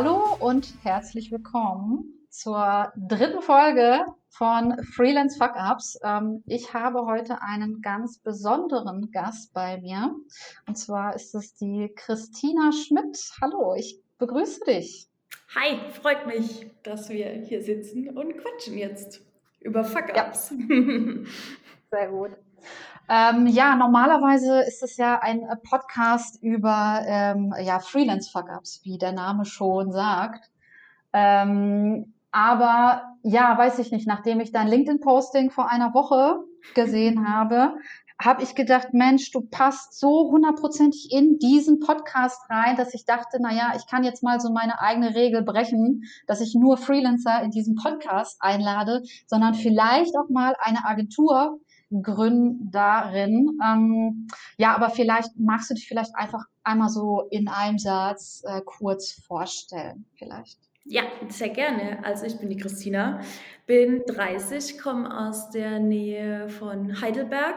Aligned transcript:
Hallo 0.00 0.36
und 0.38 0.74
herzlich 0.84 1.32
willkommen 1.32 2.04
zur 2.30 2.92
dritten 2.96 3.42
Folge 3.42 4.04
von 4.28 4.80
Freelance 4.94 5.36
Fuck 5.36 5.56
Ups. 5.56 5.98
Ähm, 6.04 6.44
ich 6.46 6.72
habe 6.72 7.04
heute 7.04 7.42
einen 7.42 7.82
ganz 7.82 8.20
besonderen 8.20 9.10
Gast 9.10 9.52
bei 9.52 9.80
mir. 9.80 10.14
Und 10.68 10.78
zwar 10.78 11.16
ist 11.16 11.34
es 11.34 11.56
die 11.56 11.92
Christina 11.96 12.70
Schmidt. 12.70 13.18
Hallo, 13.42 13.74
ich 13.74 14.00
begrüße 14.18 14.60
dich. 14.68 15.08
Hi, 15.56 15.80
freut 16.00 16.28
mich, 16.28 16.70
dass 16.84 17.08
wir 17.08 17.30
hier 17.30 17.60
sitzen 17.64 18.16
und 18.16 18.38
quatschen 18.38 18.78
jetzt 18.78 19.20
über 19.58 19.82
Fuck 19.82 20.10
Ups. 20.16 20.52
Ja. 20.52 20.66
Sehr 21.90 22.08
gut. 22.08 22.30
Ähm, 23.08 23.46
ja, 23.46 23.74
normalerweise 23.74 24.60
ist 24.60 24.82
es 24.82 24.98
ja 24.98 25.18
ein 25.20 25.42
äh, 25.42 25.56
Podcast 25.56 26.42
über 26.42 27.02
ähm, 27.06 27.54
ja, 27.62 27.78
Freelance-Fuck-Ups, 27.78 28.80
wie 28.84 28.98
der 28.98 29.12
Name 29.12 29.46
schon 29.46 29.92
sagt. 29.92 30.50
Ähm, 31.14 32.12
aber 32.30 33.16
ja, 33.22 33.56
weiß 33.56 33.78
ich 33.78 33.90
nicht, 33.92 34.06
nachdem 34.06 34.40
ich 34.40 34.52
dein 34.52 34.68
LinkedIn-Posting 34.68 35.50
vor 35.50 35.70
einer 35.70 35.94
Woche 35.94 36.44
gesehen 36.74 37.26
habe, 37.32 37.72
habe 38.20 38.42
ich 38.42 38.54
gedacht, 38.54 38.88
Mensch, 38.92 39.30
du 39.30 39.42
passt 39.42 39.98
so 39.98 40.30
hundertprozentig 40.30 41.12
in 41.12 41.38
diesen 41.38 41.78
Podcast 41.78 42.42
rein, 42.50 42.76
dass 42.76 42.92
ich 42.92 43.04
dachte, 43.04 43.38
na 43.40 43.52
ja, 43.52 43.72
ich 43.76 43.86
kann 43.86 44.02
jetzt 44.02 44.24
mal 44.24 44.40
so 44.40 44.52
meine 44.52 44.80
eigene 44.80 45.14
Regel 45.14 45.42
brechen, 45.42 46.02
dass 46.26 46.40
ich 46.40 46.54
nur 46.54 46.76
Freelancer 46.76 47.40
in 47.42 47.52
diesen 47.52 47.76
Podcast 47.76 48.36
einlade, 48.40 49.02
sondern 49.26 49.54
vielleicht 49.54 50.16
auch 50.16 50.28
mal 50.28 50.54
eine 50.58 50.84
Agentur 50.84 51.60
Gründerin. 51.90 53.58
Ähm, 53.64 54.28
ja, 54.56 54.74
aber 54.74 54.90
vielleicht 54.90 55.38
magst 55.38 55.70
du 55.70 55.74
dich 55.74 55.88
vielleicht 55.88 56.14
einfach 56.14 56.44
einmal 56.62 56.88
so 56.88 57.26
in 57.30 57.48
einem 57.48 57.78
Satz 57.78 58.42
äh, 58.46 58.60
kurz 58.64 59.12
vorstellen, 59.12 60.04
vielleicht. 60.14 60.58
Ja, 60.84 61.02
sehr 61.28 61.50
gerne. 61.50 62.02
Also 62.04 62.24
ich 62.24 62.38
bin 62.38 62.48
die 62.48 62.56
Christina, 62.56 63.20
bin 63.66 64.02
30, 64.06 64.78
komme 64.78 65.28
aus 65.28 65.50
der 65.50 65.80
Nähe 65.80 66.48
von 66.48 67.00
Heidelberg 67.02 67.56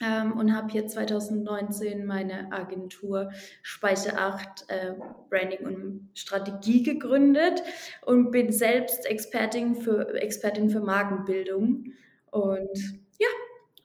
ähm, 0.00 0.32
und 0.32 0.54
habe 0.54 0.70
hier 0.70 0.86
2019 0.86 2.06
meine 2.06 2.52
Agentur 2.52 3.32
Speicher 3.62 4.18
8 4.18 4.66
äh, 4.68 4.94
Branding 5.28 5.66
und 5.66 6.10
Strategie 6.14 6.84
gegründet 6.84 7.62
und 8.06 8.30
bin 8.30 8.52
selbst 8.52 9.06
Expertin 9.06 9.74
für, 9.74 10.14
Expertin 10.14 10.70
für 10.70 10.80
Markenbildung. 10.80 11.86
Und 12.30 13.00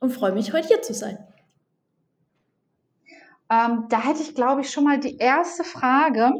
und 0.03 0.11
freue 0.11 0.33
mich, 0.33 0.51
heute 0.51 0.67
hier 0.67 0.81
zu 0.81 0.93
sein. 0.93 1.17
Ähm, 3.49 3.85
da 3.87 4.03
hätte 4.03 4.21
ich, 4.21 4.35
glaube 4.35 4.59
ich, 4.59 4.69
schon 4.69 4.83
mal 4.83 4.99
die 4.99 5.15
erste 5.15 5.63
Frage. 5.63 6.33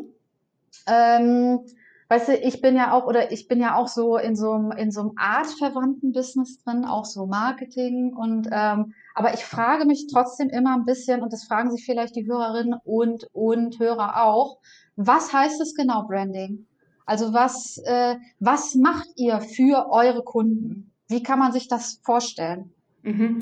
Ähm, 0.86 1.61
weißt 2.09 2.28
du, 2.28 2.33
ich 2.36 2.59
bin 2.59 2.75
ja 2.75 2.92
auch, 2.92 3.05
oder 3.05 3.31
ich 3.31 3.47
bin 3.47 3.61
ja 3.61 3.75
auch 3.75 3.88
so 3.88 4.17
in 4.17 4.36
so 4.36 4.52
einem, 4.52 4.72
in 4.73 4.92
so 4.92 5.00
einem 5.00 5.11
artverwandten 5.16 6.11
Business 6.11 6.61
drin, 6.61 6.83
auch 6.83 7.05
so 7.05 7.25
Marketing 7.25 8.14
und, 8.14 8.50
ähm, 8.52 8.94
aber 9.16 9.33
ich 9.33 9.45
frage 9.45 9.86
mich 9.86 10.08
trotzdem 10.11 10.50
immer 10.50 10.75
ein 10.75 10.83
bisschen, 10.83 11.22
und 11.22 11.31
das 11.31 11.45
fragen 11.45 11.72
sich 11.72 11.86
vielleicht 11.86 12.17
die 12.17 12.27
Hörerinnen 12.27 12.77
und, 12.83 13.30
und 13.31 13.80
Hörer 13.80 14.25
auch, 14.25 14.58
was 14.98 15.31
heißt 15.31 15.61
es 15.61 15.73
genau 15.73 16.04
Branding? 16.04 16.67
Also 17.05 17.33
was, 17.33 17.77
äh, 17.86 18.17
was 18.42 18.76
macht 18.76 19.08
ihr 19.15 19.39
für 19.39 19.89
eure 19.89 20.23
Kunden? 20.23 20.92
Wie 21.08 21.23
kann 21.23 21.39
man 21.39 21.54
sich 21.54 21.70
das 21.70 22.02
vorstellen? 22.04 22.73
Mhm. 23.03 23.39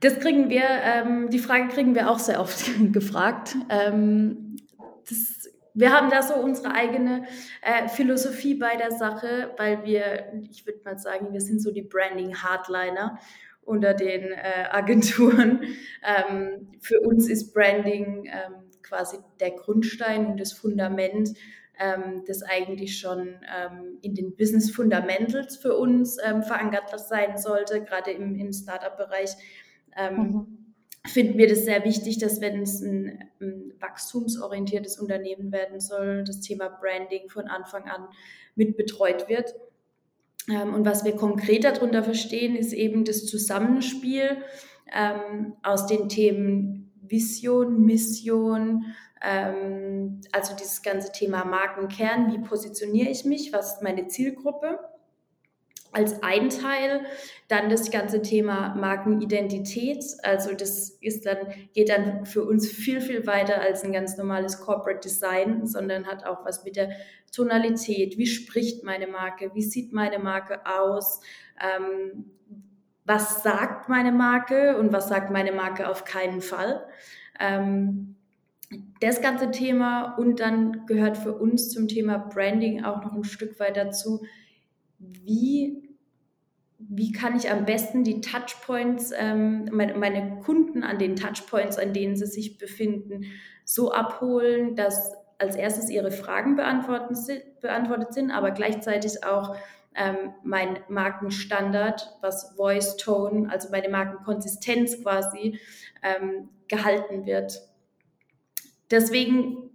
Das 0.00 0.18
kriegen 0.18 0.50
wir, 0.50 0.64
ähm, 0.64 1.30
die 1.30 1.38
Frage 1.38 1.68
kriegen 1.68 1.94
wir 1.94 2.10
auch 2.10 2.18
sehr 2.18 2.40
oft 2.40 2.70
gefragt. 2.92 3.56
Ähm, 3.68 4.56
das, 5.08 5.48
wir 5.74 5.92
haben 5.92 6.10
da 6.10 6.22
so 6.22 6.34
unsere 6.34 6.72
eigene 6.72 7.24
äh, 7.60 7.88
Philosophie 7.88 8.54
bei 8.54 8.76
der 8.76 8.92
Sache, 8.92 9.52
weil 9.56 9.84
wir, 9.84 10.32
ich 10.50 10.66
würde 10.66 10.80
mal 10.84 10.98
sagen, 10.98 11.32
wir 11.32 11.40
sind 11.40 11.60
so 11.60 11.72
die 11.72 11.82
Branding-Hardliner 11.82 13.18
unter 13.62 13.94
den 13.94 14.32
äh, 14.32 14.68
Agenturen. 14.70 15.64
Ähm, 16.06 16.68
für 16.80 17.00
uns 17.00 17.30
ist 17.30 17.54
Branding 17.54 18.26
ähm, 18.26 18.64
quasi 18.82 19.16
der 19.40 19.52
Grundstein 19.52 20.26
und 20.26 20.38
das 20.38 20.52
Fundament 20.52 21.30
das 22.26 22.42
eigentlich 22.42 22.98
schon 22.98 23.34
ähm, 23.54 23.98
in 24.00 24.14
den 24.14 24.36
Business 24.36 24.70
Fundamentals 24.70 25.56
für 25.56 25.76
uns 25.76 26.18
ähm, 26.24 26.42
verankert 26.42 26.98
sein 27.00 27.36
sollte, 27.36 27.82
gerade 27.82 28.12
im, 28.12 28.36
im 28.36 28.52
Startup-Bereich. 28.52 29.30
Ähm, 29.96 30.16
mhm. 30.16 30.58
Finden 31.06 31.36
wir 31.36 31.48
das 31.48 31.64
sehr 31.64 31.84
wichtig, 31.84 32.18
dass 32.18 32.40
wenn 32.40 32.62
es 32.62 32.80
ein, 32.80 33.28
ein 33.40 33.74
wachstumsorientiertes 33.78 34.98
Unternehmen 34.98 35.52
werden 35.52 35.80
soll, 35.80 36.24
das 36.24 36.40
Thema 36.40 36.68
Branding 36.68 37.28
von 37.28 37.46
Anfang 37.48 37.84
an 37.90 38.08
mit 38.54 38.76
betreut 38.76 39.28
wird. 39.28 39.54
Ähm, 40.48 40.74
und 40.74 40.86
was 40.86 41.04
wir 41.04 41.16
konkret 41.16 41.64
darunter 41.64 42.02
verstehen, 42.02 42.56
ist 42.56 42.72
eben 42.72 43.04
das 43.04 43.26
Zusammenspiel 43.26 44.38
ähm, 44.94 45.54
aus 45.62 45.86
den 45.86 46.08
Themen 46.08 46.83
Vision, 47.08 47.84
Mission, 47.84 48.84
ähm, 49.24 50.20
also 50.32 50.54
dieses 50.54 50.82
ganze 50.82 51.10
Thema 51.12 51.44
Markenkern, 51.44 52.32
wie 52.32 52.38
positioniere 52.38 53.10
ich 53.10 53.24
mich, 53.24 53.52
was 53.52 53.74
ist 53.74 53.82
meine 53.82 54.06
Zielgruppe? 54.06 54.78
Als 55.92 56.24
ein 56.24 56.50
Teil 56.50 57.02
dann 57.46 57.70
das 57.70 57.92
ganze 57.92 58.20
Thema 58.20 58.74
Markenidentität. 58.74 60.04
Also 60.24 60.52
das 60.52 60.90
ist 61.00 61.24
dann, 61.24 61.38
geht 61.72 61.88
dann 61.88 62.26
für 62.26 62.44
uns 62.44 62.68
viel, 62.68 63.00
viel 63.00 63.28
weiter 63.28 63.60
als 63.60 63.84
ein 63.84 63.92
ganz 63.92 64.16
normales 64.16 64.60
Corporate 64.60 65.00
Design, 65.00 65.66
sondern 65.66 66.08
hat 66.08 66.26
auch 66.26 66.44
was 66.44 66.64
mit 66.64 66.74
der 66.74 66.90
Tonalität. 67.32 68.18
Wie 68.18 68.26
spricht 68.26 68.82
meine 68.82 69.06
Marke? 69.06 69.52
Wie 69.54 69.62
sieht 69.62 69.92
meine 69.92 70.18
Marke 70.18 70.66
aus? 70.66 71.20
Ähm, 71.60 72.32
was 73.04 73.42
sagt 73.42 73.88
meine 73.88 74.12
Marke 74.12 74.78
und 74.78 74.92
was 74.92 75.08
sagt 75.08 75.30
meine 75.30 75.52
Marke 75.52 75.88
auf 75.88 76.04
keinen 76.04 76.40
Fall? 76.40 76.86
Ähm, 77.38 78.16
das 79.00 79.20
ganze 79.20 79.50
Thema 79.50 80.14
und 80.16 80.40
dann 80.40 80.86
gehört 80.86 81.18
für 81.18 81.34
uns 81.34 81.70
zum 81.70 81.86
Thema 81.86 82.18
Branding 82.18 82.84
auch 82.84 83.02
noch 83.04 83.12
ein 83.12 83.24
Stück 83.24 83.60
weit 83.60 83.76
dazu, 83.76 84.24
wie, 84.98 85.96
wie 86.78 87.12
kann 87.12 87.36
ich 87.36 87.50
am 87.50 87.66
besten 87.66 88.04
die 88.04 88.20
Touchpoints, 88.20 89.12
ähm, 89.16 89.68
meine, 89.70 89.94
meine 89.94 90.40
Kunden 90.40 90.82
an 90.82 90.98
den 90.98 91.16
Touchpoints, 91.16 91.78
an 91.78 91.92
denen 91.92 92.16
sie 92.16 92.26
sich 92.26 92.58
befinden, 92.58 93.26
so 93.64 93.92
abholen, 93.92 94.76
dass 94.76 95.12
als 95.38 95.56
erstes 95.56 95.90
ihre 95.90 96.10
Fragen 96.10 96.56
beantwortet 96.56 98.14
sind, 98.14 98.30
aber 98.30 98.50
gleichzeitig 98.52 99.24
auch 99.24 99.56
ähm, 99.94 100.34
mein 100.42 100.78
Markenstandard, 100.88 102.16
was 102.20 102.54
Voice 102.56 102.96
Tone, 102.96 103.50
also 103.50 103.70
meine 103.70 103.88
Markenkonsistenz 103.88 105.02
quasi, 105.02 105.58
ähm, 106.02 106.48
gehalten 106.68 107.26
wird. 107.26 107.60
Deswegen 108.90 109.70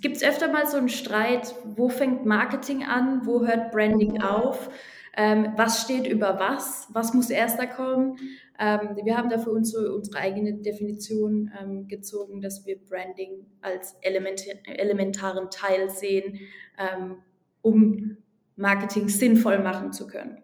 gibt 0.00 0.16
es 0.16 0.22
öfter 0.22 0.48
mal 0.50 0.66
so 0.66 0.76
einen 0.76 0.88
Streit, 0.88 1.54
wo 1.64 1.88
fängt 1.88 2.24
Marketing 2.24 2.84
an, 2.84 3.26
wo 3.26 3.46
hört 3.46 3.70
Branding 3.72 4.22
auf, 4.22 4.70
ähm, 5.16 5.52
was 5.56 5.82
steht 5.82 6.06
über 6.06 6.38
was, 6.40 6.88
was 6.92 7.14
muss 7.14 7.30
erster 7.30 7.66
kommen. 7.66 8.16
Ähm, 8.58 8.96
wir 9.02 9.16
haben 9.16 9.28
da 9.28 9.38
für 9.38 9.50
uns 9.50 9.72
so 9.72 9.78
unsere 9.94 10.18
eigene 10.18 10.54
Definition 10.54 11.52
ähm, 11.60 11.88
gezogen, 11.88 12.40
dass 12.40 12.66
wir 12.66 12.78
Branding 12.78 13.46
als 13.60 13.96
element 14.00 14.44
elementaren 14.64 15.50
Teil 15.50 15.90
sehen, 15.90 16.40
ähm, 16.78 17.18
um 17.62 18.16
Marketing 18.56 19.08
sinnvoll 19.08 19.58
machen 19.58 19.92
zu 19.92 20.06
können. 20.06 20.38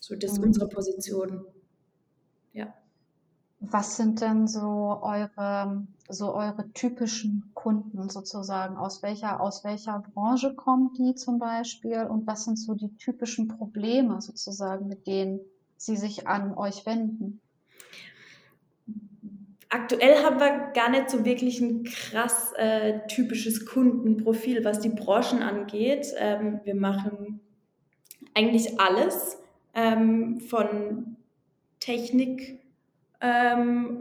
So, 0.00 0.16
das 0.16 0.32
ist 0.32 0.38
mhm. 0.38 0.46
unsere 0.46 0.68
Position. 0.68 1.44
Ja. 2.52 2.74
Was 3.60 3.96
sind 3.96 4.20
denn 4.20 4.48
so 4.48 4.98
eure, 5.02 5.86
so 6.08 6.34
eure 6.34 6.70
typischen 6.72 7.52
Kunden 7.54 8.08
sozusagen? 8.08 8.76
Aus 8.76 9.02
welcher, 9.04 9.40
aus 9.40 9.62
welcher 9.62 10.00
Branche 10.00 10.54
kommen 10.54 10.92
die 10.98 11.14
zum 11.14 11.38
Beispiel? 11.38 12.02
Und 12.02 12.26
was 12.26 12.44
sind 12.44 12.58
so 12.58 12.74
die 12.74 12.96
typischen 12.96 13.46
Probleme 13.46 14.20
sozusagen, 14.20 14.88
mit 14.88 15.06
denen 15.06 15.40
sie 15.76 15.96
sich 15.96 16.26
an 16.26 16.54
euch 16.54 16.84
wenden? 16.84 17.40
Aktuell 19.68 20.22
haben 20.22 20.38
wir 20.38 20.72
gar 20.74 20.90
nicht 20.90 21.08
so 21.08 21.24
wirklich 21.24 21.60
ein 21.60 21.84
krass 21.84 22.52
äh, 22.56 23.06
typisches 23.06 23.64
Kundenprofil, 23.64 24.64
was 24.64 24.80
die 24.80 24.90
Branchen 24.90 25.40
angeht. 25.40 26.08
Ähm, 26.18 26.60
wir 26.64 26.74
machen 26.74 27.40
eigentlich 28.34 28.80
alles 28.80 29.38
ähm, 29.74 30.40
von 30.40 31.16
Technik 31.80 32.60
ähm, 33.20 33.98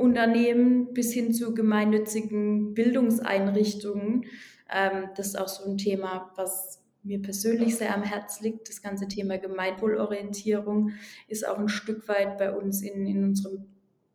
bis 0.94 1.14
hin 1.14 1.34
zu 1.34 1.54
gemeinnützigen 1.54 2.74
Bildungseinrichtungen. 2.74 4.26
Ähm, 4.70 5.10
das 5.16 5.28
ist 5.28 5.40
auch 5.40 5.48
so 5.48 5.70
ein 5.70 5.78
Thema, 5.78 6.32
was 6.36 6.82
mir 7.04 7.22
persönlich 7.22 7.76
sehr 7.76 7.96
am 7.96 8.04
Herz 8.04 8.42
liegt. 8.42 8.70
Das 8.70 8.82
ganze 8.82 9.08
Thema 9.08 9.38
Gemeinwohlorientierung 9.38 10.92
ist 11.28 11.48
auch 11.48 11.58
ein 11.58 11.70
Stück 11.70 12.08
weit 12.08 12.38
bei 12.38 12.52
uns 12.52 12.82
in, 12.82 13.06
in 13.06 13.24
unserem 13.24 13.66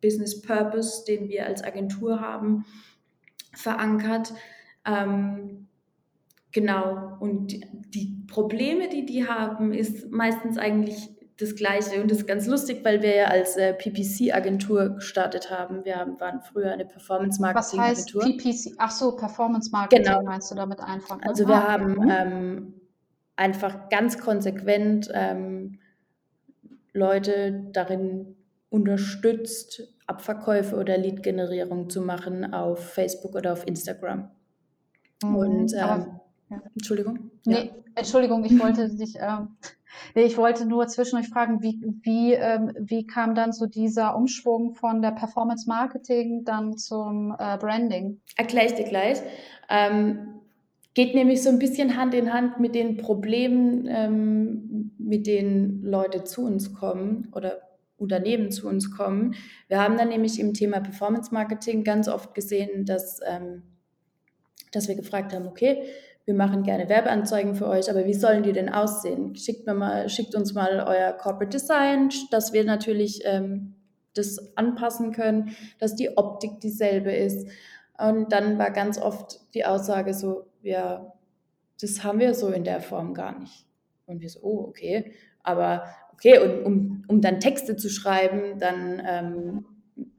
Business 0.01 0.41
Purpose, 0.41 1.03
den 1.05 1.27
wir 1.27 1.45
als 1.45 1.63
Agentur 1.63 2.21
haben, 2.21 2.65
verankert. 3.53 4.33
Ähm, 4.85 5.66
Genau. 6.57 7.15
Und 7.19 7.53
die 7.93 8.25
Probleme, 8.27 8.89
die 8.89 9.05
die 9.05 9.27
haben, 9.27 9.73
ist 9.73 10.09
meistens 10.09 10.57
eigentlich 10.57 11.07
das 11.37 11.55
Gleiche. 11.55 12.01
Und 12.01 12.09
das 12.09 12.17
ist 12.17 12.27
ganz 12.27 12.47
lustig, 12.47 12.83
weil 12.83 13.03
wir 13.03 13.15
ja 13.15 13.25
als 13.25 13.57
äh, 13.57 13.75
PPC-Agentur 13.75 14.95
gestartet 14.95 15.51
haben. 15.51 15.85
Wir 15.85 15.97
haben, 15.97 16.19
waren 16.19 16.41
früher 16.41 16.71
eine 16.71 16.85
Performance-Marketing-Agentur. 16.85 18.21
Was 18.23 18.27
heißt 18.27 18.37
PPC? 18.39 18.75
Ach 18.79 18.89
so, 18.89 19.15
Performance-Marketing 19.15 20.03
Genau. 20.03 20.23
meinst 20.23 20.49
du 20.49 20.55
damit 20.55 20.79
einfach? 20.79 21.17
Ne? 21.17 21.27
Also 21.27 21.47
wir 21.47 21.53
Ah, 21.53 21.73
haben 21.73 21.91
mhm. 21.91 22.09
ähm, 22.09 22.73
einfach 23.35 23.89
ganz 23.89 24.17
konsequent 24.17 25.11
ähm, 25.13 25.77
Leute 26.91 27.67
darin 27.71 28.35
unterstützt, 28.69 29.93
Abverkäufe 30.07 30.75
oder 30.75 30.97
Lead-Generierung 30.97 31.91
zu 31.91 32.01
machen 32.01 32.51
auf 32.51 32.79
Facebook 32.93 33.35
oder 33.35 33.53
auf 33.53 33.67
Instagram. 33.67 34.31
Mhm. 35.21 35.35
Und 35.35 35.73
ähm, 35.75 36.19
ja. 36.49 36.61
Entschuldigung. 36.75 37.31
Nee, 37.45 37.71
Entschuldigung, 37.95 38.45
ich 38.45 38.59
wollte 38.59 38.89
dich, 38.95 39.15
ähm, 39.19 39.57
nee, 40.15 40.23
ich 40.23 40.37
wollte 40.37 40.65
nur 40.65 40.87
zwischendurch 40.87 41.29
fragen, 41.29 41.61
wie, 41.61 41.79
wie, 42.03 42.33
ähm, 42.33 42.71
wie 42.79 43.05
kam 43.05 43.35
dann 43.35 43.51
so 43.51 43.65
dieser 43.65 44.15
Umschwung 44.15 44.73
von 44.73 45.01
der 45.01 45.11
Performance 45.11 45.67
Marketing 45.67 46.43
dann 46.45 46.77
zum 46.77 47.35
äh, 47.37 47.57
Branding? 47.57 48.21
Erkläre 48.35 48.67
ich 48.67 48.73
dir 48.73 48.85
gleich. 48.85 49.19
Ähm, 49.69 50.37
geht 50.93 51.13
nämlich 51.13 51.43
so 51.43 51.49
ein 51.49 51.59
bisschen 51.59 51.95
Hand 51.97 52.13
in 52.13 52.33
Hand 52.33 52.59
mit 52.59 52.73
den 52.73 52.97
Problemen, 52.97 53.87
ähm, 53.87 54.91
mit 54.97 55.27
denen 55.27 55.83
Leute 55.83 56.23
zu 56.23 56.43
uns 56.43 56.73
kommen 56.73 57.31
oder 57.35 57.61
Unternehmen 57.97 58.51
zu 58.51 58.67
uns 58.67 58.95
kommen. 58.95 59.35
Wir 59.67 59.81
haben 59.81 59.97
dann 59.97 60.09
nämlich 60.09 60.39
im 60.39 60.53
Thema 60.53 60.79
Performance 60.79 61.33
Marketing 61.33 61.83
ganz 61.83 62.07
oft 62.07 62.33
gesehen, 62.33 62.85
dass, 62.85 63.19
ähm, 63.27 63.63
dass 64.71 64.87
wir 64.87 64.95
gefragt 64.95 65.33
haben, 65.33 65.47
okay, 65.47 65.83
wir 66.27 66.33
machen 66.33 66.63
gerne 66.63 66.89
Werbeanzeigen 66.89 67.55
für 67.55 67.69
euch, 67.69 67.89
aber 67.89 68.05
wie 68.05 68.13
sollen 68.13 68.43
die 68.43 68.51
denn 68.51 68.67
aussehen? 68.67 69.33
Schickt, 69.37 69.65
mir 69.65 69.73
mal, 69.73 70.09
schickt 70.09 70.35
uns 70.35 70.53
mal 70.53 70.83
euer 70.85 71.13
Corporate 71.13 71.57
Design, 71.57 72.09
dass 72.31 72.51
wir 72.51 72.65
natürlich 72.65 73.21
ähm, 73.23 73.75
das 74.13 74.57
anpassen 74.57 75.13
können, 75.13 75.55
dass 75.79 75.95
die 75.95 76.17
Optik 76.17 76.59
dieselbe 76.59 77.13
ist. 77.13 77.47
Und 77.97 78.33
dann 78.33 78.59
war 78.59 78.71
ganz 78.71 78.99
oft 78.99 79.39
die 79.53 79.63
Aussage 79.63 80.13
so, 80.13 80.47
ja, 80.61 81.13
das 81.79 82.03
haben 82.03 82.19
wir 82.19 82.33
so 82.33 82.49
in 82.49 82.65
der 82.65 82.81
Form 82.81 83.13
gar 83.13 83.39
nicht. 83.39 83.65
Und 84.05 84.19
wir 84.19 84.29
so, 84.29 84.41
oh, 84.41 84.65
okay. 84.67 85.13
Aber 85.43 85.85
okay, 86.11 86.39
und 86.39 86.65
um, 86.65 87.05
um 87.07 87.21
dann 87.21 87.39
Texte 87.39 87.77
zu 87.77 87.87
schreiben, 87.87 88.59
dann 88.59 89.01
ähm, 89.07 89.65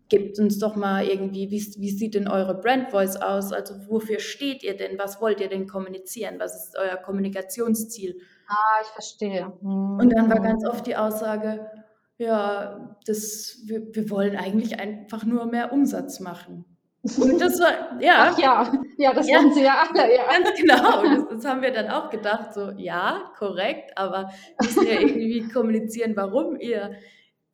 gebt 0.08 0.38
uns 0.38 0.58
doch 0.58 0.76
mal 0.76 1.04
irgendwie, 1.04 1.50
wie, 1.50 1.60
wie 1.78 1.90
sieht 1.90 2.14
denn 2.14 2.28
eure 2.28 2.54
Brand 2.54 2.90
Voice 2.90 3.16
aus? 3.16 3.52
Also 3.52 3.74
wofür 3.88 4.20
steht 4.20 4.62
ihr 4.62 4.76
denn? 4.76 4.98
Was 4.98 5.20
wollt 5.20 5.40
ihr 5.40 5.48
denn 5.48 5.66
kommunizieren? 5.66 6.36
Was 6.38 6.56
ist 6.56 6.76
euer 6.78 6.96
Kommunikationsziel? 6.96 8.20
Ah, 8.48 8.82
ich 8.82 8.88
verstehe. 8.88 9.52
Mhm. 9.60 9.98
Und 10.00 10.10
dann 10.10 10.30
war 10.30 10.40
ganz 10.40 10.66
oft 10.66 10.86
die 10.86 10.96
Aussage, 10.96 11.70
ja, 12.16 12.96
das, 13.06 13.58
wir, 13.66 13.94
wir 13.94 14.10
wollen 14.10 14.36
eigentlich 14.36 14.80
einfach 14.80 15.24
nur 15.24 15.46
mehr 15.46 15.72
Umsatz 15.72 16.20
machen. 16.20 16.64
Und 17.02 17.40
das 17.40 17.60
war, 17.60 18.00
ja, 18.02 18.30
Ach 18.32 18.38
ja, 18.38 18.72
ja, 18.96 19.12
das 19.12 19.28
Ja. 19.28 19.40
sie 19.52 19.62
ja 19.62 19.86
alle, 19.88 20.14
ja. 20.14 20.24
ganz 20.26 20.60
genau. 20.60 21.02
Das, 21.02 21.28
das 21.30 21.44
haben 21.44 21.62
wir 21.62 21.72
dann 21.72 21.88
auch 21.88 22.10
gedacht, 22.10 22.54
so, 22.54 22.72
ja, 22.76 23.30
korrekt, 23.38 23.96
aber 23.96 24.30
müssen 24.60 24.86
ja 24.86 25.00
irgendwie 25.00 25.48
kommunizieren, 25.48 26.16
warum 26.16 26.58
ihr, 26.58 26.96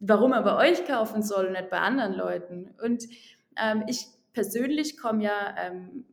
warum 0.07 0.33
er 0.33 0.43
bei 0.43 0.71
euch 0.71 0.87
kaufen 0.87 1.23
soll 1.23 1.47
und 1.47 1.53
nicht 1.53 1.71
bei 1.71 1.79
anderen 1.79 2.15
Leuten. 2.15 2.75
Und 2.83 3.05
ähm, 3.57 3.85
ich 3.89 4.07
persönlich 4.33 4.99
komme 4.99 5.25
ja 5.25 5.55
ähm, 5.59 6.05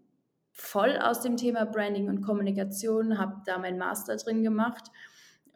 voll 0.51 0.97
aus 0.97 1.21
dem 1.21 1.37
Thema 1.37 1.65
Branding 1.65 2.07
und 2.07 2.21
Kommunikation, 2.21 3.17
habe 3.17 3.41
da 3.45 3.57
meinen 3.57 3.77
Master 3.77 4.15
drin 4.17 4.43
gemacht 4.43 4.91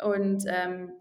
und 0.04 0.44
ähm, 0.48 0.92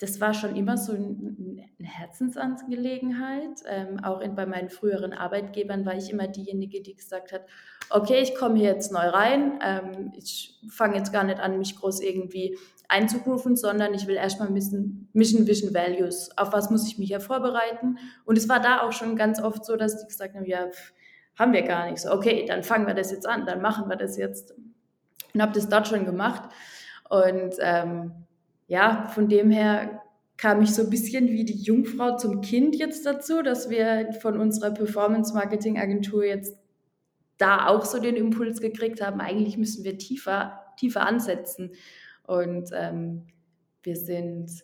das 0.00 0.18
war 0.18 0.32
schon 0.32 0.56
immer 0.56 0.78
so 0.78 0.92
ein, 0.92 1.62
eine 1.78 1.88
Herzensangelegenheit. 1.88 3.62
Ähm, 3.68 4.02
auch 4.02 4.20
in, 4.20 4.34
bei 4.34 4.46
meinen 4.46 4.70
früheren 4.70 5.12
Arbeitgebern 5.12 5.84
war 5.84 5.94
ich 5.94 6.10
immer 6.10 6.26
diejenige, 6.26 6.80
die 6.80 6.94
gesagt 6.94 7.32
hat, 7.32 7.42
okay, 7.90 8.20
ich 8.22 8.34
komme 8.34 8.56
hier 8.56 8.70
jetzt 8.70 8.92
neu 8.92 9.06
rein, 9.08 9.58
ähm, 9.62 10.12
ich 10.16 10.58
fange 10.70 10.96
jetzt 10.96 11.12
gar 11.12 11.24
nicht 11.24 11.38
an, 11.38 11.58
mich 11.58 11.76
groß 11.76 12.00
irgendwie 12.00 12.56
einzurufen, 12.88 13.56
sondern 13.56 13.92
ich 13.92 14.06
will 14.06 14.16
erstmal 14.16 14.52
wissen, 14.54 15.08
Mission, 15.12 15.46
Vision, 15.46 15.74
Values, 15.74 16.30
auf 16.36 16.52
was 16.52 16.70
muss 16.70 16.88
ich 16.88 16.98
mich 16.98 17.10
ja 17.10 17.20
vorbereiten. 17.20 17.98
Und 18.24 18.38
es 18.38 18.48
war 18.48 18.60
da 18.60 18.80
auch 18.80 18.92
schon 18.92 19.16
ganz 19.16 19.40
oft 19.40 19.66
so, 19.66 19.76
dass 19.76 20.00
die 20.00 20.06
gesagt 20.06 20.34
haben, 20.34 20.46
ja, 20.46 20.66
pff, 20.68 20.94
haben 21.38 21.52
wir 21.52 21.62
gar 21.62 21.90
nicht. 21.90 22.00
So, 22.00 22.10
okay, 22.10 22.46
dann 22.46 22.62
fangen 22.62 22.86
wir 22.86 22.94
das 22.94 23.10
jetzt 23.10 23.28
an, 23.28 23.44
dann 23.44 23.60
machen 23.60 23.88
wir 23.88 23.96
das 23.96 24.16
jetzt. 24.16 24.54
Und 25.34 25.42
habe 25.42 25.52
das 25.52 25.68
dort 25.68 25.88
schon 25.88 26.06
gemacht. 26.06 26.50
Und 27.08 27.54
ähm, 27.60 28.12
ja, 28.70 29.08
von 29.08 29.28
dem 29.28 29.50
her 29.50 30.00
kam 30.36 30.62
ich 30.62 30.72
so 30.72 30.82
ein 30.82 30.90
bisschen 30.90 31.28
wie 31.28 31.44
die 31.44 31.60
Jungfrau 31.60 32.16
zum 32.16 32.40
Kind 32.40 32.76
jetzt 32.76 33.04
dazu, 33.04 33.42
dass 33.42 33.68
wir 33.68 34.12
von 34.22 34.38
unserer 34.38 34.70
Performance-Marketing-Agentur 34.70 36.24
jetzt 36.24 36.56
da 37.36 37.66
auch 37.66 37.84
so 37.84 37.98
den 37.98 38.14
Impuls 38.14 38.60
gekriegt 38.60 39.02
haben, 39.02 39.20
eigentlich 39.20 39.58
müssen 39.58 39.82
wir 39.82 39.98
tiefer, 39.98 40.66
tiefer 40.78 41.04
ansetzen. 41.04 41.72
Und 42.22 42.70
ähm, 42.72 43.26
wir 43.82 43.96
sind, 43.96 44.62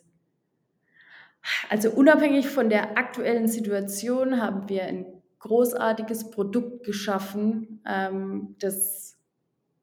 also 1.69 1.91
unabhängig 1.91 2.47
von 2.47 2.69
der 2.69 2.97
aktuellen 2.97 3.49
Situation, 3.49 4.41
haben 4.41 4.69
wir 4.69 4.85
ein 4.85 5.05
großartiges 5.39 6.31
Produkt 6.31 6.85
geschaffen, 6.85 7.81
ähm, 7.85 8.55
das 8.59 9.17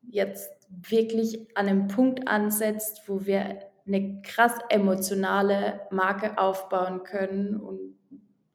jetzt 0.00 0.50
wirklich 0.70 1.46
an 1.54 1.68
einem 1.68 1.88
Punkt 1.88 2.26
ansetzt, 2.26 3.02
wo 3.06 3.26
wir 3.26 3.73
eine 3.86 4.22
krass 4.22 4.54
emotionale 4.70 5.81
Marke 5.90 6.38
aufbauen 6.38 7.02
können 7.04 7.56
und 7.56 7.96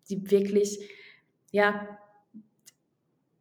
die 0.09 0.29
wirklich, 0.31 0.79
ja, 1.51 1.87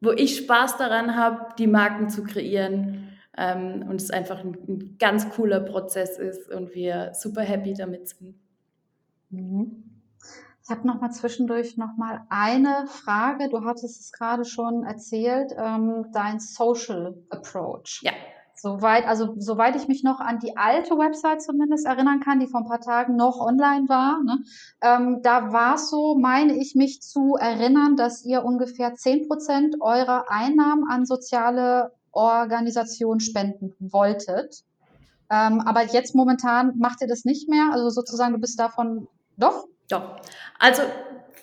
wo 0.01 0.13
ich 0.13 0.37
Spaß 0.37 0.77
daran 0.77 1.17
habe, 1.17 1.55
die 1.59 1.67
Marken 1.67 2.09
zu 2.09 2.23
kreieren 2.23 3.19
ähm, 3.37 3.87
und 3.89 4.01
es 4.01 4.11
einfach 4.11 4.41
ein, 4.41 4.57
ein 4.69 4.97
ganz 4.99 5.31
cooler 5.31 5.61
Prozess 5.61 6.19
ist 6.19 6.51
und 6.51 6.75
wir 6.75 7.13
super 7.15 7.43
happy 7.43 7.75
damit 7.75 8.09
sind. 8.09 8.35
Mhm. 9.31 9.85
Ich 10.63 10.71
habe 10.71 10.87
noch 10.87 11.01
mal 11.01 11.11
zwischendurch 11.11 11.79
noch 11.79 11.97
mal 11.97 12.27
eine 12.29 12.87
Frage. 12.89 13.49
Du 13.49 13.65
hattest 13.65 14.03
es 14.03 14.13
gerade 14.13 14.45
schon 14.45 14.85
erzählt, 14.85 15.53
ähm, 15.57 16.07
dein 16.13 16.41
Social 16.41 17.17
Approach. 17.31 18.01
Ja. 18.03 18.13
Soweit, 18.61 19.07
also 19.07 19.35
soweit 19.39 19.77
ich 19.77 19.87
mich 19.87 20.03
noch 20.03 20.19
an 20.19 20.41
die 20.41 20.57
alte 20.57 20.99
Website 20.99 21.41
zumindest 21.41 21.87
erinnern 21.87 22.19
kann, 22.19 22.41
die 22.41 22.49
vor 22.49 22.61
ein 22.61 22.67
paar 22.67 22.81
Tagen 22.81 23.15
noch 23.15 23.39
online 23.41 23.89
war, 23.89 24.21
ne, 24.25 24.39
ähm, 24.83 25.21
da 25.23 25.53
war 25.53 25.77
es 25.77 25.91
so, 25.91 26.17
meine 26.17 26.55
ich 26.55 26.75
mich 26.75 27.01
zu 27.01 27.37
erinnern, 27.37 27.95
dass 27.95 28.25
ihr 28.25 28.45
ungefähr 28.45 28.95
10% 28.95 29.81
eurer 29.81 30.25
Einnahmen 30.29 30.91
an 30.91 31.07
soziale 31.07 31.93
Organisationen 32.11 33.21
spenden 33.21 33.75
wolltet. 33.79 34.65
Ähm, 35.31 35.61
aber 35.61 35.85
jetzt 35.85 36.17
momentan 36.17 36.77
macht 36.79 37.01
ihr 37.01 37.07
das 37.07 37.25
nicht 37.25 37.49
mehr. 37.49 37.71
Also 37.73 37.91
sozusagen, 37.91 38.33
du 38.33 38.41
bist 38.41 38.59
davon, 38.59 39.07
doch? 39.37 39.69
Doch. 39.89 40.17
Also 40.59 40.83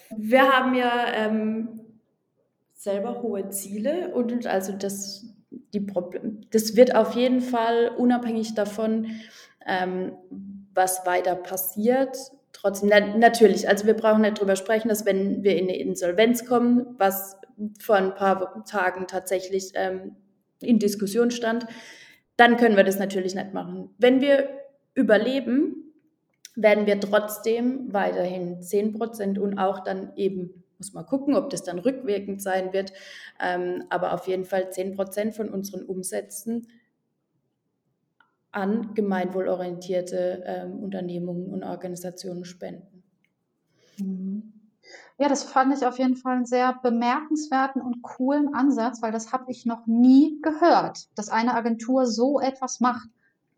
wir 0.09 0.51
haben 0.51 0.73
ja 0.73 1.05
ähm, 1.13 1.79
selber 2.73 3.21
hohe 3.21 3.49
Ziele 3.49 4.13
und 4.13 4.45
also 4.47 4.73
das, 4.73 5.25
die 5.75 5.81
Problem, 5.81 6.41
das 6.51 6.75
wird 6.75 6.95
auf 6.95 7.15
jeden 7.15 7.41
Fall 7.41 7.91
unabhängig 7.97 8.55
davon, 8.55 9.07
ähm, 9.67 10.13
was 10.73 11.05
weiter 11.05 11.35
passiert. 11.35 12.17
Trotzdem, 12.53 12.89
na, 12.89 13.17
natürlich, 13.17 13.67
also 13.67 13.85
wir 13.85 13.93
brauchen 13.93 14.21
nicht 14.21 14.39
drüber 14.39 14.55
sprechen, 14.55 14.89
dass 14.89 15.05
wenn 15.05 15.43
wir 15.43 15.57
in 15.57 15.65
eine 15.65 15.77
Insolvenz 15.77 16.45
kommen, 16.45 16.95
was 16.97 17.37
vor 17.79 17.95
ein 17.95 18.15
paar 18.15 18.63
Tagen 18.65 19.07
tatsächlich 19.07 19.71
ähm, 19.75 20.15
in 20.61 20.79
Diskussion 20.79 21.31
stand, 21.31 21.67
dann 22.37 22.57
können 22.57 22.75
wir 22.75 22.83
das 22.83 22.99
natürlich 22.99 23.35
nicht 23.35 23.53
machen. 23.53 23.89
Wenn 23.97 24.21
wir 24.21 24.49
überleben, 24.93 25.93
werden 26.55 26.85
wir 26.85 26.99
trotzdem 26.99 27.93
weiterhin 27.93 28.61
10% 28.61 29.39
und 29.39 29.57
auch 29.57 29.83
dann 29.83 30.13
eben, 30.15 30.63
muss 30.77 30.93
man 30.93 31.05
gucken, 31.05 31.35
ob 31.35 31.49
das 31.49 31.63
dann 31.63 31.79
rückwirkend 31.79 32.41
sein 32.41 32.73
wird, 32.73 32.93
ähm, 33.39 33.83
aber 33.89 34.13
auf 34.13 34.27
jeden 34.27 34.45
Fall 34.45 34.69
10% 34.71 35.33
von 35.35 35.49
unseren 35.49 35.83
Umsätzen 35.83 36.67
an 38.51 38.93
gemeinwohlorientierte 38.93 40.43
ähm, 40.45 40.79
Unternehmungen 40.79 41.51
und 41.51 41.63
Organisationen 41.63 42.45
spenden. 42.45 43.03
Mhm. 43.97 44.53
Ja, 45.17 45.29
das 45.29 45.43
fand 45.43 45.75
ich 45.75 45.85
auf 45.85 45.97
jeden 45.97 46.15
Fall 46.15 46.35
einen 46.37 46.45
sehr 46.45 46.73
bemerkenswerten 46.81 47.81
und 47.81 48.01
coolen 48.01 48.53
Ansatz, 48.53 49.01
weil 49.01 49.11
das 49.11 49.31
habe 49.31 49.51
ich 49.51 49.65
noch 49.65 49.87
nie 49.87 50.39
gehört, 50.41 51.07
dass 51.15 51.29
eine 51.29 51.53
Agentur 51.53 52.05
so 52.05 52.39
etwas 52.39 52.79
macht. 52.81 53.07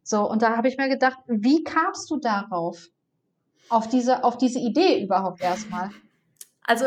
So, 0.04 0.30
und 0.30 0.42
da 0.42 0.56
habe 0.56 0.68
ich 0.68 0.78
mir 0.78 0.88
gedacht, 0.88 1.18
wie 1.28 1.64
kamst 1.64 2.10
du 2.10 2.18
darauf? 2.18 2.88
Auf 3.70 3.88
diese, 3.90 4.24
auf 4.24 4.38
diese 4.38 4.60
Idee 4.60 5.04
überhaupt 5.04 5.42
erstmal? 5.42 5.90
Also 6.68 6.86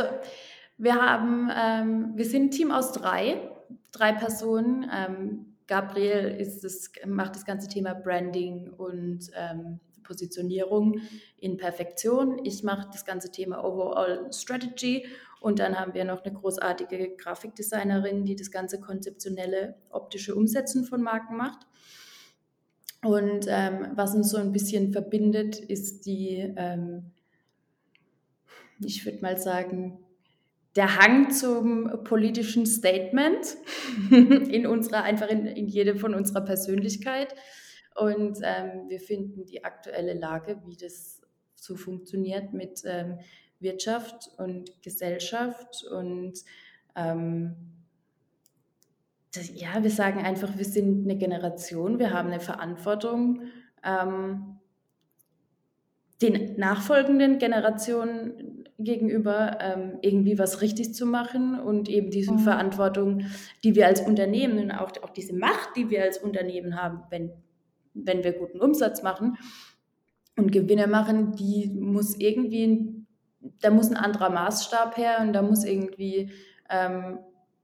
wir 0.78 0.94
haben, 0.94 1.50
ähm, 1.52 2.12
wir 2.14 2.24
sind 2.24 2.44
ein 2.44 2.50
Team 2.52 2.70
aus 2.70 2.92
drei, 2.92 3.50
drei 3.90 4.12
Personen, 4.12 4.88
ähm, 4.94 5.56
Gabriel 5.66 6.36
das, 6.38 6.90
macht 7.06 7.34
das 7.34 7.44
ganze 7.44 7.68
Thema 7.68 7.94
Branding 7.94 8.70
und 8.70 9.30
ähm, 9.34 9.80
Positionierung 10.02 11.00
in 11.36 11.56
Perfektion. 11.56 12.40
Ich 12.44 12.62
mache 12.62 12.88
das 12.92 13.04
ganze 13.04 13.30
Thema 13.30 13.64
Overall 13.64 14.32
Strategy 14.32 15.06
und 15.40 15.58
dann 15.58 15.78
haben 15.78 15.94
wir 15.94 16.04
noch 16.04 16.24
eine 16.24 16.34
großartige 16.34 17.16
Grafikdesignerin, 17.16 18.24
die 18.24 18.36
das 18.36 18.50
ganze 18.50 18.80
konzeptionelle 18.80 19.76
optische 19.90 20.34
Umsetzen 20.34 20.84
von 20.84 21.02
Marken 21.02 21.36
macht. 21.36 21.66
Und 23.02 23.46
ähm, 23.48 23.92
was 23.94 24.14
uns 24.14 24.30
so 24.30 24.36
ein 24.36 24.52
bisschen 24.52 24.92
verbindet, 24.92 25.58
ist 25.58 26.04
die, 26.04 26.52
ähm, 26.56 27.12
ich 28.80 29.04
würde 29.04 29.20
mal 29.20 29.38
sagen, 29.38 29.98
der 30.76 30.98
Hang 30.98 31.30
zum 31.30 32.04
politischen 32.04 32.66
Statement 32.66 33.56
in 34.10 34.66
unserer, 34.66 35.02
einfach 35.02 35.28
in, 35.28 35.46
in 35.46 35.66
jedem 35.66 35.98
von 35.98 36.14
unserer 36.14 36.42
Persönlichkeit. 36.42 37.34
Und 37.96 38.38
ähm, 38.42 38.88
wir 38.88 39.00
finden 39.00 39.44
die 39.46 39.64
aktuelle 39.64 40.14
Lage, 40.14 40.62
wie 40.66 40.76
das 40.76 41.20
so 41.54 41.76
funktioniert 41.76 42.52
mit 42.52 42.82
ähm, 42.84 43.18
Wirtschaft 43.58 44.30
und 44.38 44.82
Gesellschaft 44.82 45.84
und 45.84 46.38
ähm, 46.96 47.56
das, 49.34 49.50
ja, 49.54 49.82
wir 49.82 49.90
sagen 49.90 50.20
einfach, 50.20 50.56
wir 50.58 50.64
sind 50.64 51.04
eine 51.04 51.16
Generation, 51.16 51.98
wir 51.98 52.12
haben 52.12 52.28
eine 52.28 52.40
Verantwortung, 52.40 53.42
ähm, 53.84 54.58
den 56.20 56.56
nachfolgenden 56.56 57.38
Generationen 57.38 58.49
gegenüber 58.84 59.58
ähm, 59.60 59.98
irgendwie 60.02 60.38
was 60.38 60.60
richtig 60.62 60.94
zu 60.94 61.06
machen 61.06 61.58
und 61.58 61.88
eben 61.88 62.10
diese 62.10 62.32
mhm. 62.32 62.40
Verantwortung, 62.40 63.26
die 63.64 63.74
wir 63.74 63.86
als 63.86 64.00
Unternehmen 64.00 64.58
und 64.58 64.70
auch, 64.72 64.90
auch 65.02 65.10
diese 65.10 65.34
Macht, 65.34 65.76
die 65.76 65.90
wir 65.90 66.02
als 66.02 66.18
Unternehmen 66.18 66.80
haben, 66.80 67.02
wenn, 67.10 67.32
wenn 67.94 68.24
wir 68.24 68.32
guten 68.32 68.60
Umsatz 68.60 69.02
machen 69.02 69.36
und 70.36 70.52
Gewinne 70.52 70.86
machen, 70.86 71.32
die 71.32 71.68
muss 71.68 72.16
irgendwie, 72.18 73.04
da 73.60 73.70
muss 73.70 73.90
ein 73.90 73.96
anderer 73.96 74.30
Maßstab 74.30 74.96
her 74.96 75.18
und 75.20 75.32
da 75.32 75.42
muss 75.42 75.64
irgendwie 75.64 76.30
ähm, 76.68 77.18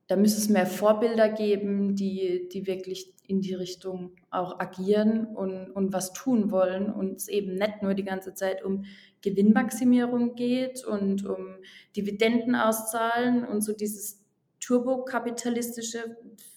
da 0.09 0.17
müsste 0.17 0.41
es 0.41 0.49
mehr 0.49 0.67
Vorbilder 0.67 1.29
geben, 1.29 1.97
die, 1.97 2.49
die 2.53 2.67
wirklich 2.67 3.13
in 3.27 3.41
die 3.41 3.55
Richtung 3.55 4.13
auch 4.31 4.61
agieren 4.61 5.27
und, 5.27 5.71
und 5.71 5.93
was 5.93 6.13
tun 6.13 6.51
wollen 6.51 6.91
und 6.93 7.17
es 7.17 7.29
eben 7.29 7.55
nicht 7.55 7.83
nur 7.83 7.95
die 7.95 8.05
ganze 8.05 8.35
Zeit 8.35 8.65
um 8.65 8.85
Gewinnmaximierung 9.23 10.37
geht 10.37 10.85
und 10.85 11.27
um 11.27 11.57
Dividenden 11.97 12.55
auszahlen 12.55 13.45
und 13.45 13.63
so 13.63 13.73
dieses 13.73 14.23
turbokapitalistische 14.61 16.17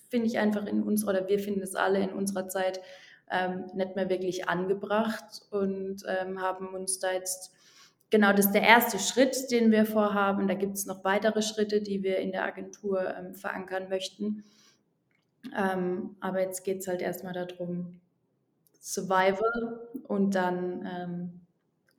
finde 0.10 0.28
ich 0.28 0.38
einfach 0.38 0.66
in 0.66 0.84
uns 0.84 1.08
oder 1.08 1.28
wir 1.28 1.40
finden 1.40 1.62
es 1.62 1.76
alle 1.76 2.00
in 2.02 2.12
unserer 2.12 2.48
Zeit 2.48 2.82
ähm, 3.32 3.66
nicht 3.76 3.96
mehr 3.96 4.10
wirklich 4.10 4.48
angebracht 4.50 5.44
und 5.52 6.04
ähm, 6.08 6.42
haben 6.42 6.70
uns 6.70 7.00
da 7.00 7.12
jetzt 7.12 7.54
genau, 8.10 8.32
das 8.34 8.48
ist 8.48 8.54
der 8.54 8.64
erste 8.64 9.00
Schritt, 9.00 9.52
den 9.52 9.72
wir 9.72 9.86
vorhaben. 9.86 10.48
Da 10.48 10.54
gibt 10.54 10.76
es 10.76 10.86
noch 10.86 11.04
weitere 11.04 11.42
Schritte, 11.42 11.82
die 11.82 12.04
wir 12.04 12.18
in 12.18 12.32
der 12.32 12.44
Agentur 12.44 13.16
ähm, 13.16 13.34
verankern 13.34 13.90
möchten. 13.90 14.44
Ähm, 15.58 16.16
aber 16.20 16.42
jetzt 16.42 16.64
geht 16.64 16.80
es 16.80 16.88
halt 16.88 17.02
erstmal 17.02 17.34
darum, 17.34 18.00
Survival 18.82 19.90
und 20.08 20.36
dann 20.36 20.86
ähm, 20.86 21.42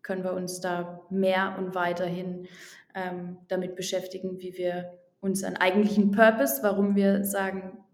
können 0.03 0.25
wir 0.25 0.33
uns 0.33 0.61
da 0.61 1.03
mehr 1.11 1.57
und 1.59 1.75
weiterhin 1.75 2.49
ähm, 2.95 3.39
damit 3.49 3.77
beschäftigen, 3.77 4.41
wie 4.41 4.57
wir 4.57 4.99
unseren 5.21 5.57
eigentlichen 5.57 6.11
Purpose, 6.11 6.63
warum 6.63 6.97
wir 6.97 7.25
sagen, 7.25 7.85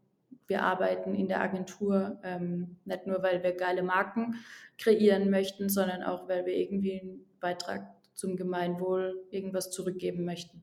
wir 0.47 0.63
arbeiten 0.63 1.15
in 1.15 1.27
der 1.27 1.41
Agentur, 1.41 2.21
ähm, 2.23 2.77
nicht 2.85 3.07
nur, 3.07 3.23
weil 3.23 3.43
wir 3.43 3.53
geile 3.53 3.83
Marken 3.83 4.37
kreieren 4.79 5.31
möchten, 5.31 5.69
sondern 5.69 6.05
auch, 6.05 6.29
weil 6.29 6.47
wir 6.47 6.55
irgendwie 6.55 7.01
einen 7.01 7.27
Beitrag 7.41 7.96
zum 8.17 8.37
Gemeinwohl 8.37 9.25
irgendwas 9.31 9.71
zurückgeben 9.71 10.25
möchten. 10.25 10.63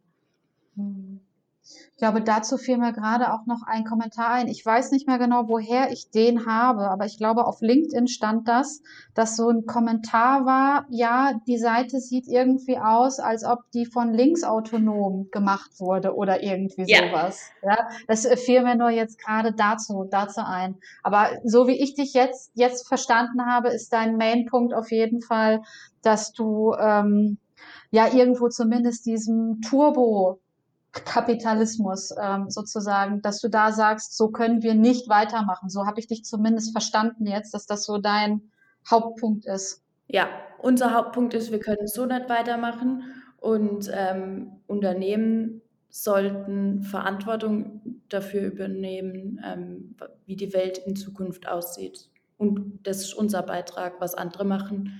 Ich 1.65 1.98
glaube, 1.98 2.22
dazu 2.22 2.57
fiel 2.57 2.77
mir 2.77 2.91
gerade 2.91 3.31
auch 3.31 3.45
noch 3.45 3.62
ein 3.65 3.86
Kommentar 3.86 4.31
ein. 4.31 4.48
Ich 4.50 4.65
weiß 4.65 4.91
nicht 4.91 5.07
mehr 5.07 5.17
genau, 5.17 5.48
woher 5.48 5.91
ich 5.91 6.10
den 6.12 6.45
habe, 6.45 6.89
aber 6.89 7.05
ich 7.05 7.17
glaube, 7.17 7.45
auf 7.45 7.62
LinkedIn 7.62 8.07
stand 8.07 8.48
das, 8.50 8.81
dass 9.13 9.38
so 9.38 9.48
ein 9.48 9.65
Kommentar 9.65 10.45
war, 10.45 10.86
ja, 10.89 11.39
die 11.48 11.57
Seite 11.57 12.00
sieht 12.00 12.27
irgendwie 12.27 12.77
aus, 12.77 13.19
als 13.19 13.45
ob 13.45 13.60
die 13.74 13.86
von 13.86 14.12
linksautonom 14.12 15.29
gemacht 15.31 15.79
wurde 15.79 16.15
oder 16.15 16.43
irgendwie 16.43 16.83
ja. 16.88 17.07
sowas. 17.07 17.50
Ja, 17.62 17.88
das 18.07 18.27
fiel 18.43 18.63
mir 18.63 18.75
nur 18.75 18.89
jetzt 18.89 19.17
gerade 19.17 19.53
dazu, 19.53 20.05
dazu 20.10 20.41
ein. 20.43 20.75
Aber 21.03 21.29
so 21.45 21.67
wie 21.67 21.81
ich 21.81 21.93
dich 21.93 22.13
jetzt, 22.13 22.51
jetzt 22.55 22.88
verstanden 22.88 23.45
habe, 23.45 23.69
ist 23.69 23.93
dein 23.93 24.17
Mainpunkt 24.17 24.74
auf 24.74 24.91
jeden 24.91 25.22
Fall, 25.22 25.62
dass 26.01 26.33
du 26.33 26.74
ähm, 26.74 27.38
ja 27.94 28.12
irgendwo 28.12 28.50
zumindest 28.50 29.06
diesem 29.06 29.62
Turbo 29.62 30.42
Kapitalismus 30.92 32.14
ähm, 32.20 32.50
sozusagen, 32.50 33.22
dass 33.22 33.40
du 33.40 33.50
da 33.50 33.72
sagst, 33.72 34.18
so 34.18 34.30
können 34.30 34.64
wir 34.64 34.74
nicht 34.74 35.10
weitermachen. 35.10 35.70
So 35.70 35.86
habe 35.86 36.00
ich 36.00 36.08
dich 36.08 36.26
zumindest 36.26 36.72
verstanden 36.72 37.28
jetzt, 37.28 37.54
dass 37.54 37.68
das 37.68 37.86
so 37.86 38.00
dein 38.00 38.42
Hauptpunkt 38.90 39.46
ist. 39.46 39.84
Ja, 40.08 40.28
unser 40.60 40.94
Hauptpunkt 40.94 41.36
ist, 41.36 41.52
wir 41.52 41.60
können 41.60 41.86
so 41.86 42.06
nicht 42.08 42.30
weitermachen 42.30 43.04
und 43.38 43.92
ähm, 43.94 44.54
Unternehmen 44.66 45.62
sollten 45.90 46.82
Verantwortung 46.82 48.02
dafür 48.10 48.42
übernehmen, 48.42 49.40
ähm, 49.46 49.96
wie 50.26 50.36
die 50.36 50.54
Welt 50.54 50.80
in 50.80 50.96
Zukunft 50.96 51.48
aussieht. 51.48 52.10
Und 52.38 52.80
das 52.84 53.02
ist 53.02 53.14
unser 53.14 53.44
Beitrag. 53.44 54.02
Was 54.02 54.16
andere 54.16 54.46
machen, 54.46 55.00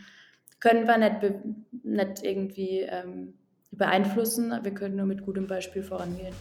können 0.64 0.88
wir 0.88 0.98
nicht, 0.98 1.44
nicht 1.84 2.24
irgendwie 2.24 2.80
ähm, 2.80 3.34
beeinflussen. 3.72 4.58
Wir 4.64 4.74
können 4.74 4.96
nur 4.96 5.06
mit 5.06 5.26
gutem 5.26 5.46
Beispiel 5.46 5.84
vorangehen. 5.84 6.34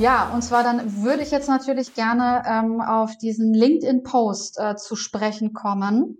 Ja, 0.00 0.32
und 0.34 0.42
zwar 0.42 0.64
dann 0.64 1.04
würde 1.04 1.22
ich 1.22 1.30
jetzt 1.30 1.48
natürlich 1.48 1.94
gerne 1.94 2.42
ähm, 2.44 2.80
auf 2.80 3.16
diesen 3.16 3.54
LinkedIn-Post 3.54 4.58
äh, 4.58 4.74
zu 4.74 4.96
sprechen 4.96 5.52
kommen, 5.52 6.18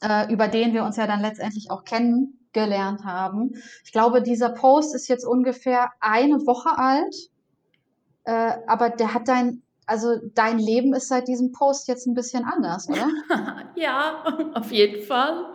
äh, 0.00 0.32
über 0.32 0.48
den 0.48 0.72
wir 0.72 0.84
uns 0.84 0.96
ja 0.96 1.06
dann 1.06 1.20
letztendlich 1.20 1.70
auch 1.70 1.84
kennengelernt 1.84 3.04
haben. 3.04 3.52
Ich 3.84 3.92
glaube, 3.92 4.22
dieser 4.22 4.48
Post 4.48 4.94
ist 4.94 5.08
jetzt 5.08 5.26
ungefähr 5.26 5.90
eine 6.00 6.46
Woche 6.46 6.70
alt, 6.78 7.14
äh, 8.28 8.58
aber 8.66 8.90
der 8.90 9.14
hat 9.14 9.26
dein 9.26 9.62
also 9.86 10.16
dein 10.34 10.58
Leben 10.58 10.92
ist 10.92 11.08
seit 11.08 11.28
diesem 11.28 11.50
Post 11.50 11.88
jetzt 11.88 12.06
ein 12.06 12.12
bisschen 12.12 12.44
anders, 12.44 12.90
oder? 12.90 13.08
ja, 13.74 14.22
auf 14.54 14.70
jeden 14.70 15.02
Fall. 15.02 15.46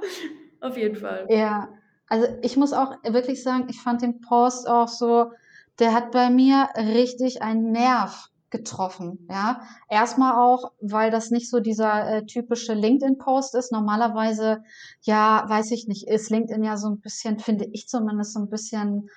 Auf 0.60 0.76
jeden 0.76 0.96
Fall. 0.96 1.28
Ja, 1.30 1.70
also 2.08 2.26
ich 2.42 2.58
muss 2.58 2.74
auch 2.74 2.96
wirklich 3.04 3.44
sagen, 3.44 3.68
ich 3.70 3.80
fand 3.80 4.02
den 4.02 4.22
Post 4.22 4.68
auch 4.68 4.88
so, 4.88 5.32
der 5.78 5.94
hat 5.94 6.12
bei 6.12 6.32
mir 6.32 6.68
richtig 6.76 7.44
einen 7.44 7.72
Nerv 7.72 8.30
getroffen. 8.50 9.28
Ja, 9.30 9.62
erstmal 9.88 10.34
auch, 10.34 10.72
weil 10.82 11.12
das 11.12 11.30
nicht 11.30 11.52
so 11.52 11.60
dieser 11.60 12.08
äh, 12.08 12.26
typische 12.26 12.74
LinkedIn-Post 12.74 13.54
ist. 13.54 13.72
Normalerweise, 13.72 14.64
ja, 15.02 15.46
weiß 15.48 15.70
ich 15.72 15.88
nicht, 15.88 16.08
ist 16.08 16.32
LinkedIn 16.32 16.64
ja 16.64 16.78
so 16.78 16.88
ein 16.88 17.02
bisschen, 17.02 17.38
finde 17.38 17.66
ich 17.72 17.88
zumindest 17.88 18.34
so 18.34 18.40
ein 18.40 18.50
bisschen 18.50 19.10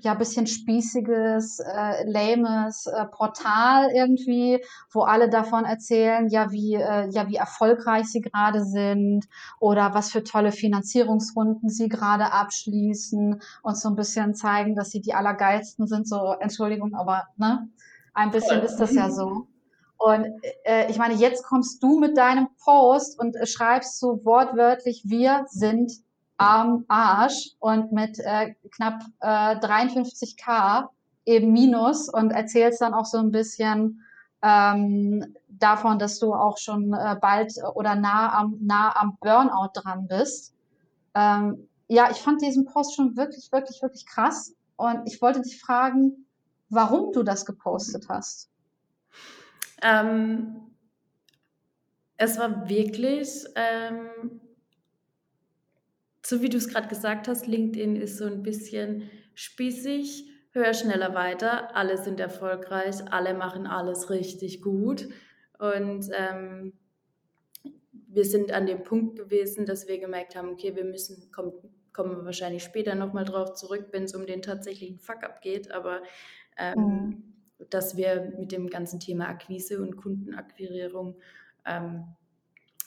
ja 0.00 0.14
bisschen 0.14 0.46
spießiges, 0.46 1.60
äh, 1.60 2.04
lames 2.10 2.86
äh, 2.86 3.06
Portal 3.06 3.90
irgendwie, 3.94 4.64
wo 4.92 5.02
alle 5.02 5.28
davon 5.28 5.64
erzählen, 5.64 6.28
ja 6.28 6.50
wie 6.50 6.74
äh, 6.74 7.08
ja 7.10 7.28
wie 7.28 7.36
erfolgreich 7.36 8.06
sie 8.06 8.20
gerade 8.20 8.64
sind 8.64 9.26
oder 9.60 9.94
was 9.94 10.10
für 10.10 10.24
tolle 10.24 10.52
Finanzierungsrunden 10.52 11.68
sie 11.68 11.88
gerade 11.88 12.32
abschließen 12.32 13.40
und 13.62 13.78
so 13.78 13.88
ein 13.88 13.96
bisschen 13.96 14.34
zeigen, 14.34 14.74
dass 14.74 14.90
sie 14.90 15.00
die 15.00 15.14
allergeilsten 15.14 15.86
sind. 15.86 16.08
So 16.08 16.34
Entschuldigung, 16.40 16.94
aber 16.94 17.24
ne, 17.36 17.68
ein 18.14 18.30
bisschen 18.30 18.62
ist 18.62 18.76
das 18.76 18.94
ja 18.94 19.10
so. 19.10 19.48
Und 19.96 20.26
äh, 20.64 20.90
ich 20.90 20.98
meine, 20.98 21.14
jetzt 21.14 21.44
kommst 21.44 21.82
du 21.82 21.98
mit 21.98 22.16
deinem 22.16 22.48
Post 22.62 23.18
und 23.18 23.36
äh, 23.36 23.46
schreibst 23.46 23.98
so 23.98 24.20
wortwörtlich, 24.24 25.04
wir 25.06 25.46
sind 25.48 25.92
am 26.36 26.84
Arsch 26.88 27.50
und 27.60 27.92
mit 27.92 28.18
äh, 28.18 28.54
knapp 28.74 29.02
äh, 29.20 29.56
53k 29.56 30.88
eben 31.26 31.52
Minus 31.52 32.08
und 32.08 32.30
erzählst 32.30 32.80
dann 32.80 32.94
auch 32.94 33.06
so 33.06 33.18
ein 33.18 33.30
bisschen 33.30 34.02
ähm, 34.42 35.36
davon, 35.48 35.98
dass 35.98 36.18
du 36.18 36.34
auch 36.34 36.58
schon 36.58 36.92
äh, 36.92 37.16
bald 37.20 37.54
oder 37.74 37.94
nah 37.94 38.38
am, 38.38 38.58
nah 38.60 38.94
am 38.94 39.16
Burnout 39.20 39.70
dran 39.74 40.06
bist. 40.06 40.52
Ähm, 41.14 41.68
ja, 41.88 42.10
ich 42.10 42.18
fand 42.18 42.42
diesen 42.42 42.66
Post 42.66 42.96
schon 42.96 43.16
wirklich, 43.16 43.50
wirklich, 43.52 43.80
wirklich 43.80 44.06
krass 44.06 44.54
und 44.76 45.02
ich 45.06 45.22
wollte 45.22 45.40
dich 45.40 45.60
fragen, 45.60 46.26
warum 46.68 47.12
du 47.12 47.22
das 47.22 47.46
gepostet 47.46 48.06
hast. 48.08 48.50
Ähm, 49.82 50.56
es 52.16 52.38
war 52.38 52.68
wirklich 52.68 53.44
ähm, 53.54 54.40
so 56.24 56.42
wie 56.42 56.48
du 56.48 56.56
es 56.56 56.68
gerade 56.68 56.88
gesagt 56.88 57.28
hast, 57.28 57.46
LinkedIn 57.46 57.96
ist 57.96 58.18
so 58.18 58.24
ein 58.24 58.42
bisschen 58.42 59.10
spießig, 59.34 60.24
höher, 60.52 60.72
schneller, 60.72 61.14
weiter. 61.14 61.76
Alle 61.76 61.98
sind 61.98 62.20
erfolgreich, 62.20 62.96
alle 63.10 63.34
machen 63.34 63.66
alles 63.66 64.08
richtig 64.08 64.62
gut. 64.62 65.08
Und 65.58 66.08
ähm, 66.16 66.72
wir 68.08 68.24
sind 68.24 68.52
an 68.52 68.66
dem 68.66 68.82
Punkt 68.82 69.16
gewesen, 69.16 69.66
dass 69.66 69.88
wir 69.88 69.98
gemerkt 69.98 70.34
haben, 70.36 70.50
okay, 70.50 70.74
wir 70.74 70.84
müssen, 70.84 71.30
kommt, 71.30 71.54
kommen 71.92 72.16
wir 72.16 72.24
wahrscheinlich 72.24 72.62
später 72.62 72.94
nochmal 72.94 73.24
drauf 73.24 73.54
zurück, 73.54 73.88
wenn 73.90 74.04
es 74.04 74.14
um 74.14 74.26
den 74.26 74.40
tatsächlichen 74.40 74.98
Fuck-up 74.98 75.42
geht, 75.42 75.72
aber 75.72 76.02
ähm, 76.56 76.78
mhm. 76.78 77.22
dass 77.70 77.96
wir 77.96 78.32
mit 78.38 78.52
dem 78.52 78.68
ganzen 78.68 79.00
Thema 79.00 79.28
Akquise 79.28 79.82
und 79.82 79.96
Kundenakquirierung 79.96 81.16
ähm, 81.66 82.04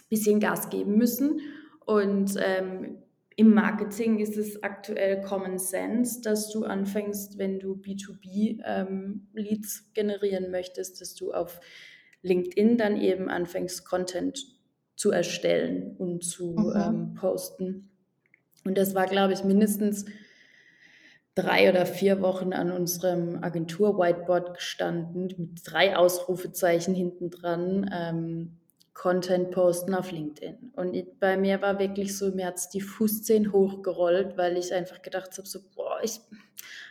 bisschen 0.09 0.39
Gas 0.39 0.69
geben 0.69 0.97
müssen. 0.97 1.41
Und 1.85 2.35
ähm, 2.39 3.03
im 3.37 3.53
Marketing 3.53 4.17
ist 4.17 4.35
es 4.35 4.63
aktuell 4.63 5.21
Common 5.21 5.59
Sense, 5.59 6.21
dass 6.21 6.49
du 6.49 6.65
anfängst, 6.65 7.37
wenn 7.37 7.59
du 7.59 7.75
B2B 7.75 8.63
ähm, 8.65 9.27
Leads 9.33 9.93
generieren 9.93 10.49
möchtest, 10.49 11.01
dass 11.01 11.13
du 11.13 11.31
auf 11.31 11.59
LinkedIn 12.23 12.77
dann 12.77 12.99
eben 12.99 13.29
anfängst, 13.29 13.85
Content 13.85 14.43
zu 14.95 15.11
erstellen 15.11 15.95
und 15.97 16.23
zu 16.23 16.53
mhm. 16.53 16.73
ähm, 16.75 17.13
posten. 17.13 17.91
Und 18.65 18.75
das 18.75 18.95
war, 18.95 19.05
glaube 19.05 19.33
ich, 19.33 19.43
mindestens 19.43 20.05
drei 21.35 21.69
oder 21.69 21.85
vier 21.85 22.21
Wochen 22.21 22.53
an 22.53 22.71
unserem 22.71 23.43
Agentur-Whiteboard 23.43 24.55
gestanden, 24.55 25.27
mit 25.37 25.61
drei 25.63 25.95
Ausrufezeichen 25.95 26.95
hinten 26.95 27.29
dran. 27.29 27.87
Ähm, 27.93 28.57
Content 28.97 29.51
posten 29.51 29.93
auf 29.93 30.11
LinkedIn. 30.11 30.71
Und 30.75 31.19
bei 31.19 31.37
mir 31.37 31.61
war 31.61 31.77
wirklich 31.77 32.17
so, 32.17 32.31
mir 32.31 32.47
hat 32.47 32.57
es 32.57 32.69
die 32.69 32.81
Fußzehen 32.81 33.53
hochgerollt, 33.53 34.37
weil 34.37 34.57
ich 34.57 34.73
einfach 34.73 35.03
gedacht 35.03 35.37
habe, 35.37 35.47
so, 35.47 35.59
boah, 35.75 35.99
ich 36.01 36.19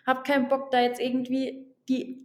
habe 0.07 0.23
keinen 0.23 0.47
Bock, 0.47 0.71
da 0.71 0.81
jetzt 0.81 1.01
irgendwie 1.01 1.67
die 1.89 2.25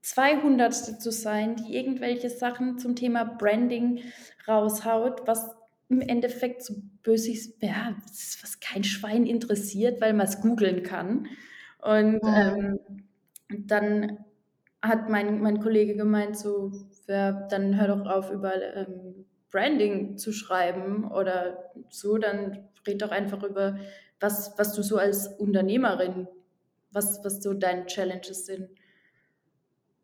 200. 0.00 1.02
zu 1.02 1.12
sein, 1.12 1.56
die 1.56 1.76
irgendwelche 1.76 2.30
Sachen 2.30 2.78
zum 2.78 2.96
Thema 2.96 3.24
Branding 3.24 4.00
raushaut, 4.48 5.26
was 5.26 5.50
im 5.90 6.00
Endeffekt 6.00 6.64
so 6.64 6.74
bösig, 7.02 7.54
ja, 7.60 7.94
was 8.40 8.58
kein 8.60 8.84
Schwein 8.84 9.26
interessiert, 9.26 10.00
weil 10.00 10.14
man 10.14 10.26
es 10.26 10.40
googeln 10.40 10.82
kann. 10.82 11.28
Und 11.82 12.22
mhm. 12.22 12.80
ähm, 12.80 12.80
dann 13.50 14.24
hat 14.80 15.10
mein, 15.10 15.42
mein 15.42 15.60
Kollege 15.60 15.94
gemeint, 15.94 16.38
so, 16.38 16.72
ja, 17.06 17.32
dann 17.48 17.78
hör 17.78 17.88
doch 17.88 18.06
auf, 18.06 18.30
über 18.30 18.54
ähm, 18.76 19.26
Branding 19.50 20.16
zu 20.16 20.32
schreiben 20.32 21.10
oder 21.10 21.72
so, 21.90 22.18
dann 22.18 22.68
red 22.86 23.02
doch 23.02 23.10
einfach 23.10 23.42
über, 23.42 23.78
was, 24.20 24.58
was 24.58 24.74
du 24.74 24.82
so 24.82 24.96
als 24.96 25.26
Unternehmerin, 25.26 26.26
was, 26.90 27.24
was 27.24 27.42
so 27.42 27.54
deine 27.54 27.86
Challenges 27.86 28.46
sind. 28.46 28.70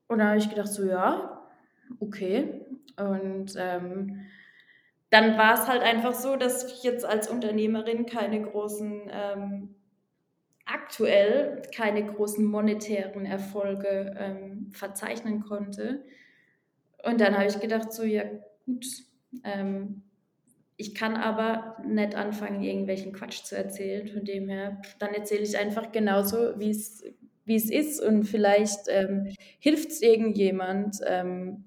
Und 0.07 0.19
dann 0.19 0.29
habe 0.29 0.39
ich 0.39 0.49
gedacht, 0.49 0.69
so, 0.69 0.85
ja, 0.85 1.47
okay. 2.01 2.67
Und 2.97 3.55
ähm, 3.57 4.27
dann 5.11 5.39
war 5.39 5.55
es 5.55 5.67
halt 5.67 5.83
einfach 5.83 6.15
so, 6.15 6.37
dass 6.37 6.65
ich 6.65 6.83
jetzt 6.83 7.05
als 7.05 7.29
Unternehmerin 7.29 8.07
keine 8.07 8.43
großen, 8.43 9.11
ähm, 9.11 9.75
aktuell 10.67 11.63
keine 11.75 12.05
großen 12.05 12.45
monetären 12.45 13.25
Erfolge 13.25 14.15
ähm, 14.19 14.71
verzeichnen 14.73 15.41
konnte. 15.41 16.05
Und 17.05 17.21
dann 17.21 17.37
habe 17.37 17.49
ich 17.49 17.61
gedacht, 17.61 17.93
so, 17.93 18.03
ja, 18.03 18.25
gut, 18.67 18.87
ähm, 19.45 20.03
ich 20.77 20.95
kann 20.95 21.17
aber 21.17 21.77
nicht 21.85 22.15
anfangen, 22.15 22.63
irgendwelchen 22.63 23.13
Quatsch 23.13 23.43
zu 23.43 23.57
erzählen. 23.57 24.07
Von 24.09 24.25
dem 24.25 24.49
her, 24.49 24.81
dann 24.99 25.13
erzähle 25.13 25.43
ich 25.43 25.59
einfach 25.59 25.91
genauso, 25.91 26.59
wie 26.59 26.71
es 26.71 27.71
ist 27.71 28.01
und 28.01 28.25
vielleicht 28.25 28.89
ähm, 28.89 29.35
hilft 29.59 29.91
es 29.91 30.03
irgendjemand, 30.03 30.99
ähm, 31.05 31.65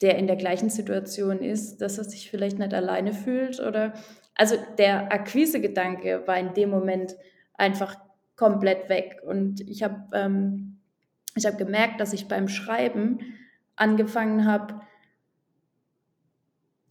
der 0.00 0.16
in 0.18 0.26
der 0.26 0.36
gleichen 0.36 0.70
Situation 0.70 1.40
ist, 1.40 1.78
dass 1.78 1.98
er 1.98 2.04
sich 2.04 2.30
vielleicht 2.30 2.58
nicht 2.58 2.74
alleine 2.74 3.12
fühlt 3.12 3.60
oder 3.60 3.94
also 4.34 4.56
der 4.78 5.12
Akquise-Gedanke 5.12 6.26
war 6.26 6.38
in 6.38 6.54
dem 6.54 6.70
Moment 6.70 7.16
einfach 7.54 7.96
komplett 8.36 8.88
weg 8.88 9.20
und 9.24 9.60
ich 9.60 9.82
habe 9.82 10.04
ähm, 10.12 10.78
ich 11.36 11.46
habe 11.46 11.56
gemerkt, 11.56 12.00
dass 12.00 12.12
ich 12.12 12.28
beim 12.28 12.48
Schreiben 12.48 13.20
angefangen 13.76 14.46
habe, 14.46 14.80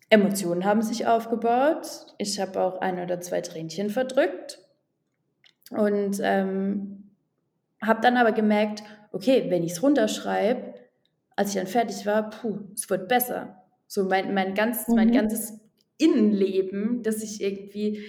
Emotionen 0.10 0.64
haben 0.64 0.84
sich 0.84 1.08
aufgebaut. 1.08 1.88
Ich 2.20 2.40
habe 2.40 2.62
auch 2.62 2.82
ein 2.82 3.00
oder 3.00 3.20
zwei 3.20 3.42
Tränchen 3.42 3.90
verdrückt 3.90 4.60
und 5.72 6.20
ähm, 6.22 7.12
habe 7.82 8.02
dann 8.02 8.18
aber 8.18 8.32
gemerkt, 8.32 8.84
okay, 9.12 9.46
wenn 9.50 9.64
ich 9.64 9.74
es 9.74 9.84
runterschreibe, 9.84 10.76
als 11.36 11.50
ich 11.50 11.56
dann 11.56 11.68
fertig 11.68 12.06
war, 12.06 12.30
puh, 12.30 12.60
es 12.74 12.90
wird 12.90 13.08
besser. 13.08 13.64
So 13.88 14.06
mein, 14.06 14.34
mein, 14.34 14.54
ganz, 14.54 14.88
mhm. 14.88 14.96
mein 14.96 15.12
ganzes 15.12 15.60
Innenleben, 15.98 17.02
das 17.04 17.24
ich 17.24 17.42
irgendwie 17.42 18.04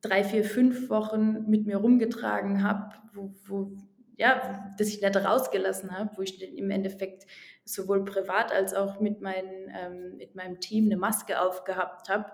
drei, 0.00 0.24
vier, 0.24 0.44
fünf 0.44 0.90
Wochen 0.90 1.48
mit 1.48 1.66
mir 1.66 1.76
rumgetragen 1.76 2.62
habe, 2.62 2.94
wo, 3.12 3.32
wo, 3.46 3.72
ja, 4.16 4.74
das 4.78 4.88
ich 4.88 5.00
nicht 5.00 5.16
rausgelassen 5.16 5.96
habe, 5.96 6.10
wo 6.16 6.22
ich 6.22 6.40
im 6.56 6.70
Endeffekt 6.70 7.26
sowohl 7.64 8.04
privat 8.04 8.52
als 8.52 8.74
auch 8.74 9.00
mit, 9.00 9.20
mein, 9.20 9.44
ähm, 9.74 10.16
mit 10.16 10.34
meinem 10.34 10.60
Team 10.60 10.86
eine 10.86 10.96
Maske 10.96 11.40
aufgehabt 11.40 12.08
habe, 12.08 12.30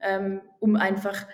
ähm, 0.00 0.42
um 0.60 0.76
einfach 0.76 1.26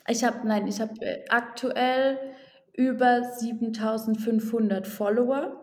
Ich 0.07 0.23
habe, 0.23 0.47
nein, 0.47 0.65
ich 0.67 0.81
habe 0.81 0.93
äh, 1.01 1.23
aktuell 1.29 2.17
über 2.73 3.23
7500 3.23 4.87
Follower. 4.87 5.59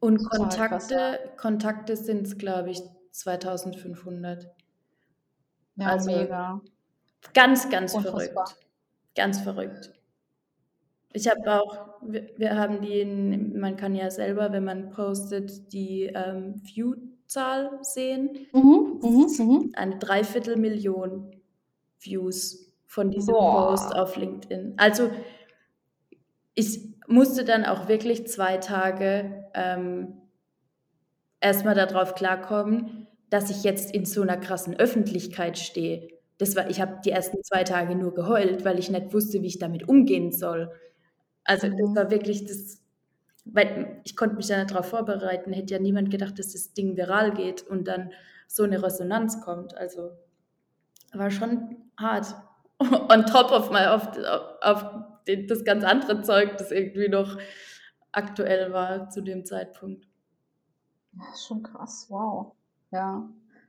Und 0.00 0.24
Kontakte, 0.30 1.18
Kontakte 1.36 1.96
sind 1.96 2.26
es, 2.26 2.38
glaube 2.38 2.70
ich, 2.70 2.80
2500. 3.10 4.46
Ja, 5.76 5.86
also 5.86 6.10
mega. 6.10 6.60
Ganz, 7.34 7.68
ganz 7.70 7.94
Unfassbar. 7.94 8.46
verrückt. 8.46 8.56
Ganz 9.16 9.40
verrückt. 9.40 9.97
Ich 11.18 11.28
habe 11.28 11.60
auch, 11.60 12.00
wir, 12.00 12.28
wir, 12.36 12.56
haben 12.56 12.80
die, 12.80 13.00
in, 13.00 13.58
man 13.58 13.76
kann 13.76 13.96
ja 13.96 14.08
selber, 14.08 14.52
wenn 14.52 14.62
man 14.62 14.90
postet, 14.90 15.72
die 15.72 16.04
ähm, 16.04 16.62
View-Zahl 16.62 17.80
sehen. 17.82 18.46
Mhm, 18.52 19.00
mhm, 19.02 19.26
mhm. 19.36 19.72
Eine 19.74 19.98
Dreiviertelmillion 19.98 21.32
Views 21.98 22.72
von 22.86 23.10
diesem 23.10 23.34
Boah. 23.34 23.70
Post 23.70 23.96
auf 23.96 24.16
LinkedIn. 24.16 24.74
Also 24.76 25.10
ich 26.54 26.82
musste 27.08 27.44
dann 27.44 27.64
auch 27.64 27.88
wirklich 27.88 28.28
zwei 28.28 28.58
Tage 28.58 29.44
ähm, 29.54 30.18
erstmal 31.40 31.74
darauf 31.74 32.14
klarkommen, 32.14 33.08
dass 33.28 33.50
ich 33.50 33.64
jetzt 33.64 33.92
in 33.92 34.04
so 34.04 34.22
einer 34.22 34.36
krassen 34.36 34.78
Öffentlichkeit 34.78 35.58
stehe. 35.58 36.10
Das 36.38 36.54
war, 36.54 36.70
ich 36.70 36.80
habe 36.80 37.00
die 37.04 37.10
ersten 37.10 37.42
zwei 37.42 37.64
Tage 37.64 37.96
nur 37.96 38.14
geheult, 38.14 38.64
weil 38.64 38.78
ich 38.78 38.88
nicht 38.88 39.12
wusste, 39.12 39.42
wie 39.42 39.48
ich 39.48 39.58
damit 39.58 39.88
umgehen 39.88 40.30
soll. 40.30 40.70
Also 41.48 41.66
mhm. 41.66 41.78
das 41.78 41.96
war 41.96 42.10
wirklich 42.10 42.44
das, 42.44 42.78
weil 43.46 44.00
ich 44.04 44.16
konnte 44.16 44.36
mich 44.36 44.48
ja 44.48 44.58
nicht 44.58 44.70
darauf 44.70 44.90
vorbereiten, 44.90 45.52
hätte 45.52 45.74
ja 45.74 45.80
niemand 45.80 46.10
gedacht, 46.10 46.38
dass 46.38 46.52
das 46.52 46.74
Ding 46.74 46.96
viral 46.96 47.32
geht 47.32 47.62
und 47.66 47.88
dann 47.88 48.12
so 48.46 48.62
eine 48.62 48.82
Resonanz 48.82 49.40
kommt. 49.40 49.74
Also 49.74 50.10
war 51.12 51.30
schon 51.30 51.76
hart. 51.96 52.34
On 52.80 53.24
top 53.24 53.50
of 53.50 53.70
my, 53.70 53.86
auf, 53.86 54.08
auf 54.60 54.84
das 55.48 55.64
ganz 55.64 55.84
andere 55.84 56.22
Zeug, 56.22 56.58
das 56.58 56.70
irgendwie 56.70 57.08
noch 57.08 57.38
aktuell 58.12 58.72
war 58.72 59.08
zu 59.08 59.22
dem 59.22 59.44
Zeitpunkt. 59.44 60.06
Ja, 61.12 61.24
schon 61.36 61.62
krass, 61.62 62.06
wow. 62.10 62.52
Ja. 62.90 63.26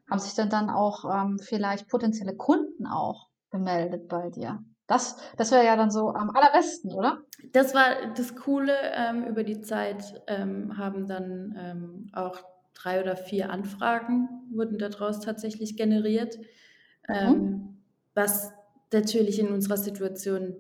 Haben 0.09 0.19
sich 0.19 0.35
denn 0.35 0.49
dann 0.49 0.69
auch 0.69 1.05
ähm, 1.05 1.39
vielleicht 1.39 1.87
potenzielle 1.87 2.35
Kunden 2.35 2.85
auch 2.85 3.29
gemeldet 3.51 4.09
bei 4.09 4.29
dir? 4.29 4.63
Das, 4.89 5.17
das 5.38 5.52
wäre 5.52 5.63
ja 5.63 5.75
dann 5.75 5.91
so 5.91 6.10
am 6.10 6.32
allerbesten, 6.32 6.91
oder? 6.91 7.21
Das 7.54 7.75
war 7.75 8.12
das 8.17 8.36
Coole. 8.36 8.73
Ähm, 8.95 9.23
über 9.28 9.43
die 9.43 9.62
Zeit 9.62 10.23
ähm, 10.25 10.80
haben 10.80 11.06
dann 11.06 11.56
ähm, 11.60 12.10
auch 12.12 12.43
drei 12.73 12.99
oder 12.99 13.15
vier 13.15 13.52
Anfragen 13.52 14.28
wurden 14.52 14.80
daraus 14.80 15.19
tatsächlich 15.19 15.78
generiert, 15.78 16.38
mhm. 16.38 17.15
Ähm, 17.15 17.78
was 18.15 18.52
natürlich 18.91 19.38
in 19.38 19.49
unserer 19.49 19.78
Situation 19.78 20.56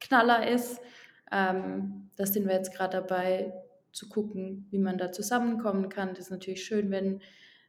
Knaller 0.00 0.48
ist. 0.48 0.80
Ähm, 1.30 2.10
da 2.16 2.26
sind 2.26 2.48
wir 2.48 2.54
jetzt 2.54 2.74
gerade 2.74 2.96
dabei 2.96 3.52
zu 3.92 4.08
gucken, 4.08 4.66
wie 4.70 4.78
man 4.78 4.98
da 4.98 5.12
zusammenkommen 5.12 5.88
kann. 5.88 6.10
Das 6.10 6.20
ist 6.26 6.30
natürlich 6.30 6.64
schön, 6.64 6.90
wenn, 6.90 7.20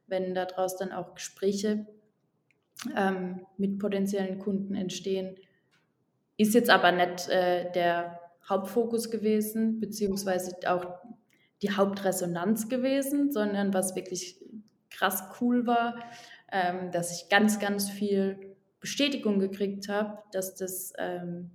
wenn 0.08 0.34
daraus 0.34 0.76
dann 0.76 0.92
auch 0.92 1.14
Gespräche 1.14 1.86
ähm, 2.96 3.46
mit 3.58 3.78
potenziellen 3.78 4.40
Kunden 4.40 4.74
entstehen. 4.74 5.38
Ist 6.44 6.56
jetzt 6.56 6.70
aber 6.70 6.92
nicht 6.92 7.30
äh, 7.30 7.72
der 7.72 8.20
Hauptfokus 8.50 9.10
gewesen, 9.10 9.80
beziehungsweise 9.80 10.54
auch 10.68 10.86
die 11.62 11.72
Hauptresonanz 11.72 12.68
gewesen, 12.68 13.32
sondern 13.32 13.74
was 13.74 13.96
wirklich 13.96 14.44
krass 14.90 15.24
cool 15.40 15.66
war, 15.66 15.96
ähm, 16.52 16.92
dass 16.92 17.18
ich 17.18 17.30
ganz, 17.30 17.60
ganz 17.60 17.90
viel 17.90 18.58
Bestätigung 18.82 19.40
gekriegt 19.40 19.88
habe, 19.88 20.18
dass 20.34 20.56
das 20.56 20.92
ähm, 20.98 21.52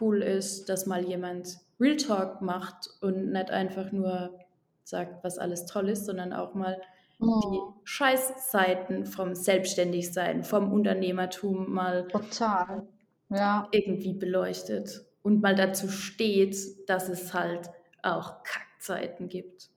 cool 0.00 0.22
ist, 0.22 0.68
dass 0.68 0.86
mal 0.86 1.04
jemand 1.04 1.58
Real 1.80 1.96
Talk 1.96 2.42
macht 2.42 2.88
und 3.00 3.32
nicht 3.32 3.50
einfach 3.50 3.90
nur 3.90 4.38
sagt, 4.84 5.24
was 5.24 5.36
alles 5.36 5.66
toll 5.66 5.88
ist, 5.88 6.06
sondern 6.06 6.32
auch 6.32 6.54
mal 6.54 6.80
oh. 7.18 7.40
die 7.50 7.58
Scheißseiten 7.82 9.04
vom 9.04 9.34
Selbstständigsein, 9.34 10.44
vom 10.44 10.72
Unternehmertum 10.72 11.72
mal 11.72 12.06
Total. 12.06 12.86
Ja. 13.28 13.68
irgendwie 13.72 14.14
beleuchtet 14.14 15.04
und 15.22 15.42
mal 15.42 15.54
dazu 15.54 15.88
steht, 15.88 16.56
dass 16.88 17.08
es 17.08 17.34
halt 17.34 17.68
auch 18.02 18.42
Kackzeiten 18.44 19.28
gibt. 19.28 19.70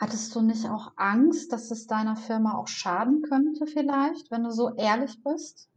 Hattest 0.00 0.34
du 0.34 0.40
nicht 0.40 0.64
auch 0.64 0.92
Angst, 0.96 1.52
dass 1.52 1.70
es 1.70 1.86
deiner 1.86 2.16
Firma 2.16 2.56
auch 2.56 2.68
schaden 2.68 3.20
könnte 3.20 3.66
vielleicht, 3.66 4.30
wenn 4.30 4.44
du 4.44 4.50
so 4.50 4.74
ehrlich 4.76 5.22
bist? 5.22 5.68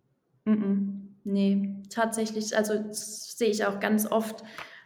Mm, 0.45 0.51
-mm. 0.51 1.03
Nee, 1.25 1.75
tatsächlich, 1.89 2.55
also 2.55 2.75
das 2.77 3.37
sehe 3.37 3.49
ich 3.49 3.65
auch 3.65 3.79
ganz 3.79 4.05
oft 4.09 4.43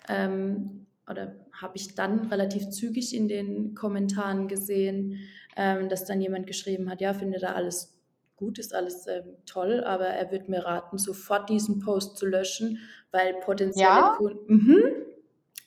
ähm, 0.07 0.87
oder 1.09 1.35
habe 1.51 1.77
ich 1.77 1.95
dann 1.95 2.27
relativ 2.27 2.69
zügig 2.69 3.15
in 3.15 3.27
den 3.27 3.73
Kommentaren 3.73 4.47
gesehen, 4.47 5.19
ähm, 5.55 5.89
dass 5.89 6.05
dann 6.05 6.21
jemand 6.21 6.47
geschrieben 6.47 6.89
hat, 6.89 7.01
ja, 7.01 7.13
finde 7.13 7.39
da 7.39 7.53
alles 7.53 7.96
gut, 8.37 8.59
ist 8.59 8.73
alles 8.73 9.07
ähm, 9.07 9.35
toll, 9.45 9.83
aber 9.83 10.05
er 10.05 10.31
wird 10.31 10.47
mir 10.47 10.63
raten, 10.63 10.97
sofort 10.97 11.49
diesen 11.49 11.79
Post 11.79 12.17
zu 12.17 12.25
löschen, 12.25 12.79
weil 13.11 13.33
potenzielle 13.41 13.89
ja? 13.89 14.15
Kunden, 14.17 14.53
mhm, 14.53 14.83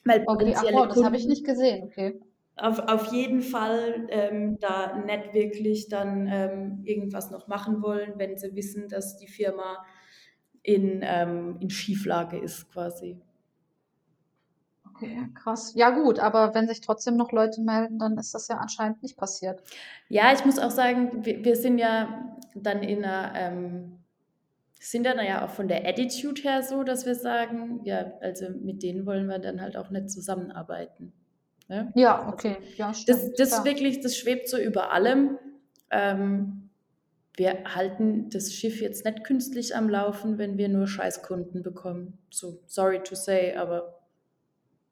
weil 0.04 0.24
potenzielle 0.24 0.76
okay, 0.76 0.86
ach, 0.88 0.94
das 0.94 1.04
habe 1.04 1.16
ich 1.16 1.26
nicht 1.26 1.44
gesehen, 1.44 1.84
okay. 1.84 2.20
Auf, 2.56 2.78
auf 2.78 3.12
jeden 3.12 3.40
Fall 3.42 4.06
ähm, 4.10 4.58
da 4.60 4.96
nicht 4.98 5.32
wirklich 5.32 5.88
dann 5.88 6.28
ähm, 6.30 6.82
irgendwas 6.84 7.30
noch 7.30 7.48
machen 7.48 7.82
wollen, 7.82 8.14
wenn 8.16 8.36
sie 8.36 8.54
wissen, 8.54 8.88
dass 8.88 9.16
die 9.16 9.28
Firma 9.28 9.84
in, 10.62 11.00
ähm, 11.02 11.56
in 11.60 11.70
Schieflage 11.70 12.38
ist 12.38 12.70
quasi. 12.70 13.18
Okay, 15.00 15.28
krass. 15.34 15.72
Ja 15.74 15.90
gut, 15.90 16.18
aber 16.18 16.54
wenn 16.54 16.68
sich 16.68 16.82
trotzdem 16.82 17.16
noch 17.16 17.32
Leute 17.32 17.62
melden, 17.62 17.98
dann 17.98 18.18
ist 18.18 18.34
das 18.34 18.48
ja 18.48 18.56
anscheinend 18.56 19.02
nicht 19.02 19.16
passiert. 19.16 19.62
Ja, 20.08 20.32
ich 20.34 20.44
muss 20.44 20.58
auch 20.58 20.70
sagen, 20.70 21.24
wir, 21.24 21.42
wir 21.42 21.56
sind 21.56 21.78
ja 21.78 22.36
dann 22.54 22.82
in 22.82 23.04
einer, 23.04 23.32
ähm, 23.34 23.98
sind 24.78 25.04
dann 25.04 25.24
ja 25.24 25.44
auch 25.44 25.50
von 25.50 25.68
der 25.68 25.86
Attitude 25.86 26.40
her 26.42 26.62
so, 26.62 26.82
dass 26.82 27.04
wir 27.04 27.14
sagen, 27.14 27.80
ja, 27.84 28.12
also 28.20 28.46
mit 28.48 28.82
denen 28.82 29.04
wollen 29.04 29.26
wir 29.26 29.38
dann 29.38 29.60
halt 29.60 29.76
auch 29.76 29.90
nicht 29.90 30.10
zusammenarbeiten. 30.10 31.12
Ne? 31.68 31.92
Ja, 31.94 32.18
also 32.18 32.32
okay. 32.32 32.56
Ja, 32.76 32.94
stimmt, 32.94 33.38
das, 33.38 33.50
das 33.52 33.64
wirklich, 33.64 34.00
das 34.00 34.16
schwebt 34.16 34.48
so 34.48 34.58
über 34.58 34.90
allem. 34.92 35.38
Ähm, 35.90 36.70
wir 37.36 37.64
halten 37.74 38.28
das 38.30 38.52
Schiff 38.52 38.80
jetzt 38.80 39.04
nicht 39.04 39.24
künstlich 39.24 39.76
am 39.76 39.88
Laufen, 39.88 40.38
wenn 40.38 40.58
wir 40.58 40.68
nur 40.68 40.86
Scheißkunden 40.86 41.62
bekommen. 41.62 42.18
So, 42.30 42.60
sorry 42.66 43.02
to 43.02 43.14
say, 43.14 43.54
aber 43.54 44.00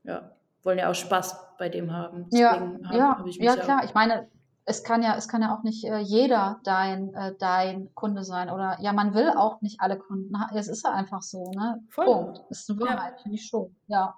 ja, 0.04 0.36
wollen 0.62 0.78
ja 0.78 0.90
auch 0.90 0.94
Spaß 0.94 1.56
bei 1.58 1.68
dem 1.68 1.92
haben. 1.92 2.26
Deswegen 2.30 2.42
ja, 2.42 2.88
hab, 2.88 2.94
ja, 2.94 3.18
hab 3.18 3.26
ja 3.26 3.56
klar. 3.56 3.84
Ich 3.84 3.94
meine, 3.94 4.28
es 4.68 4.84
kann 4.84 5.02
ja, 5.02 5.16
es 5.16 5.28
kann 5.28 5.42
ja 5.42 5.54
auch 5.54 5.62
nicht 5.62 5.84
äh, 5.84 5.98
jeder 5.98 6.60
dein, 6.62 7.14
äh, 7.14 7.34
dein 7.38 7.94
Kunde 7.94 8.22
sein. 8.22 8.50
Oder 8.50 8.78
ja, 8.80 8.92
man 8.92 9.14
will 9.14 9.30
auch 9.30 9.60
nicht 9.62 9.80
alle 9.80 9.98
Kunden. 9.98 10.32
Es 10.54 10.68
ist 10.68 10.84
ja 10.84 10.92
einfach 10.92 11.22
so, 11.22 11.50
ne? 11.52 11.80
Voll. 11.88 12.04
Punkt. 12.04 12.40
Das 12.50 12.60
ist 12.60 12.70
eine 12.70 12.80
Wahrheit, 12.80 13.14
ja. 13.16 13.22
finde 13.22 13.36
ich 13.36 13.46
schon. 13.46 13.74
Ja. 13.86 14.14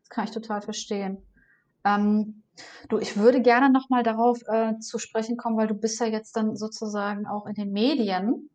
Das 0.00 0.08
kann 0.08 0.24
ich 0.24 0.30
total 0.30 0.62
verstehen. 0.62 1.22
Ähm, 1.84 2.42
Du, 2.88 2.98
ich 2.98 3.16
würde 3.16 3.40
gerne 3.40 3.70
nochmal 3.70 4.02
darauf 4.02 4.40
äh, 4.46 4.78
zu 4.80 4.98
sprechen 4.98 5.36
kommen, 5.36 5.56
weil 5.56 5.68
du 5.68 5.74
bist 5.74 6.00
ja 6.00 6.06
jetzt 6.06 6.36
dann 6.36 6.56
sozusagen 6.56 7.26
auch 7.26 7.46
in 7.46 7.54
den 7.54 7.72
Medien 7.72 8.50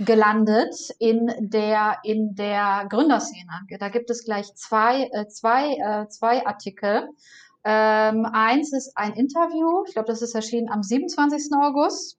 gelandet 0.00 0.74
in 0.98 1.30
der 1.38 1.98
in 2.02 2.34
der 2.34 2.86
Gründerszene. 2.88 3.52
Da 3.78 3.88
gibt 3.88 4.10
es 4.10 4.24
gleich 4.24 4.52
zwei 4.54 5.08
äh, 5.12 5.28
zwei 5.28 5.74
äh, 5.74 6.08
zwei 6.08 6.46
Artikel. 6.46 7.08
Ähm, 7.64 8.26
eins 8.26 8.72
ist 8.72 8.96
ein 8.96 9.14
Interview, 9.14 9.84
ich 9.86 9.94
glaube, 9.94 10.08
das 10.08 10.22
ist 10.22 10.34
erschienen 10.34 10.70
am 10.70 10.82
27. 10.82 11.52
August. 11.56 12.18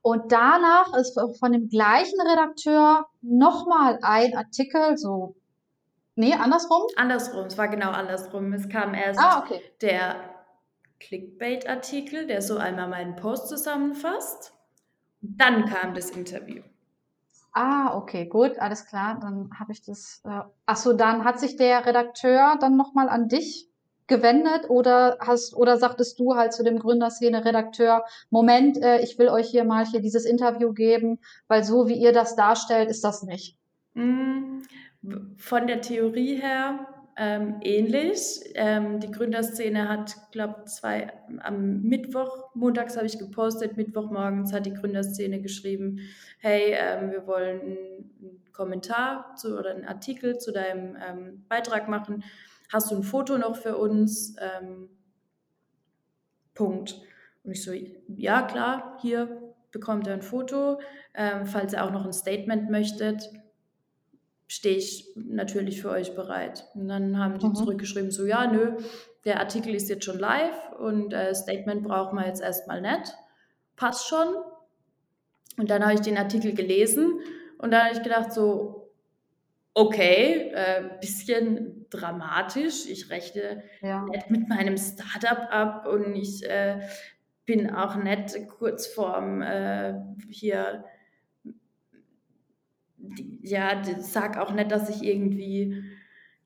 Und 0.00 0.32
danach 0.32 0.94
ist 0.94 1.20
von 1.38 1.52
dem 1.52 1.68
gleichen 1.68 2.20
Redakteur 2.20 3.06
nochmal 3.20 3.98
ein 4.02 4.36
Artikel, 4.36 4.96
so 4.96 5.36
Nee, 6.14 6.34
andersrum? 6.34 6.82
Andersrum, 6.96 7.46
es 7.46 7.56
war 7.56 7.68
genau 7.68 7.90
andersrum. 7.90 8.52
Es 8.52 8.68
kam 8.68 8.94
erst 8.94 9.18
ah, 9.18 9.38
okay. 9.38 9.62
der 9.80 10.16
Clickbait-Artikel, 11.00 12.26
der 12.26 12.42
so 12.42 12.58
einmal 12.58 12.88
meinen 12.88 13.16
Post 13.16 13.48
zusammenfasst. 13.48 14.52
Dann 15.22 15.66
kam 15.66 15.94
das 15.94 16.10
Interview. 16.10 16.62
Ah, 17.52 17.96
okay, 17.96 18.26
gut, 18.26 18.58
alles 18.58 18.86
klar. 18.86 19.18
Dann 19.20 19.50
habe 19.58 19.72
ich 19.72 19.82
das. 19.82 20.20
Äh, 20.24 20.40
achso, 20.66 20.92
dann 20.92 21.24
hat 21.24 21.40
sich 21.40 21.56
der 21.56 21.86
Redakteur 21.86 22.56
dann 22.60 22.76
nochmal 22.76 23.08
an 23.08 23.28
dich 23.28 23.70
gewendet 24.06 24.68
oder 24.68 25.18
hast 25.20 25.54
oder 25.56 25.76
sagtest 25.76 26.18
du 26.18 26.34
halt 26.34 26.52
zu 26.52 26.62
dem 26.62 26.78
Gründerszene-Redakteur, 26.78 28.04
Moment, 28.30 28.82
äh, 28.82 29.00
ich 29.00 29.18
will 29.18 29.28
euch 29.28 29.48
hier 29.48 29.64
mal 29.64 29.84
hier 29.86 30.00
dieses 30.00 30.24
Interview 30.24 30.72
geben, 30.72 31.18
weil 31.48 31.64
so 31.64 31.88
wie 31.88 31.96
ihr 31.96 32.12
das 32.12 32.36
darstellt, 32.36 32.90
ist 32.90 33.04
das 33.04 33.22
nicht. 33.22 33.56
Mm, 33.94 34.60
von 35.36 35.66
der 35.66 35.80
Theorie 35.80 36.36
her 36.40 36.86
ähm, 37.16 37.56
ähnlich. 37.62 38.40
Ähm, 38.54 39.00
die 39.00 39.10
Gründerszene 39.10 39.88
hat, 39.88 40.16
glaube 40.32 40.64
zwei 40.64 41.12
am 41.40 41.82
Mittwoch, 41.82 42.54
montags 42.54 42.96
habe 42.96 43.06
ich 43.06 43.18
gepostet, 43.18 43.76
Mittwochmorgens 43.76 44.52
hat 44.52 44.66
die 44.66 44.72
Gründerszene 44.72 45.40
geschrieben, 45.40 46.00
hey, 46.38 46.74
ähm, 46.74 47.10
wir 47.10 47.26
wollen 47.26 47.60
einen 47.60 48.42
Kommentar 48.52 49.34
zu, 49.36 49.58
oder 49.58 49.70
einen 49.70 49.84
Artikel 49.84 50.38
zu 50.38 50.52
deinem 50.52 50.96
ähm, 50.96 51.44
Beitrag 51.48 51.88
machen. 51.88 52.24
Hast 52.72 52.90
du 52.90 52.96
ein 52.96 53.02
Foto 53.02 53.36
noch 53.36 53.56
für 53.56 53.76
uns? 53.76 54.34
Ähm, 54.40 54.88
Punkt. 56.54 57.00
Und 57.44 57.52
ich 57.52 57.62
so, 57.62 57.72
ja 58.08 58.42
klar, 58.42 58.98
hier 59.00 59.52
bekommt 59.70 60.06
ihr 60.06 60.12
ein 60.12 60.22
Foto. 60.22 60.80
Ähm, 61.14 61.46
falls 61.46 61.72
ihr 61.72 61.84
auch 61.84 61.90
noch 61.90 62.04
ein 62.04 62.12
Statement 62.12 62.70
möchtet, 62.70 63.30
stehe 64.46 64.76
ich 64.76 65.12
natürlich 65.16 65.82
für 65.82 65.90
euch 65.90 66.14
bereit. 66.14 66.66
Und 66.74 66.88
dann 66.88 67.18
haben 67.18 67.38
die 67.38 67.46
mhm. 67.46 67.54
zurückgeschrieben, 67.54 68.10
so 68.10 68.26
ja, 68.26 68.46
nö, 68.46 68.76
der 69.24 69.40
Artikel 69.40 69.74
ist 69.74 69.88
jetzt 69.88 70.04
schon 70.04 70.18
live 70.18 70.72
und 70.78 71.12
äh, 71.12 71.34
Statement 71.34 71.82
brauchen 71.82 72.18
wir 72.18 72.26
jetzt 72.26 72.42
erstmal 72.42 72.80
nicht. 72.80 73.14
Passt 73.76 74.08
schon. 74.08 74.28
Und 75.58 75.70
dann 75.70 75.82
habe 75.82 75.94
ich 75.94 76.00
den 76.00 76.16
Artikel 76.16 76.54
gelesen 76.54 77.20
und 77.58 77.70
dann 77.70 77.84
habe 77.84 77.94
ich 77.94 78.02
gedacht, 78.02 78.32
so, 78.32 78.81
okay, 79.74 80.50
äh, 80.54 80.82
bisschen 81.00 81.86
dramatisch. 81.90 82.86
Ich 82.88 83.10
rechne 83.10 83.62
ja. 83.80 84.04
nicht 84.04 84.30
mit 84.30 84.48
meinem 84.48 84.76
Startup 84.76 85.48
ab 85.50 85.86
und 85.86 86.14
ich 86.14 86.44
äh, 86.48 86.80
bin 87.46 87.70
auch 87.70 87.96
nicht 87.96 88.48
kurz 88.48 88.86
vorm 88.86 89.42
äh, 89.42 89.94
hier 90.30 90.84
ja, 93.42 93.82
sag 94.00 94.38
auch 94.38 94.52
nicht, 94.52 94.70
dass 94.70 94.88
ich 94.88 95.02
irgendwie 95.02 95.84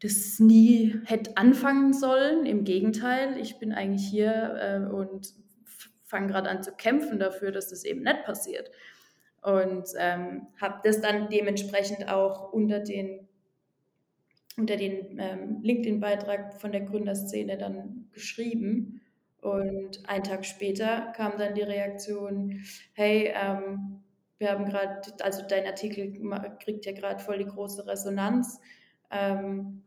das 0.01 0.39
nie 0.39 1.01
hätte 1.05 1.37
anfangen 1.37 1.93
sollen. 1.93 2.47
Im 2.47 2.65
Gegenteil, 2.65 3.39
ich 3.39 3.59
bin 3.59 3.73
eigentlich 3.73 4.07
hier 4.07 4.57
äh, 4.61 4.93
und 4.93 5.35
fange 6.05 6.29
gerade 6.29 6.49
an 6.49 6.62
zu 6.62 6.73
kämpfen 6.73 7.19
dafür, 7.19 7.53
dass 7.53 7.69
das 7.69 7.85
eben 7.85 8.03
nicht 8.03 8.25
passiert. 8.25 8.71
Und 9.47 9.91
ähm, 9.97 10.49
habe 10.61 10.81
das 10.83 11.01
dann 11.01 11.29
dementsprechend 11.29 12.09
auch 12.09 12.53
unter 12.53 12.81
den, 12.81 13.29
unter 14.57 14.75
den 14.75 15.21
ähm, 15.21 15.61
LinkedIn-Beitrag 15.63 16.61
von 16.61 16.73
der 16.73 16.81
Gründerszene 16.81 17.57
dann 17.57 18.09
geschrieben. 18.11 19.03
Und 19.41 20.09
einen 20.09 20.25
Tag 20.25 20.45
später 20.45 21.13
kam 21.15 21.39
dann 21.39 21.55
die 21.55 21.63
Reaktion, 21.63 22.61
hey, 22.95 23.33
ähm, 23.41 24.03
wir 24.39 24.51
haben 24.51 24.65
gerade, 24.65 25.01
also 25.21 25.45
dein 25.49 25.65
Artikel 25.65 26.13
kriegt 26.59 26.85
ja 26.85 26.91
gerade 26.91 27.21
voll 27.21 27.39
die 27.39 27.47
große 27.47 27.87
Resonanz. 27.87 28.61
Ähm, 29.13 29.85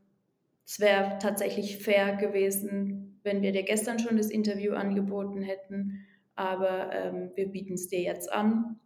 es 0.66 0.80
wäre 0.80 1.18
tatsächlich 1.22 1.84
fair 1.84 2.16
gewesen, 2.16 3.20
wenn 3.24 3.42
wir 3.42 3.52
dir 3.52 3.64
gestern 3.64 4.00
schon 4.00 4.16
das 4.16 4.30
Interview 4.30 4.72
angeboten 4.72 5.42
hätten, 5.42 6.06
aber 6.36 6.94
ähm, 6.94 7.32
wir 7.36 7.50
bieten 7.50 7.74
es 7.74 7.90
dir 7.90 8.00
jetzt 8.00 8.32
an. 8.32 8.80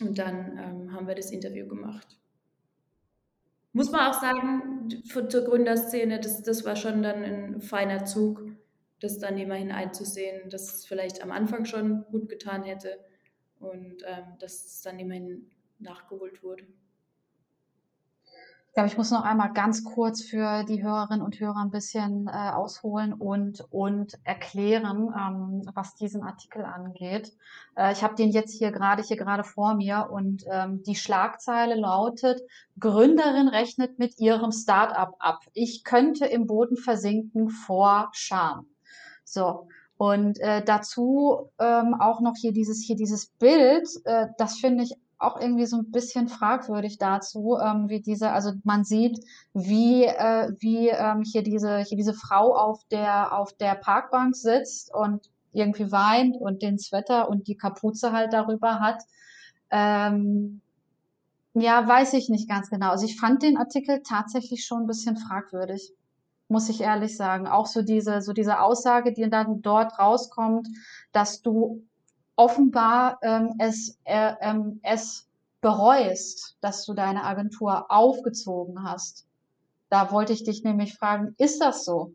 Und 0.00 0.18
dann 0.18 0.58
ähm, 0.58 0.92
haben 0.92 1.06
wir 1.06 1.14
das 1.14 1.30
Interview 1.30 1.66
gemacht. 1.68 2.18
Muss 3.72 3.90
man 3.92 4.10
auch 4.10 4.20
sagen, 4.20 5.02
zur 5.04 5.44
Gründerszene, 5.44 6.18
das, 6.18 6.42
das 6.42 6.64
war 6.64 6.74
schon 6.74 7.02
dann 7.02 7.22
ein 7.22 7.60
feiner 7.60 8.04
Zug, 8.04 8.42
das 8.98 9.18
dann 9.18 9.38
immerhin 9.38 9.70
einzusehen, 9.70 10.50
dass 10.50 10.74
es 10.74 10.86
vielleicht 10.86 11.22
am 11.22 11.30
Anfang 11.30 11.64
schon 11.64 12.04
gut 12.10 12.28
getan 12.28 12.64
hätte 12.64 12.98
und 13.60 14.02
ähm, 14.06 14.24
dass 14.40 14.64
es 14.64 14.82
dann 14.82 14.98
immerhin 14.98 15.50
nachgeholt 15.78 16.42
wurde. 16.42 16.66
Ich 18.70 18.74
glaube, 18.74 18.88
ich 18.88 18.96
muss 18.96 19.10
noch 19.10 19.24
einmal 19.24 19.52
ganz 19.52 19.82
kurz 19.82 20.22
für 20.22 20.62
die 20.62 20.80
Hörerinnen 20.80 21.22
und 21.22 21.40
Hörer 21.40 21.56
ein 21.56 21.72
bisschen 21.72 22.28
äh, 22.28 22.50
ausholen 22.52 23.12
und, 23.12 23.66
und 23.72 24.16
erklären, 24.22 25.12
ähm, 25.12 25.68
was 25.74 25.96
diesen 25.96 26.22
Artikel 26.22 26.64
angeht. 26.64 27.36
Äh, 27.76 27.90
ich 27.90 28.04
habe 28.04 28.14
den 28.14 28.30
jetzt 28.30 28.56
hier 28.56 28.70
gerade 28.70 29.02
hier 29.02 29.16
gerade 29.16 29.42
vor 29.42 29.74
mir 29.74 30.08
und 30.12 30.44
ähm, 30.48 30.84
die 30.84 30.94
Schlagzeile 30.94 31.74
lautet: 31.74 32.42
Gründerin 32.78 33.48
rechnet 33.48 33.98
mit 33.98 34.20
ihrem 34.20 34.52
Startup 34.52 35.16
ab. 35.18 35.40
Ich 35.52 35.82
könnte 35.82 36.26
im 36.26 36.46
Boden 36.46 36.76
versinken 36.76 37.48
vor 37.50 38.10
Scham. 38.12 38.66
So. 39.24 39.66
Und 39.96 40.38
äh, 40.38 40.64
dazu 40.64 41.50
ähm, 41.58 41.96
auch 41.98 42.20
noch 42.20 42.36
hier 42.40 42.52
dieses, 42.52 42.80
hier 42.80 42.94
dieses 42.94 43.26
Bild, 43.26 43.88
äh, 44.04 44.28
das 44.38 44.58
finde 44.58 44.84
ich 44.84 44.94
auch 45.20 45.40
irgendwie 45.40 45.66
so 45.66 45.76
ein 45.76 45.90
bisschen 45.90 46.28
fragwürdig 46.28 46.98
dazu, 46.98 47.58
ähm, 47.62 47.88
wie 47.88 48.00
diese, 48.00 48.30
also 48.30 48.52
man 48.64 48.84
sieht, 48.84 49.20
wie, 49.52 50.04
äh, 50.04 50.52
wie 50.58 50.88
ähm, 50.88 51.22
hier 51.22 51.42
diese, 51.42 51.78
hier 51.80 51.96
diese 51.96 52.14
Frau 52.14 52.56
auf 52.56 52.82
der, 52.90 53.36
auf 53.36 53.52
der 53.52 53.74
Parkbank 53.74 54.34
sitzt 54.34 54.92
und 54.94 55.30
irgendwie 55.52 55.92
weint 55.92 56.36
und 56.40 56.62
den 56.62 56.78
Sweater 56.78 57.28
und 57.28 57.48
die 57.48 57.56
Kapuze 57.56 58.12
halt 58.12 58.32
darüber 58.32 58.80
hat. 58.80 59.02
Ähm, 59.70 60.62
ja, 61.54 61.86
weiß 61.86 62.14
ich 62.14 62.28
nicht 62.28 62.48
ganz 62.48 62.70
genau. 62.70 62.90
Also 62.90 63.04
ich 63.04 63.20
fand 63.20 63.42
den 63.42 63.58
Artikel 63.58 64.02
tatsächlich 64.02 64.64
schon 64.64 64.82
ein 64.82 64.86
bisschen 64.86 65.16
fragwürdig 65.16 65.92
muss 66.50 66.68
ich 66.68 66.80
ehrlich 66.80 67.16
sagen. 67.16 67.46
Auch 67.46 67.66
so 67.66 67.80
diese, 67.80 68.20
so 68.20 68.32
diese 68.32 68.60
Aussage, 68.60 69.12
die 69.12 69.30
dann 69.30 69.62
dort 69.62 69.98
rauskommt, 69.98 70.66
dass 71.12 71.42
du 71.42 71.84
offenbar 72.40 73.18
ähm, 73.22 73.54
es, 73.58 73.98
äh, 74.04 74.32
ähm, 74.40 74.80
es 74.82 75.28
bereust, 75.60 76.56
dass 76.60 76.86
du 76.86 76.94
deine 76.94 77.24
Agentur 77.24 77.90
aufgezogen 77.90 78.82
hast. 78.82 79.26
Da 79.90 80.10
wollte 80.10 80.32
ich 80.32 80.44
dich 80.44 80.64
nämlich 80.64 80.94
fragen, 80.94 81.34
ist 81.38 81.60
das 81.60 81.84
so? 81.84 82.14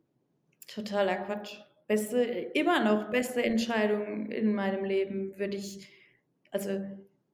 Totaler 0.68 1.18
Quatsch. 1.18 1.60
Beste, 1.88 2.24
immer 2.24 2.84
noch 2.84 3.12
beste 3.12 3.44
Entscheidung 3.44 4.32
in 4.32 4.56
meinem 4.56 4.84
Leben 4.84 5.38
würde 5.38 5.58
ich, 5.58 5.88
also 6.50 6.72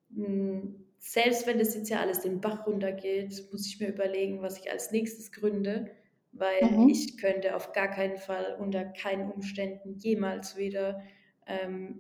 mh, 0.10 0.26
hm, 0.26 0.86
selbst 1.00 1.48
wenn 1.48 1.60
das 1.60 1.74
jetzt 1.74 1.90
ja 1.90 2.02
alles 2.02 2.20
den 2.20 2.42
Bach 2.42 2.68
runtergeht, 2.68 3.48
muss 3.52 3.66
ich 3.66 3.80
mir 3.80 3.88
überlegen, 3.88 4.42
was 4.42 4.60
ich 4.60 4.70
als 4.70 4.92
nächstes 4.92 5.32
gründe 5.32 5.90
weil 6.32 6.64
mhm. 6.64 6.90
ich 6.90 7.18
könnte 7.18 7.56
auf 7.56 7.74
gar 7.74 7.90
keinen 7.90 8.18
Fall 8.18 8.56
unter 8.60 8.86
keinen 8.86 9.32
Umständen 9.32 9.98
jemals 9.98 10.56
wieder 10.56 11.02
ähm, 11.46 12.00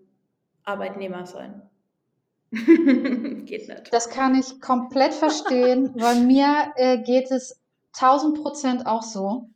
Arbeitnehmer 0.63 1.26
sein. 1.26 1.62
geht 2.52 3.69
nicht. 3.69 3.93
Das 3.93 4.10
kann 4.10 4.36
ich 4.36 4.60
komplett 4.60 5.13
verstehen, 5.13 5.91
weil 5.95 6.21
mir 6.21 6.74
äh, 6.76 6.97
geht 6.97 7.32
es 7.32 7.62
1000 7.93 8.41
Prozent 8.41 8.88
auch 8.88 9.04
so. 9.04 9.50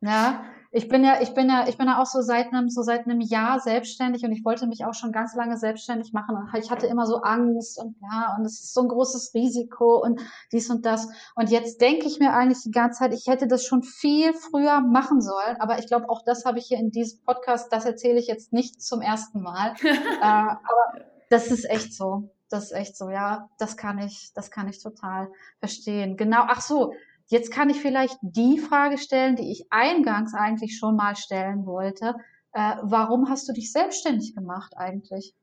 Ja, 0.00 0.44
ich 0.74 0.88
bin 0.88 1.04
ja, 1.04 1.20
ich 1.20 1.34
bin 1.34 1.50
ja, 1.50 1.68
ich 1.68 1.76
bin 1.76 1.86
ja 1.86 2.00
auch 2.00 2.06
so 2.06 2.22
seit 2.22 2.46
einem, 2.48 2.70
so 2.70 2.82
seit 2.82 3.04
einem 3.04 3.20
Jahr 3.20 3.60
selbstständig 3.60 4.24
und 4.24 4.32
ich 4.32 4.42
wollte 4.42 4.66
mich 4.66 4.86
auch 4.86 4.94
schon 4.94 5.12
ganz 5.12 5.34
lange 5.34 5.58
selbstständig 5.58 6.14
machen 6.14 6.34
und 6.34 6.48
ich 6.58 6.70
hatte 6.70 6.86
immer 6.86 7.06
so 7.06 7.18
Angst 7.18 7.78
und 7.78 7.94
ja, 8.00 8.34
und 8.38 8.46
es 8.46 8.54
ist 8.54 8.72
so 8.72 8.80
ein 8.80 8.88
großes 8.88 9.34
Risiko 9.34 10.02
und 10.02 10.22
dies 10.50 10.70
und 10.70 10.86
das. 10.86 11.08
Und 11.34 11.50
jetzt 11.50 11.82
denke 11.82 12.06
ich 12.06 12.18
mir 12.18 12.32
eigentlich 12.32 12.62
die 12.62 12.70
ganze 12.70 13.00
Zeit, 13.00 13.12
ich 13.12 13.26
hätte 13.26 13.46
das 13.46 13.66
schon 13.66 13.82
viel 13.82 14.32
früher 14.32 14.80
machen 14.80 15.20
sollen, 15.20 15.60
aber 15.60 15.78
ich 15.78 15.86
glaube, 15.86 16.08
auch 16.08 16.22
das 16.24 16.46
habe 16.46 16.58
ich 16.58 16.66
hier 16.66 16.78
in 16.78 16.90
diesem 16.90 17.22
Podcast, 17.22 17.70
das 17.70 17.84
erzähle 17.84 18.18
ich 18.18 18.26
jetzt 18.26 18.54
nicht 18.54 18.80
zum 18.82 19.02
ersten 19.02 19.42
Mal. 19.42 19.74
äh, 19.82 20.22
aber 20.22 21.04
das 21.28 21.48
ist 21.48 21.68
echt 21.68 21.94
so. 21.94 22.30
Das 22.48 22.64
ist 22.64 22.72
echt 22.72 22.96
so, 22.98 23.08
ja, 23.08 23.48
das 23.58 23.78
kann 23.78 23.98
ich, 23.98 24.32
das 24.34 24.50
kann 24.50 24.68
ich 24.68 24.82
total 24.82 25.30
verstehen. 25.58 26.18
Genau, 26.18 26.44
ach 26.46 26.60
so, 26.60 26.92
Jetzt 27.32 27.50
kann 27.50 27.70
ich 27.70 27.80
vielleicht 27.80 28.18
die 28.20 28.58
Frage 28.58 28.98
stellen, 28.98 29.36
die 29.36 29.50
ich 29.50 29.64
eingangs 29.70 30.34
eigentlich 30.34 30.76
schon 30.76 30.96
mal 30.96 31.16
stellen 31.16 31.64
wollte. 31.64 32.14
Äh, 32.52 32.76
warum 32.82 33.30
hast 33.30 33.48
du 33.48 33.54
dich 33.54 33.72
selbstständig 33.72 34.34
gemacht 34.34 34.74
eigentlich? 34.76 35.34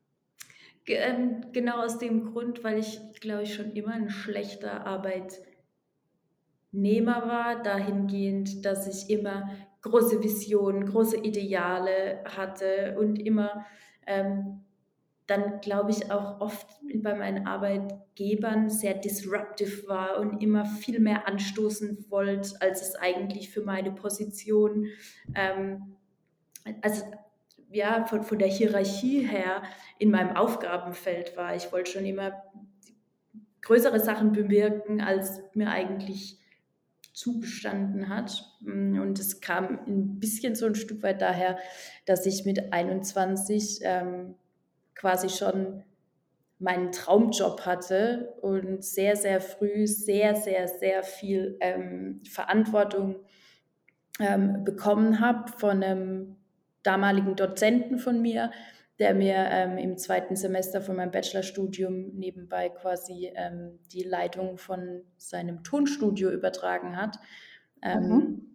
Ähm, 0.86 1.46
genau 1.50 1.82
aus 1.82 1.98
dem 1.98 2.30
Grund, 2.30 2.62
weil 2.62 2.78
ich, 2.78 3.00
glaube 3.20 3.42
ich, 3.42 3.56
schon 3.56 3.72
immer 3.72 3.92
ein 3.92 4.08
schlechter 4.08 4.86
Arbeitnehmer 4.86 5.42
war, 7.26 7.60
dahingehend, 7.60 8.64
dass 8.64 8.86
ich 8.86 9.10
immer 9.10 9.50
große 9.82 10.22
Visionen, 10.22 10.86
große 10.86 11.16
Ideale 11.16 12.22
hatte 12.24 12.96
und 13.00 13.16
immer 13.16 13.66
ähm, 14.06 14.60
dann 15.30 15.60
glaube 15.60 15.92
ich 15.92 16.10
auch 16.10 16.40
oft 16.40 16.66
bei 16.94 17.14
meinen 17.14 17.46
Arbeitgebern 17.46 18.68
sehr 18.68 18.94
disruptive 18.94 19.86
war 19.86 20.18
und 20.18 20.42
immer 20.42 20.64
viel 20.66 20.98
mehr 20.98 21.28
anstoßen 21.28 22.06
wollte, 22.10 22.60
als 22.60 22.82
es 22.82 22.96
eigentlich 22.96 23.50
für 23.50 23.62
meine 23.62 23.92
Position, 23.92 24.86
ähm, 25.34 25.96
also 26.82 27.04
ja, 27.70 28.04
von, 28.06 28.24
von 28.24 28.38
der 28.38 28.48
Hierarchie 28.48 29.24
her 29.26 29.62
in 29.98 30.10
meinem 30.10 30.36
Aufgabenfeld 30.36 31.36
war. 31.36 31.54
Ich 31.54 31.70
wollte 31.72 31.92
schon 31.92 32.04
immer 32.04 32.32
größere 33.62 34.00
Sachen 34.00 34.32
bewirken, 34.32 35.00
als 35.00 35.40
mir 35.54 35.70
eigentlich 35.70 36.38
zugestanden 37.12 38.08
hat. 38.08 38.44
Und 38.64 39.18
es 39.18 39.40
kam 39.40 39.78
ein 39.86 40.18
bisschen 40.18 40.54
so 40.56 40.66
ein 40.66 40.74
Stück 40.74 41.02
weit 41.02 41.20
daher, 41.20 41.58
dass 42.06 42.26
ich 42.26 42.44
mit 42.44 42.72
21 42.72 43.80
ähm, 43.82 44.34
quasi 45.00 45.30
schon 45.30 45.82
meinen 46.58 46.92
Traumjob 46.92 47.64
hatte 47.64 48.34
und 48.42 48.84
sehr, 48.84 49.16
sehr 49.16 49.40
früh 49.40 49.86
sehr, 49.86 50.36
sehr, 50.36 50.68
sehr 50.68 51.02
viel 51.02 51.56
ähm, 51.60 52.20
Verantwortung 52.28 53.16
ähm, 54.20 54.62
bekommen 54.62 55.20
habe 55.20 55.50
von 55.52 55.82
einem 55.82 56.36
damaligen 56.82 57.34
Dozenten 57.34 57.98
von 57.98 58.20
mir, 58.20 58.50
der 58.98 59.14
mir 59.14 59.36
ähm, 59.36 59.78
im 59.78 59.96
zweiten 59.96 60.36
Semester 60.36 60.82
von 60.82 60.96
meinem 60.96 61.10
Bachelorstudium 61.10 62.10
nebenbei 62.14 62.68
quasi 62.68 63.32
ähm, 63.34 63.78
die 63.92 64.02
Leitung 64.02 64.58
von 64.58 65.02
seinem 65.16 65.64
Tonstudio 65.64 66.30
übertragen 66.30 66.98
hat. 66.98 67.16
Ähm, 67.80 68.02
mhm. 68.02 68.46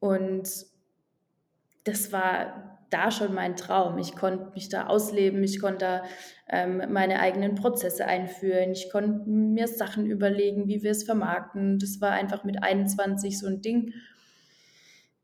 Und 0.00 0.66
das 1.84 2.12
war 2.12 2.75
da 2.90 3.10
schon 3.10 3.34
mein 3.34 3.56
Traum. 3.56 3.98
Ich 3.98 4.14
konnte 4.14 4.50
mich 4.54 4.68
da 4.68 4.86
ausleben, 4.86 5.42
ich 5.42 5.60
konnte 5.60 5.78
da 5.78 6.02
ähm, 6.48 6.82
meine 6.92 7.20
eigenen 7.20 7.54
Prozesse 7.54 8.06
einführen, 8.06 8.72
ich 8.72 8.90
konnte 8.90 9.28
mir 9.28 9.68
Sachen 9.68 10.06
überlegen, 10.06 10.68
wie 10.68 10.82
wir 10.82 10.92
es 10.92 11.04
vermarkten. 11.04 11.78
Das 11.78 12.00
war 12.00 12.12
einfach 12.12 12.44
mit 12.44 12.62
21 12.62 13.38
so 13.38 13.46
ein 13.46 13.60
Ding. 13.60 13.92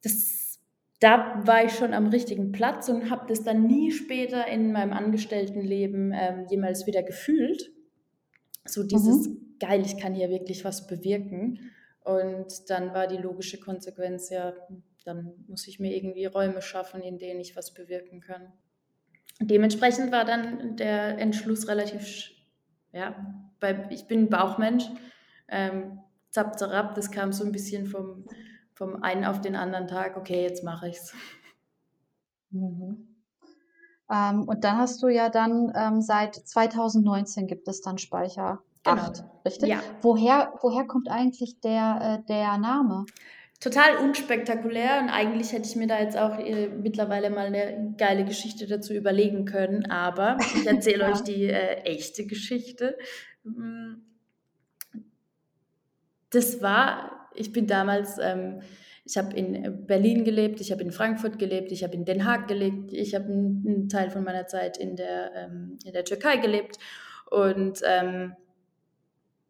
Das, 0.03 0.61
da 1.01 1.41
war 1.47 1.65
ich 1.65 1.73
schon 1.73 1.95
am 1.95 2.09
richtigen 2.09 2.53
Platz 2.53 2.89
und 2.89 3.11
habe 3.11 3.27
das 3.29 3.45
dann 3.45 3.67
nie 3.67 3.93
später 3.93 4.47
in 4.49 4.73
meinem 4.73 4.93
Angestelltenleben 4.93 6.13
ähm, 6.15 6.47
jemals 6.51 6.87
wieder 6.87 7.03
gefühlt. 7.03 7.71
So 8.65 8.83
dieses, 8.83 9.29
mhm. 9.29 9.57
geil, 9.61 9.83
ich 9.85 9.99
kann 9.99 10.15
hier 10.15 10.31
wirklich 10.31 10.65
was 10.65 10.87
bewirken. 10.87 11.71
Und 12.05 12.69
dann 12.69 12.93
war 12.95 13.07
die 13.07 13.17
logische 13.17 13.61
Konsequenz 13.61 14.31
ja, 14.31 14.53
dann 15.05 15.33
muss 15.49 15.67
ich 15.67 15.79
mir 15.79 15.95
irgendwie 15.95 16.27
Räume 16.27 16.63
schaffen, 16.63 17.03
in 17.03 17.19
denen 17.19 17.41
ich 17.41 17.57
was 17.57 17.75
bewirken 17.75 18.21
kann. 18.21 18.53
Dementsprechend 19.41 20.13
war 20.13 20.25
dann 20.25 20.77
der 20.77 21.19
Entschluss 21.19 21.69
relativ, 21.69 22.31
ja, 22.93 23.15
bei, 23.61 23.87
ich 23.91 24.07
bin 24.07 24.29
Bauchmensch. 24.29 24.85
Ähm, 25.49 26.01
zap, 26.31 26.59
zarab, 26.59 26.95
das 26.95 27.11
kam 27.11 27.33
so 27.33 27.45
ein 27.45 27.53
bisschen 27.53 27.87
vom, 27.87 28.25
vom 28.75 29.03
einen 29.03 29.25
auf 29.25 29.41
den 29.41 29.57
anderen 29.57 29.87
Tag, 29.87 30.17
okay, 30.17 30.43
jetzt 30.43 30.65
mache 30.65 30.89
ich's. 30.89 31.15
Mhm. 32.51 33.09
Ähm, 34.11 34.49
und 34.49 34.65
dann 34.65 34.79
hast 34.79 35.03
du 35.03 35.09
ja 35.09 35.29
dann 35.29 35.73
ähm, 35.75 36.03
seit 36.03 36.35
2019 36.35 37.47
gibt 37.47 37.69
es 37.69 37.81
dann 37.81 37.99
Speicher 37.99 38.63
genau. 38.83 39.03
8, 39.03 39.25
richtig? 39.45 39.69
Ja. 39.69 39.81
Woher, 40.03 40.53
woher 40.61 40.87
kommt 40.87 41.09
eigentlich 41.11 41.61
der, 41.61 42.21
äh, 42.21 42.27
der 42.27 42.59
Name? 42.59 43.07
Total 43.63 43.99
unspektakulär 43.99 45.01
und 45.01 45.09
eigentlich 45.09 45.53
hätte 45.53 45.69
ich 45.69 45.77
mir 45.77 45.87
da 45.87 46.01
jetzt 46.01 46.19
auch 46.19 46.37
äh, 46.37 46.69
mittlerweile 46.69 47.31
mal 47.31 47.47
eine 47.47 47.95
geile 47.97 48.25
Geschichte 48.25 48.67
dazu 48.67 48.93
überlegen 48.93 49.45
können, 49.45 49.89
aber 49.89 50.37
ich 50.57 50.67
erzähle 50.67 50.99
ja. 51.05 51.13
euch 51.13 51.21
die 51.21 51.45
äh, 51.45 51.77
echte 51.85 52.27
Geschichte. 52.27 52.99
Mm. 53.45 53.95
Das 56.31 56.61
war, 56.61 57.29
ich 57.35 57.53
bin 57.53 57.69
damals, 57.69 58.19
ähm, 58.21 58.63
ich 59.05 59.17
habe 59.17 59.37
in 59.37 59.87
Berlin 59.87 60.25
gelebt, 60.25 60.61
ich 60.61 60.73
habe 60.73 60.83
in 60.83 60.91
Frankfurt 60.91 61.39
gelebt, 61.39 61.71
ich 61.71 61.85
habe 61.85 61.95
in 61.95 62.05
Den 62.05 62.25
Haag 62.25 62.49
gelebt, 62.49 62.93
ich 62.93 63.15
habe 63.15 63.27
einen, 63.27 63.65
einen, 63.65 63.89
Teil 63.89 64.11
von 64.11 64.25
meiner 64.25 64.49
Zeit 64.49 64.77
in 64.77 64.97
der, 64.97 65.33
ähm, 65.37 65.79
in 65.85 65.93
der 65.93 66.05
Türkei 66.05 66.39
gelebt 66.39 66.79
und 67.31 67.81
ähm, 67.87 68.35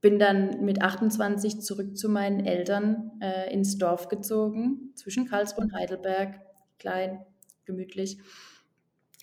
bin 0.02 0.18
dann 0.18 0.64
mit 0.64 0.82
28 0.82 1.60
zurück 1.60 1.96
zu 1.96 2.10
meinen 2.10 2.44
Eltern 2.44 3.12
äh, 3.20 3.52
ins 3.54 3.78
Dorf 3.78 4.08
gezogen, 4.08 4.92
zwischen 4.96 5.26
Karlsruhe 5.26 5.64
und 5.64 5.74
Heidelberg, 5.74 6.40
klein, 6.78 7.24
gemütlich. 7.64 8.18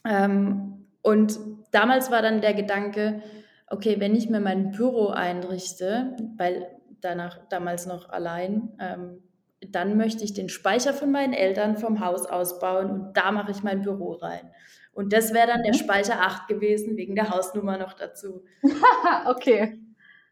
Ähm, 0.07 0.87
und 1.01 1.37
damals 1.71 2.09
war 2.11 2.21
dann 2.21 2.41
der 2.41 2.53
Gedanke, 2.53 3.21
okay, 3.67 3.97
wenn 3.99 4.15
ich 4.15 4.29
mir 4.29 4.39
mein 4.39 4.71
Büro 4.71 5.09
einrichte, 5.09 6.15
weil 6.37 6.67
danach 7.01 7.47
damals 7.49 7.85
noch 7.85 8.09
allein, 8.09 8.69
ähm, 8.79 9.21
dann 9.59 9.97
möchte 9.97 10.23
ich 10.23 10.33
den 10.33 10.47
Speicher 10.47 10.93
von 10.93 11.11
meinen 11.11 11.33
Eltern 11.33 11.75
vom 11.75 11.99
Haus 11.99 12.25
ausbauen 12.25 12.89
und 12.89 13.17
da 13.17 13.33
mache 13.33 13.51
ich 13.51 13.63
mein 13.63 13.81
Büro 13.81 14.13
rein. 14.13 14.49
Und 14.93 15.11
das 15.11 15.33
wäre 15.33 15.47
dann 15.47 15.63
der 15.63 15.73
mhm. 15.73 15.77
Speicher 15.77 16.21
8 16.21 16.47
gewesen, 16.47 16.95
wegen 16.95 17.15
der 17.15 17.29
Hausnummer 17.29 17.77
noch 17.77 17.93
dazu. 17.93 18.45
okay. 19.25 19.77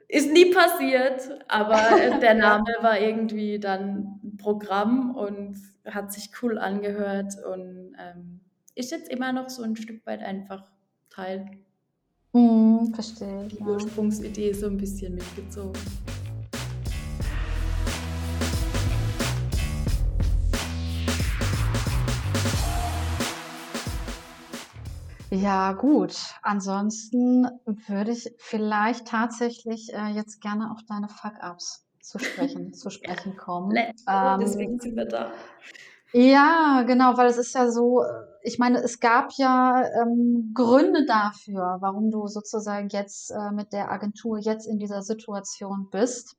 Ist 0.09 0.31
nie 0.31 0.53
passiert, 0.53 1.43
aber 1.49 1.81
der 2.21 2.33
Name 2.33 2.75
war 2.81 2.99
irgendwie 2.99 3.59
dann 3.59 4.19
ein 4.23 4.37
Programm 4.37 5.15
und 5.15 5.57
hat 5.85 6.13
sich 6.13 6.29
cool 6.41 6.57
angehört 6.57 7.33
und 7.45 7.95
ähm, 7.99 8.39
ist 8.75 8.91
jetzt 8.91 9.09
immer 9.11 9.33
noch 9.33 9.49
so 9.49 9.63
ein 9.63 9.75
Stück 9.75 10.05
weit 10.05 10.21
einfach 10.21 10.63
Teil. 11.09 11.45
Hm, 12.33 12.93
verstehe. 12.93 13.47
Die 13.51 13.59
ja. 13.59 13.65
Ursprungsidee 13.65 14.53
so 14.53 14.67
ein 14.67 14.77
bisschen 14.77 15.15
mitgezogen. 15.15 15.81
Ja, 25.41 25.73
gut. 25.73 26.15
Ansonsten 26.41 27.47
würde 27.65 28.11
ich 28.11 28.33
vielleicht 28.39 29.07
tatsächlich 29.07 29.93
äh, 29.93 30.07
jetzt 30.09 30.41
gerne 30.41 30.71
auf 30.71 30.79
deine 30.87 31.09
Fuck-Ups 31.09 31.85
zu 32.01 32.17
sprechen, 32.19 32.73
zu 32.73 32.89
sprechen 32.89 33.37
kommen. 33.37 33.71
Let's 33.71 34.03
ähm, 34.07 34.39
deswegen 34.39 34.79
sind 34.79 34.95
wir 34.95 35.05
da. 35.05 35.31
Ja, 36.13 36.83
genau, 36.87 37.17
weil 37.17 37.27
es 37.27 37.37
ist 37.37 37.53
ja 37.53 37.69
so, 37.69 38.03
ich 38.41 38.59
meine, 38.59 38.79
es 38.79 38.99
gab 38.99 39.31
ja 39.33 39.83
ähm, 40.01 40.51
Gründe 40.53 41.05
dafür, 41.05 41.77
warum 41.79 42.11
du 42.11 42.27
sozusagen 42.27 42.89
jetzt 42.89 43.31
äh, 43.31 43.51
mit 43.51 43.73
der 43.73 43.91
Agentur 43.91 44.39
jetzt 44.39 44.67
in 44.67 44.79
dieser 44.79 45.01
Situation 45.01 45.89
bist. 45.91 46.37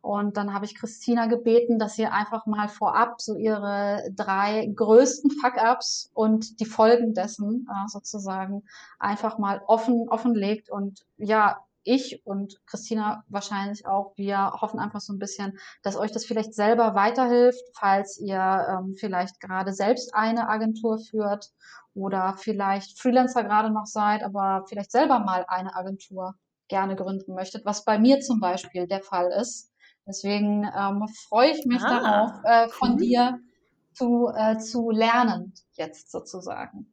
Und 0.00 0.36
dann 0.36 0.54
habe 0.54 0.64
ich 0.64 0.74
Christina 0.74 1.26
gebeten, 1.26 1.78
dass 1.78 1.94
sie 1.94 2.06
einfach 2.06 2.46
mal 2.46 2.68
vorab 2.68 3.20
so 3.20 3.36
ihre 3.36 4.02
drei 4.14 4.66
größten 4.74 5.30
Fuck-ups 5.30 6.10
und 6.14 6.60
die 6.60 6.66
Folgen 6.66 7.12
dessen 7.14 7.66
äh, 7.68 7.88
sozusagen 7.88 8.64
einfach 8.98 9.38
mal 9.38 9.60
offen 9.66 10.08
offenlegt 10.08 10.70
und 10.70 11.04
ja 11.16 11.58
ich 11.88 12.24
und 12.24 12.60
Christina 12.66 13.24
wahrscheinlich 13.28 13.86
auch, 13.86 14.12
wir 14.16 14.52
hoffen 14.60 14.78
einfach 14.78 15.00
so 15.00 15.12
ein 15.12 15.18
bisschen, 15.18 15.58
dass 15.82 15.96
euch 15.96 16.12
das 16.12 16.24
vielleicht 16.24 16.54
selber 16.54 16.94
weiterhilft, 16.94 17.62
falls 17.74 18.18
ihr 18.18 18.38
ähm, 18.38 18.94
vielleicht 18.98 19.40
gerade 19.40 19.72
selbst 19.72 20.14
eine 20.14 20.48
Agentur 20.48 20.98
führt 20.98 21.50
oder 21.94 22.36
vielleicht 22.38 23.00
Freelancer 23.00 23.42
gerade 23.42 23.70
noch 23.70 23.86
seid, 23.86 24.22
aber 24.22 24.64
vielleicht 24.68 24.92
selber 24.92 25.18
mal 25.18 25.44
eine 25.48 25.74
Agentur 25.74 26.34
gerne 26.68 26.96
gründen 26.96 27.34
möchtet, 27.34 27.64
was 27.64 27.84
bei 27.84 27.98
mir 27.98 28.20
zum 28.20 28.40
Beispiel 28.40 28.86
der 28.86 29.02
Fall 29.02 29.32
ist. 29.32 29.72
Deswegen 30.06 30.64
ähm, 30.64 31.06
freue 31.28 31.50
ich 31.50 31.64
mich 31.66 31.82
ah, 31.82 32.00
darauf, 32.00 32.30
äh, 32.44 32.68
von 32.68 32.92
cool. 32.92 32.96
dir 32.98 33.40
zu, 33.92 34.30
äh, 34.34 34.58
zu 34.58 34.90
lernen, 34.90 35.54
jetzt 35.72 36.10
sozusagen. 36.10 36.86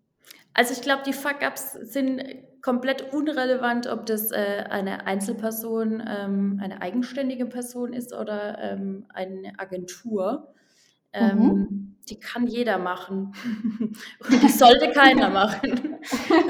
Also 0.54 0.74
ich 0.74 0.82
glaube, 0.82 1.04
die 1.04 1.14
Fuck-ups 1.14 1.74
sind 1.74 2.24
komplett 2.66 3.14
unrelevant, 3.14 3.86
ob 3.86 4.08
das 4.08 4.32
äh, 4.32 4.66
eine 4.68 5.06
Einzelperson, 5.06 6.04
ähm, 6.08 6.60
eine 6.64 6.82
eigenständige 6.82 7.46
Person 7.46 7.94
ist 7.94 8.12
oder 8.12 8.58
ähm, 8.58 9.06
eine 9.14 9.54
Agentur. 9.60 10.52
Ähm, 11.14 11.38
mhm. 11.38 11.96
Die 12.10 12.20
kann 12.20 12.48
jeder 12.48 12.80
machen. 12.80 13.34
Und 14.20 14.42
die 14.42 14.50
sollte 14.50 14.90
keiner 14.90 15.30
machen. 15.30 16.00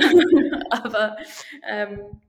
Aber 0.69 1.17
ähm, 1.67 2.21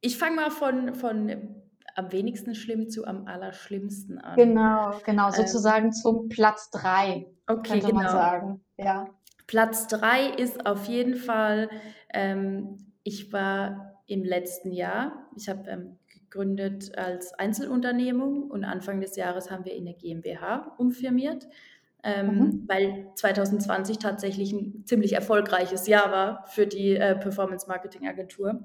ich 0.00 0.18
fange 0.18 0.34
mal 0.34 0.50
von, 0.50 0.96
von 0.96 1.62
am 1.94 2.10
wenigsten 2.10 2.56
schlimm 2.56 2.88
zu 2.90 3.06
am 3.06 3.28
allerschlimmsten 3.28 4.18
an. 4.18 4.34
Genau, 4.34 4.98
genau, 5.06 5.28
ähm, 5.28 5.32
sozusagen 5.32 5.92
zum 5.92 6.28
Platz 6.28 6.70
drei, 6.72 7.28
okay, 7.46 7.70
könnte 7.70 7.86
genau. 7.86 8.02
man 8.02 8.08
sagen. 8.08 8.64
Ja. 8.78 9.06
Platz 9.46 9.88
drei 9.88 10.28
ist 10.28 10.66
auf 10.66 10.86
jeden 10.86 11.16
Fall, 11.16 11.68
ähm, 12.12 12.92
ich 13.02 13.32
war 13.32 14.02
im 14.06 14.24
letzten 14.24 14.72
Jahr, 14.72 15.28
ich 15.36 15.48
habe 15.48 15.68
ähm, 15.68 15.98
gegründet 16.08 16.96
als 16.96 17.32
Einzelunternehmung 17.34 18.50
und 18.50 18.64
Anfang 18.64 19.00
des 19.00 19.16
Jahres 19.16 19.50
haben 19.50 19.64
wir 19.64 19.74
in 19.74 19.86
eine 19.86 19.96
GmbH 19.96 20.74
umfirmiert. 20.78 21.46
Ähm, 22.06 22.26
mhm. 22.26 22.64
weil 22.68 23.06
2020 23.14 23.98
tatsächlich 23.98 24.52
ein 24.52 24.84
ziemlich 24.84 25.14
erfolgreiches 25.14 25.86
Jahr 25.86 26.12
war 26.12 26.46
für 26.48 26.66
die 26.66 26.96
äh, 26.96 27.16
Performance 27.16 27.66
Marketing 27.66 28.06
Agentur. 28.06 28.60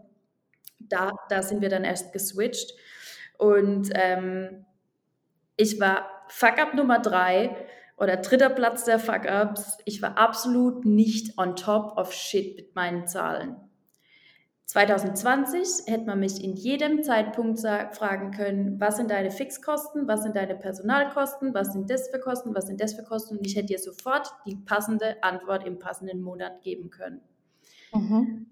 Da, 0.77 1.11
da 1.30 1.41
sind 1.41 1.61
wir 1.61 1.69
dann 1.69 1.86
erst 1.86 2.11
geswitcht. 2.11 2.73
Und 3.38 3.91
ähm, 3.93 4.65
ich 5.55 5.80
war 5.80 6.09
Fuck-up 6.27 6.73
Nummer 6.73 6.99
drei 6.99 7.55
oder 8.00 8.18
dritter 8.18 8.50
Platz 8.50 8.86
der 8.86 9.00
Fuck-Ups. 9.00 9.78
Ich 9.86 10.02
war 10.02 10.18
absolut 10.18 10.86
nicht 10.86 11.38
on 11.38 11.56
top 11.56 11.97
of 11.97 12.14
shit 12.14 12.56
mit 12.56 12.76
meinen 12.76 13.08
Zahlen. 13.08 13.58
2020 14.66 15.91
hätte 15.91 16.06
man 16.06 16.20
mich 16.20 16.43
in 16.43 16.56
jedem 16.56 17.02
Zeitpunkt 17.02 17.60
fragen 17.60 18.30
können, 18.30 18.80
was 18.80 18.97
sind 18.97 19.10
deine 19.10 19.32
Fixkosten, 19.32 20.08
was 20.08 20.22
sind 20.22 20.36
deine 20.36 20.56
Personalkosten, 20.56 21.56
was 21.56 21.74
sind 21.74 21.89
das 21.89 22.10
für 22.10 22.20
Kosten, 22.20 22.54
was 22.54 22.68
sind 22.68 22.80
das 22.80 22.93
für 22.93 23.04
Kosten 23.04 23.38
und 23.38 23.47
ich 23.47 23.56
hätte 23.56 23.66
dir 23.68 23.80
sofort 23.80 24.32
die 24.45 24.56
passende 24.56 25.24
Antwort 25.24 25.66
im 25.66 25.80
passenden 25.80 26.22
Monat 26.22 26.62
geben 26.62 26.91
können. 26.91 27.22
Mhm. 27.95 28.45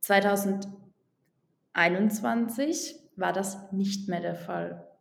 2021 0.00 3.00
war 3.16 3.32
das 3.32 3.72
nicht 3.72 4.08
mehr 4.08 4.20
der 4.20 4.36
Fall. 4.36 4.91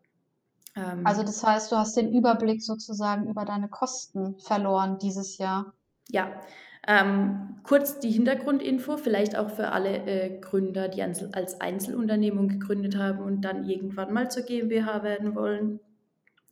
Ähm, 0.76 1.06
also 1.06 1.24
das 1.24 1.44
heißt, 1.44 1.72
du 1.72 1.78
hast 1.78 1.98
den 1.98 2.12
Überblick 2.12 2.62
sozusagen 2.64 3.28
über 3.28 3.46
deine 3.46 3.70
Kosten 3.70 4.40
verloren 4.40 4.98
dieses 5.00 5.38
Jahr. 5.38 5.74
Ja, 6.10 6.42
ähm, 6.88 7.60
kurz 7.64 8.00
die 8.00 8.12
Hintergrundinfo, 8.12 8.98
vielleicht 8.98 9.38
auch 9.38 9.50
für 9.52 9.70
alle 9.70 9.98
äh, 10.08 10.40
Gründer, 10.40 10.88
die 10.90 11.04
als 11.04 11.62
Einzelunternehmung 11.62 12.48
gegründet 12.48 12.98
haben 12.98 13.20
und 13.20 13.42
dann 13.42 13.70
irgendwann 13.70 14.14
mal 14.14 14.32
zur 14.32 14.44
GmbH 14.44 15.04
werden 15.04 15.36
wollen. 15.36 15.80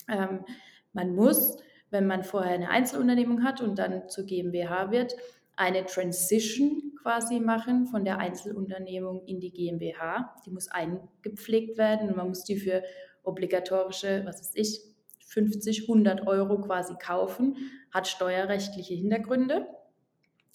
Ähm, 0.08 0.46
man 0.94 1.16
muss 1.16 1.58
wenn 1.92 2.08
man 2.08 2.24
vorher 2.24 2.54
eine 2.54 2.70
Einzelunternehmung 2.70 3.44
hat 3.44 3.62
und 3.62 3.80
dann 3.80 4.10
zur 4.10 4.26
GmbH 4.26 4.92
wird, 4.92 5.16
eine 5.56 5.86
Transition 5.86 6.94
quasi 7.02 7.40
machen 7.40 7.88
von 7.88 8.06
der 8.06 8.18
Einzelunternehmung 8.20 9.24
in 9.26 9.40
die 9.40 9.52
GmbH. 9.52 10.36
Die 10.46 10.52
muss 10.52 10.70
eingepflegt 10.70 11.78
werden 11.78 12.10
und 12.10 12.18
man 12.18 12.30
muss 12.30 12.44
die 12.44 12.58
für 12.58 12.84
obligatorische, 13.30 14.24
was 14.26 14.40
weiß 14.40 14.52
ich, 14.56 14.82
50, 15.28 15.84
100 15.84 16.28
Euro 16.28 16.60
quasi 16.62 16.96
kaufen, 16.96 17.56
hat 17.92 18.08
steuerrechtliche 18.08 18.96
Hintergründe. 18.96 19.68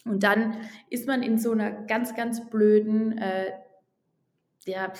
Und 0.04 0.22
dann 0.22 0.56
ist 0.90 1.06
man 1.06 1.22
in 1.22 1.38
so 1.38 1.52
einer 1.52 1.70
ganz, 1.70 2.14
ganz 2.14 2.50
blöden 2.50 3.16
äh, 3.18 3.52
der 4.66 4.92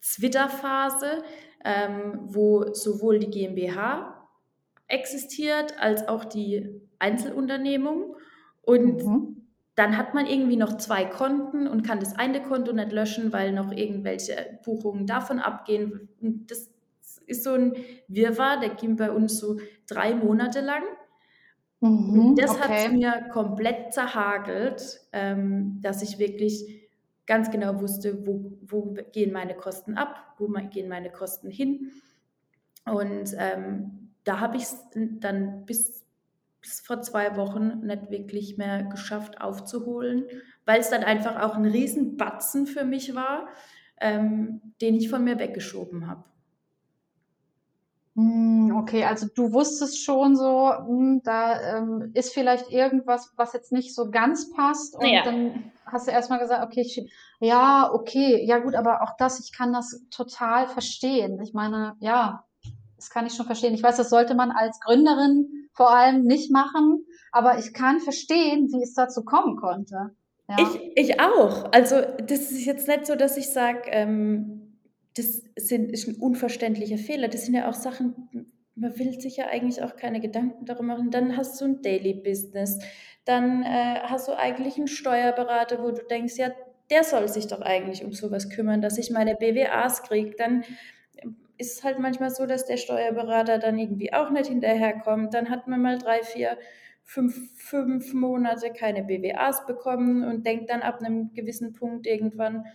Zwitterphase, 0.00 1.24
ähm, 1.64 2.20
wo 2.22 2.72
sowohl 2.72 3.18
die 3.18 3.30
GmbH 3.30 4.28
existiert 4.86 5.80
als 5.80 6.06
auch 6.06 6.24
die 6.24 6.80
Einzelunternehmung. 6.98 8.16
Und 8.62 9.04
mhm. 9.04 9.46
dann 9.74 9.96
hat 9.96 10.14
man 10.14 10.26
irgendwie 10.26 10.56
noch 10.56 10.76
zwei 10.76 11.04
Konten 11.04 11.66
und 11.66 11.82
kann 11.82 11.98
das 11.98 12.14
eine 12.16 12.42
Konto 12.42 12.72
nicht 12.72 12.92
löschen, 12.92 13.32
weil 13.32 13.52
noch 13.52 13.72
irgendwelche 13.72 14.60
Buchungen 14.64 15.06
davon 15.06 15.40
abgehen. 15.40 16.08
Und 16.20 16.50
das 16.50 16.70
ist 17.26 17.44
so 17.44 17.52
ein 17.52 17.74
Wirrwarr, 18.08 18.60
der 18.60 18.70
ging 18.70 18.96
bei 18.96 19.10
uns 19.10 19.38
so 19.38 19.58
drei 19.86 20.14
Monate 20.14 20.60
lang. 20.60 20.82
Mhm, 21.80 22.18
und 22.18 22.42
das 22.42 22.52
okay. 22.52 22.60
hat 22.62 22.70
es 22.70 22.92
mir 22.92 23.28
komplett 23.32 23.92
zerhagelt, 23.92 25.00
ähm, 25.12 25.80
dass 25.82 26.02
ich 26.02 26.18
wirklich 26.18 26.86
ganz 27.26 27.50
genau 27.50 27.80
wusste, 27.80 28.26
wo, 28.26 28.52
wo 28.62 28.94
gehen 29.12 29.32
meine 29.32 29.54
Kosten 29.54 29.94
ab, 29.94 30.34
wo 30.38 30.46
gehen 30.46 30.88
meine 30.88 31.10
Kosten 31.10 31.50
hin. 31.50 31.90
Und 32.84 33.34
ähm, 33.36 34.12
da 34.24 34.40
habe 34.40 34.56
ich 34.56 34.62
es 34.62 34.76
dann 34.94 35.66
bis, 35.66 36.06
bis 36.60 36.80
vor 36.80 37.02
zwei 37.02 37.36
Wochen 37.36 37.80
nicht 37.80 38.10
wirklich 38.10 38.56
mehr 38.58 38.84
geschafft 38.84 39.40
aufzuholen, 39.40 40.24
weil 40.64 40.80
es 40.80 40.90
dann 40.90 41.02
einfach 41.02 41.42
auch 41.42 41.56
ein 41.56 41.66
Riesenbatzen 41.66 42.66
für 42.66 42.84
mich 42.84 43.14
war, 43.14 43.48
ähm, 44.00 44.60
den 44.80 44.94
ich 44.94 45.10
von 45.10 45.24
mir 45.24 45.38
weggeschoben 45.38 46.06
habe. 46.06 46.24
Hm, 48.16 48.74
okay, 48.74 49.04
also 49.04 49.26
du 49.34 49.52
wusstest 49.52 50.02
schon 50.02 50.36
so, 50.36 50.72
hm, 50.74 51.20
da 51.22 51.76
ähm, 51.76 52.12
ist 52.14 52.32
vielleicht 52.32 52.70
irgendwas, 52.70 53.30
was 53.36 53.52
jetzt 53.52 53.72
nicht 53.72 53.94
so 53.94 54.10
ganz 54.10 54.50
passt. 54.50 54.96
Und 54.96 55.06
ja. 55.06 55.22
dann 55.22 55.70
hast 55.84 56.06
du 56.06 56.12
erstmal 56.12 56.38
gesagt, 56.38 56.64
okay, 56.64 56.80
ich, 56.80 57.12
ja, 57.40 57.90
okay, 57.92 58.42
ja 58.42 58.58
gut, 58.58 58.74
aber 58.74 59.02
auch 59.02 59.18
das, 59.18 59.38
ich 59.40 59.52
kann 59.52 59.74
das 59.74 60.02
total 60.10 60.66
verstehen. 60.66 61.38
Ich 61.42 61.52
meine, 61.52 61.94
ja, 62.00 62.44
das 62.96 63.10
kann 63.10 63.26
ich 63.26 63.34
schon 63.34 63.44
verstehen. 63.44 63.74
Ich 63.74 63.82
weiß, 63.82 63.98
das 63.98 64.08
sollte 64.08 64.34
man 64.34 64.50
als 64.50 64.80
Gründerin 64.80 65.68
vor 65.74 65.90
allem 65.90 66.24
nicht 66.24 66.50
machen, 66.50 67.04
aber 67.32 67.58
ich 67.58 67.74
kann 67.74 68.00
verstehen, 68.00 68.72
wie 68.72 68.82
es 68.82 68.94
dazu 68.94 69.24
kommen 69.24 69.56
konnte. 69.56 70.16
Ja. 70.48 70.56
Ich, 70.58 71.10
ich 71.10 71.20
auch. 71.20 71.70
Also 71.72 72.00
das 72.00 72.50
ist 72.50 72.64
jetzt 72.64 72.88
nicht 72.88 73.04
so, 73.04 73.14
dass 73.14 73.36
ich 73.36 73.52
sage, 73.52 73.82
ähm, 73.90 74.65
das 75.16 75.42
sind, 75.56 75.90
ist 75.92 76.08
ein 76.08 76.16
unverständlicher 76.16 76.98
Fehler. 76.98 77.28
Das 77.28 77.46
sind 77.46 77.54
ja 77.54 77.68
auch 77.68 77.74
Sachen, 77.74 78.28
man 78.74 78.98
will 78.98 79.18
sich 79.18 79.38
ja 79.38 79.46
eigentlich 79.46 79.82
auch 79.82 79.96
keine 79.96 80.20
Gedanken 80.20 80.66
darüber 80.66 80.84
machen. 80.84 81.10
Dann 81.10 81.36
hast 81.36 81.60
du 81.60 81.64
ein 81.64 81.82
Daily 81.82 82.14
Business, 82.14 82.78
dann 83.24 83.62
äh, 83.62 84.00
hast 84.02 84.28
du 84.28 84.38
eigentlich 84.38 84.76
einen 84.76 84.88
Steuerberater, 84.88 85.82
wo 85.82 85.90
du 85.90 86.04
denkst, 86.04 86.36
ja, 86.36 86.52
der 86.90 87.02
soll 87.02 87.28
sich 87.28 87.46
doch 87.46 87.62
eigentlich 87.62 88.04
um 88.04 88.12
sowas 88.12 88.50
kümmern, 88.50 88.82
dass 88.82 88.98
ich 88.98 89.10
meine 89.10 89.34
BWAs 89.34 90.02
kriege. 90.02 90.34
Dann 90.36 90.62
ist 91.58 91.78
es 91.78 91.84
halt 91.84 91.98
manchmal 91.98 92.30
so, 92.30 92.46
dass 92.46 92.66
der 92.66 92.76
Steuerberater 92.76 93.58
dann 93.58 93.78
irgendwie 93.78 94.12
auch 94.12 94.30
nicht 94.30 94.48
hinterherkommt. 94.48 95.32
Dann 95.32 95.48
hat 95.50 95.66
man 95.66 95.80
mal 95.80 95.98
drei, 95.98 96.22
vier, 96.22 96.58
fünf, 97.02 97.34
fünf 97.56 98.12
Monate 98.12 98.70
keine 98.72 99.02
BWAs 99.02 99.66
bekommen 99.66 100.22
und 100.24 100.46
denkt 100.46 100.70
dann 100.70 100.82
ab 100.82 101.00
einem 101.00 101.32
gewissen 101.32 101.72
Punkt 101.72 102.06
irgendwann, 102.06 102.66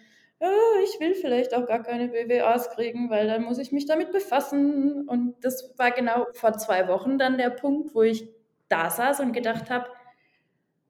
oh, 0.42 0.84
ich 0.84 1.00
will 1.00 1.14
vielleicht 1.14 1.54
auch 1.54 1.68
gar 1.68 1.84
keine 1.84 2.10
BWAs 2.10 2.72
kriegen, 2.72 3.10
weil 3.10 3.28
dann 3.28 3.44
muss 3.44 3.60
ich 3.60 3.72
mich 3.72 3.86
damit 3.86 4.12
befassen. 4.12 5.08
Und 5.08 5.36
das 5.46 5.74
war 5.78 5.92
genau 5.92 6.28
vor 6.34 6.54
zwei 6.58 6.88
Wochen 6.88 7.18
dann 7.18 7.38
der 7.38 7.52
Punkt, 7.52 7.94
wo 7.94 8.02
ich 8.02 8.28
da 8.68 8.90
saß 8.90 9.20
und 9.20 9.34
gedacht 9.34 9.70
habe, 9.70 9.88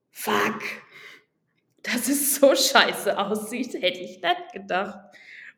fuck, 0.10 0.62
dass 1.84 2.08
es 2.08 2.36
so 2.36 2.56
scheiße 2.56 3.18
aussieht, 3.18 3.74
hätte 3.74 4.00
ich 4.00 4.22
nicht 4.22 4.54
gedacht. 4.54 5.00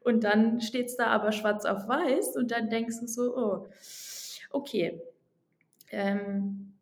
Und 0.03 0.23
dann 0.23 0.59
steht 0.59 0.87
es 0.87 0.97
da 0.97 1.07
aber 1.07 1.31
schwarz 1.31 1.65
auf 1.65 1.87
weiß 1.87 2.35
und 2.35 2.51
dann 2.51 2.69
denkst 2.69 2.99
du 2.99 3.07
so, 3.07 3.37
oh, 3.37 3.67
okay. 4.49 5.01
Ähm, 5.91 6.73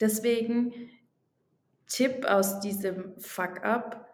deswegen 0.00 0.72
Tipp 1.86 2.24
aus 2.24 2.60
diesem 2.60 3.18
Fuck-up, 3.20 4.07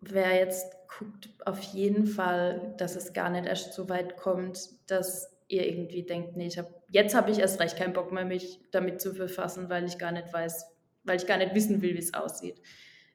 wer 0.00 0.34
jetzt 0.36 0.72
guckt, 0.88 1.30
auf 1.44 1.60
jeden 1.60 2.06
Fall, 2.06 2.74
dass 2.78 2.96
es 2.96 3.12
gar 3.12 3.30
nicht 3.30 3.46
erst 3.46 3.72
so 3.74 3.88
weit 3.88 4.16
kommt, 4.16 4.58
dass 4.86 5.30
ihr 5.48 5.66
irgendwie 5.68 6.04
denkt, 6.04 6.36
nee, 6.36 6.46
ich 6.46 6.58
hab, 6.58 6.68
jetzt 6.88 7.14
habe 7.14 7.30
ich 7.30 7.38
erst 7.38 7.60
recht 7.60 7.76
keinen 7.76 7.92
Bock 7.92 8.12
mehr, 8.12 8.24
mich 8.24 8.60
damit 8.70 9.00
zu 9.00 9.14
befassen, 9.14 9.68
weil 9.68 9.84
ich 9.84 9.98
gar 9.98 10.12
nicht 10.12 10.32
weiß, 10.32 10.66
weil 11.04 11.16
ich 11.16 11.26
gar 11.26 11.38
nicht 11.38 11.54
wissen 11.54 11.82
will, 11.82 11.94
wie 11.94 11.98
es 11.98 12.14
aussieht. 12.14 12.60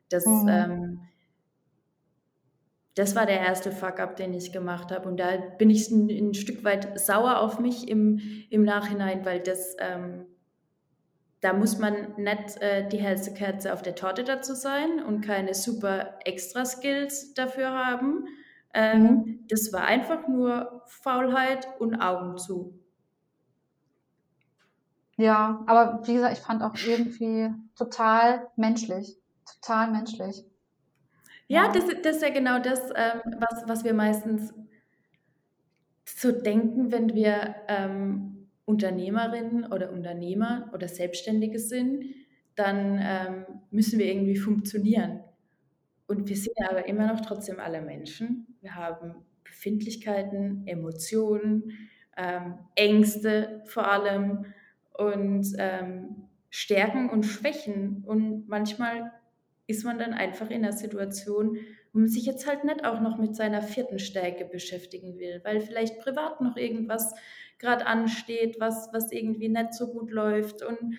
Das, 0.09 0.25
mhm. 0.25 0.47
ähm, 0.47 0.99
das 2.93 3.15
war 3.15 3.25
der 3.25 3.39
erste 3.39 3.71
Fuck-up, 3.71 4.15
den 4.15 4.33
ich 4.33 4.51
gemacht 4.51 4.91
habe. 4.91 5.07
Und 5.07 5.17
da 5.17 5.35
bin 5.57 5.69
ich 5.69 5.89
ein, 5.89 6.09
ein, 6.09 6.33
Stück 6.33 6.63
weit 6.63 6.97
sauer 6.99 7.39
auf 7.39 7.59
mich 7.59 7.87
im, 7.89 8.19
im 8.49 8.63
Nachhinein, 8.63 9.25
weil 9.25 9.41
das 9.41 9.75
ähm, 9.79 10.25
da 11.45 11.53
muss 11.53 11.77
man 11.77 12.15
nicht 12.17 12.59
äh, 12.59 12.89
die 12.89 12.97
hellste 12.97 13.31
Kerze 13.31 13.71
auf 13.71 13.83
der 13.83 13.93
Torte 13.93 14.23
dazu 14.23 14.55
sein 14.55 14.99
und 15.03 15.21
keine 15.21 15.53
super 15.53 16.17
extra 16.25 16.65
Skills 16.65 17.35
dafür 17.35 17.69
haben. 17.69 18.25
Ähm, 18.73 19.03
mhm. 19.03 19.45
Das 19.47 19.71
war 19.71 19.81
einfach 19.81 20.27
nur 20.27 20.81
Faulheit 20.87 21.67
und 21.77 22.01
Augen 22.01 22.39
zu. 22.39 22.79
Ja, 25.17 25.63
aber 25.67 26.01
wie 26.07 26.15
gesagt, 26.15 26.35
ich 26.35 26.43
fand 26.43 26.63
auch 26.63 26.73
irgendwie 26.83 27.51
total 27.77 28.47
menschlich. 28.55 29.15
Total 29.61 29.91
menschlich. 29.91 30.43
Ja, 31.47 31.65
ja. 31.65 31.71
Das, 31.71 31.83
das, 32.01 32.15
ist 32.15 32.21
ja 32.23 32.31
genau 32.31 32.57
das, 32.57 32.89
ähm, 32.95 33.21
was, 33.37 33.63
was 33.67 33.83
wir 33.83 33.93
meistens 33.93 34.51
so 36.05 36.31
denken, 36.31 36.91
wenn 36.91 37.13
wir 37.13 37.53
ähm, 37.67 38.34
Unternehmerinnen 38.65 39.71
oder 39.71 39.91
Unternehmer 39.91 40.69
oder 40.73 40.87
Selbstständige 40.87 41.59
sind, 41.59 42.05
dann 42.55 42.99
ähm, 43.01 43.45
müssen 43.69 43.99
wir 43.99 44.07
irgendwie 44.07 44.37
funktionieren. 44.37 45.21
Und 46.07 46.29
wir 46.29 46.35
sind 46.35 46.55
aber 46.67 46.87
immer 46.87 47.07
noch 47.07 47.21
trotzdem 47.21 47.59
alle 47.59 47.81
Menschen. 47.81 48.57
Wir 48.61 48.75
haben 48.75 49.15
Befindlichkeiten, 49.43 50.65
Emotionen, 50.67 51.71
ähm, 52.17 52.59
Ängste 52.75 53.61
vor 53.65 53.91
allem 53.91 54.45
und 54.93 55.47
ähm, 55.57 56.27
Stärken 56.49 57.09
und 57.09 57.23
Schwächen. 57.23 58.03
Und 58.05 58.47
manchmal 58.47 59.11
ist 59.67 59.83
man 59.83 59.97
dann 59.97 60.13
einfach 60.13 60.49
in 60.49 60.63
einer 60.63 60.73
Situation, 60.73 61.57
wo 61.91 61.99
man 61.99 62.07
sich 62.07 62.25
jetzt 62.25 62.47
halt 62.47 62.63
nicht 62.63 62.85
auch 62.85 63.01
noch 63.01 63.17
mit 63.17 63.35
seiner 63.35 63.61
vierten 63.61 63.99
Stärke 63.99 64.45
beschäftigen 64.45 65.17
will, 65.17 65.41
weil 65.43 65.59
vielleicht 65.59 65.99
privat 65.99 66.41
noch 66.41 66.55
irgendwas 66.55 67.13
gerade 67.59 67.85
ansteht, 67.85 68.57
was, 68.59 68.89
was 68.93 69.11
irgendwie 69.11 69.49
nicht 69.49 69.73
so 69.73 69.87
gut 69.87 70.11
läuft. 70.11 70.61
Und 70.61 70.97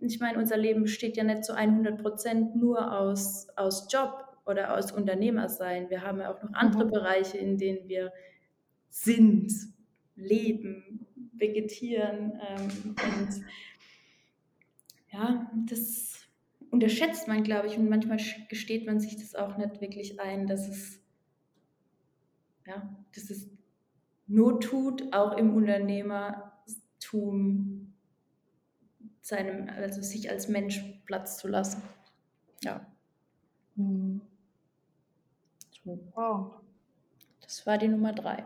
ich, 0.00 0.20
meine, 0.20 0.38
unser 0.38 0.56
Leben 0.56 0.82
besteht 0.82 1.16
ja 1.16 1.24
nicht 1.24 1.44
zu 1.44 1.54
100 1.54 2.00
Prozent 2.00 2.56
nur 2.56 2.98
aus, 2.98 3.48
aus 3.56 3.88
Job 3.90 4.24
oder 4.44 4.76
aus 4.76 4.92
Unternehmersein. 4.92 5.90
Wir 5.90 6.02
haben 6.02 6.20
ja 6.20 6.32
auch 6.32 6.42
noch 6.42 6.52
andere 6.52 6.86
mhm. 6.86 6.90
Bereiche, 6.90 7.38
in 7.38 7.58
denen 7.58 7.88
wir 7.88 8.12
sind, 8.90 9.52
leben, 10.16 11.06
vegetieren. 11.32 12.38
Ähm, 12.48 12.94
und 13.04 13.44
ja, 15.12 15.50
das 15.68 16.26
unterschätzt 16.70 17.28
man, 17.28 17.42
glaube 17.42 17.68
ich, 17.68 17.76
und 17.76 17.88
manchmal 17.88 18.18
gesteht 18.48 18.86
man 18.86 19.00
sich 19.00 19.16
das 19.16 19.34
auch 19.34 19.56
nicht 19.56 19.80
wirklich 19.80 20.20
ein, 20.20 20.46
dass 20.46 20.68
es, 20.68 21.00
ja, 22.66 22.96
dass 23.14 23.30
es 23.30 23.48
Not 24.32 24.64
tut, 24.64 25.12
auch 25.12 25.36
im 25.36 25.54
Unternehmertum, 25.54 27.92
seinem, 29.20 29.68
also 29.68 30.00
sich 30.00 30.30
als 30.30 30.48
Mensch 30.48 30.82
Platz 31.04 31.36
zu 31.36 31.48
lassen. 31.48 31.82
Ja. 32.62 32.86
Mhm. 33.76 34.22
Wow. 35.84 36.54
Das 37.42 37.66
war 37.66 37.76
die 37.76 37.88
Nummer 37.88 38.14
drei. 38.14 38.42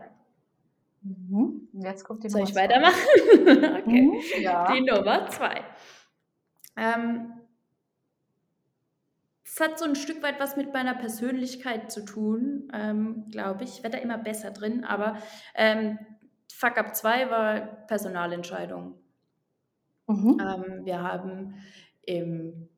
Mhm. 1.03 1.69
Jetzt 1.71 2.03
kommt 2.03 2.25
die 2.25 2.29
Soll 2.29 2.41
Nummer 2.41 2.49
ich 2.49 2.55
weitermachen? 2.57 2.99
okay. 3.79 4.01
Mhm, 4.01 4.19
ja. 4.41 4.69
Die 4.73 4.81
Nummer 4.81 5.29
zwei. 5.29 5.63
Ähm, 6.75 7.31
es 9.57 9.61
hat 9.61 9.79
so 9.79 9.85
ein 9.85 9.95
Stück 9.95 10.21
weit 10.21 10.39
was 10.39 10.55
mit 10.55 10.71
meiner 10.71 10.93
Persönlichkeit 10.93 11.91
zu 11.91 12.05
tun, 12.05 12.71
ähm, 12.73 13.25
glaube 13.31 13.63
ich. 13.63 13.77
Ich 13.77 13.83
werde 13.83 13.97
da 13.97 14.03
immer 14.03 14.19
besser 14.19 14.51
drin, 14.51 14.83
aber 14.83 15.17
ähm, 15.55 15.97
Fuck 16.53 16.77
Up 16.77 16.95
2 16.95 17.31
war 17.31 17.61
Personalentscheidung. 17.87 18.93
Mhm. 20.05 20.37
Ähm, 20.39 20.85
wir 20.85 21.01
haben 21.01 21.55
im 22.03 22.69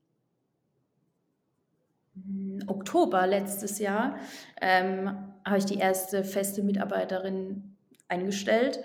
Oktober 2.67 3.27
letztes 3.27 3.79
Jahr 3.79 4.17
ähm, 4.61 5.33
habe 5.45 5.57
ich 5.57 5.65
die 5.65 5.79
erste 5.79 6.23
feste 6.23 6.63
Mitarbeiterin 6.63 7.75
eingestellt. 8.07 8.79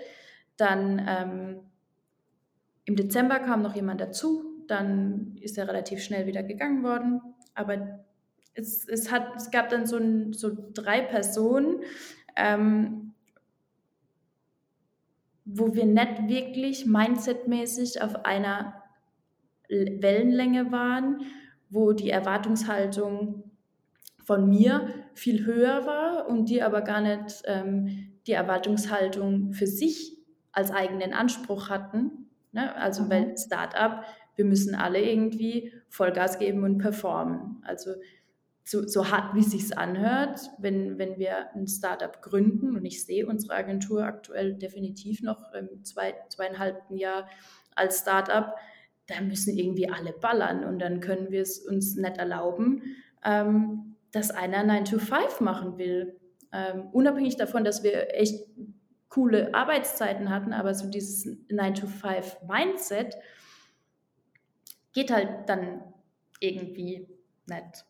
Dann 0.57 1.01
ähm, 1.07 1.59
im 2.83 2.97
Dezember 2.97 3.39
kam 3.39 3.61
noch 3.61 3.75
jemand 3.75 4.01
dazu. 4.01 4.65
Dann 4.67 5.37
ist 5.39 5.57
er 5.57 5.69
relativ 5.69 6.03
schnell 6.03 6.27
wieder 6.27 6.43
gegangen 6.43 6.83
worden. 6.83 7.21
Aber 7.55 8.05
es, 8.53 8.87
es, 8.87 9.11
hat, 9.11 9.35
es 9.35 9.49
gab 9.49 9.69
dann 9.69 9.85
so, 9.85 9.97
ein, 9.97 10.33
so 10.33 10.55
drei 10.73 11.01
Personen, 11.01 11.81
ähm, 12.35 13.13
wo 15.45 15.73
wir 15.73 15.85
nicht 15.85 16.27
wirklich 16.27 16.85
mindsetmäßig 16.85 18.01
auf 18.01 18.25
einer 18.25 18.81
Wellenlänge 19.69 20.71
waren, 20.71 21.21
wo 21.69 21.93
die 21.93 22.09
Erwartungshaltung 22.09 23.51
von 24.23 24.49
mir 24.49 24.89
viel 25.13 25.45
höher 25.45 25.85
war 25.85 26.27
und 26.27 26.49
die 26.49 26.63
aber 26.63 26.81
gar 26.81 27.01
nicht 27.01 27.43
ähm, 27.45 28.11
die 28.25 28.31
Erwartungshaltung 28.31 29.53
für 29.53 29.67
sich 29.67 30.17
als 30.51 30.71
eigenen 30.71 31.13
Anspruch 31.13 31.69
hatten. 31.69 32.29
Ne? 32.51 32.75
Also 32.75 33.03
mhm. 33.03 33.09
weil 33.09 33.37
Startup, 33.37 34.03
wir 34.35 34.45
müssen 34.45 34.75
alle 34.75 35.01
irgendwie 35.01 35.73
Vollgas 35.89 36.39
geben 36.39 36.63
und 36.63 36.77
performen. 36.77 37.61
Also 37.63 37.91
so, 38.63 38.87
so 38.87 39.11
hart, 39.11 39.35
wie 39.35 39.41
es 39.41 39.51
sich 39.51 39.77
anhört, 39.77 40.39
wenn, 40.57 40.97
wenn 40.97 41.17
wir 41.17 41.53
ein 41.53 41.67
Startup 41.67 42.21
gründen 42.21 42.75
und 42.75 42.83
ich 42.83 43.05
sehe 43.05 43.27
unsere 43.27 43.53
Agentur 43.53 44.03
aktuell 44.03 44.55
definitiv 44.55 45.21
noch 45.21 45.53
im 45.53 45.83
zwei, 45.83 46.15
zweieinhalbten 46.29 46.97
Jahr 46.97 47.29
als 47.75 47.99
Startup, 47.99 48.55
da 49.07 49.21
müssen 49.21 49.55
irgendwie 49.55 49.89
alle 49.89 50.13
ballern 50.13 50.63
und 50.63 50.79
dann 50.79 50.99
können 50.99 51.29
wir 51.29 51.43
es 51.43 51.59
uns 51.59 51.95
nicht 51.95 52.17
erlauben, 52.17 52.81
ähm, 53.23 53.95
dass 54.11 54.31
einer 54.31 54.63
9 54.63 54.85
to 54.85 54.97
5 54.97 55.41
machen 55.41 55.77
will. 55.77 56.19
Ähm, 56.51 56.87
unabhängig 56.91 57.35
davon, 57.37 57.63
dass 57.63 57.83
wir 57.83 58.15
echt 58.15 58.47
coole 59.09 59.53
Arbeitszeiten 59.53 60.31
hatten, 60.31 60.53
aber 60.53 60.73
so 60.73 60.89
dieses 60.89 61.27
9 61.49 61.75
to 61.75 61.85
5 61.85 62.37
Mindset 62.47 63.15
geht 64.95 65.11
halt 65.11 65.49
dann 65.49 65.83
irgendwie 66.39 67.07
nicht 67.45 67.85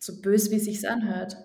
so 0.00 0.20
bös, 0.20 0.50
wie 0.50 0.56
es 0.56 0.64
sich 0.64 0.88
anhört. 0.88 1.36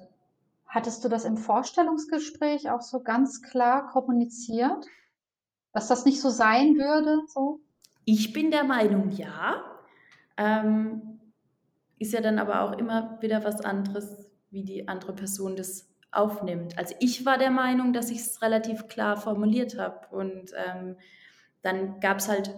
Hattest 0.66 1.04
du 1.04 1.10
das 1.10 1.26
im 1.26 1.38
Vorstellungsgespräch 1.38 2.72
auch 2.72 2.82
so 2.82 3.04
ganz 3.04 3.42
klar 3.42 3.88
kommuniziert, 3.88 4.88
dass 5.74 5.90
das 5.90 6.06
nicht 6.06 6.22
so 6.22 6.30
sein 6.30 6.78
würde? 6.78 7.22
So? 7.28 7.60
Ich 8.06 8.32
bin 8.32 8.50
der 8.50 8.64
Meinung, 8.64 9.12
ja. 9.12 9.62
Ähm, 10.38 11.20
ist 12.00 12.14
ja 12.14 12.22
dann 12.22 12.40
aber 12.40 12.62
auch 12.62 12.78
immer 12.78 13.22
wieder 13.22 13.44
was 13.44 13.62
anderes, 13.62 14.30
wie 14.52 14.64
die 14.64 14.88
andere 14.88 15.14
Person 15.14 15.58
das 15.58 15.90
aufnimmt. 16.12 16.78
Also 16.78 16.96
ich 17.00 17.26
war 17.26 17.38
der 17.38 17.52
Meinung, 17.52 17.92
dass 17.92 18.10
ich 18.10 18.20
es 18.20 18.42
relativ 18.42 18.88
klar 18.88 19.18
formuliert 19.18 19.78
habe. 19.78 20.16
Und 20.16 20.54
ähm, 20.56 20.96
dann 21.62 22.00
gab 22.00 22.20
es 22.20 22.30
halt, 22.30 22.58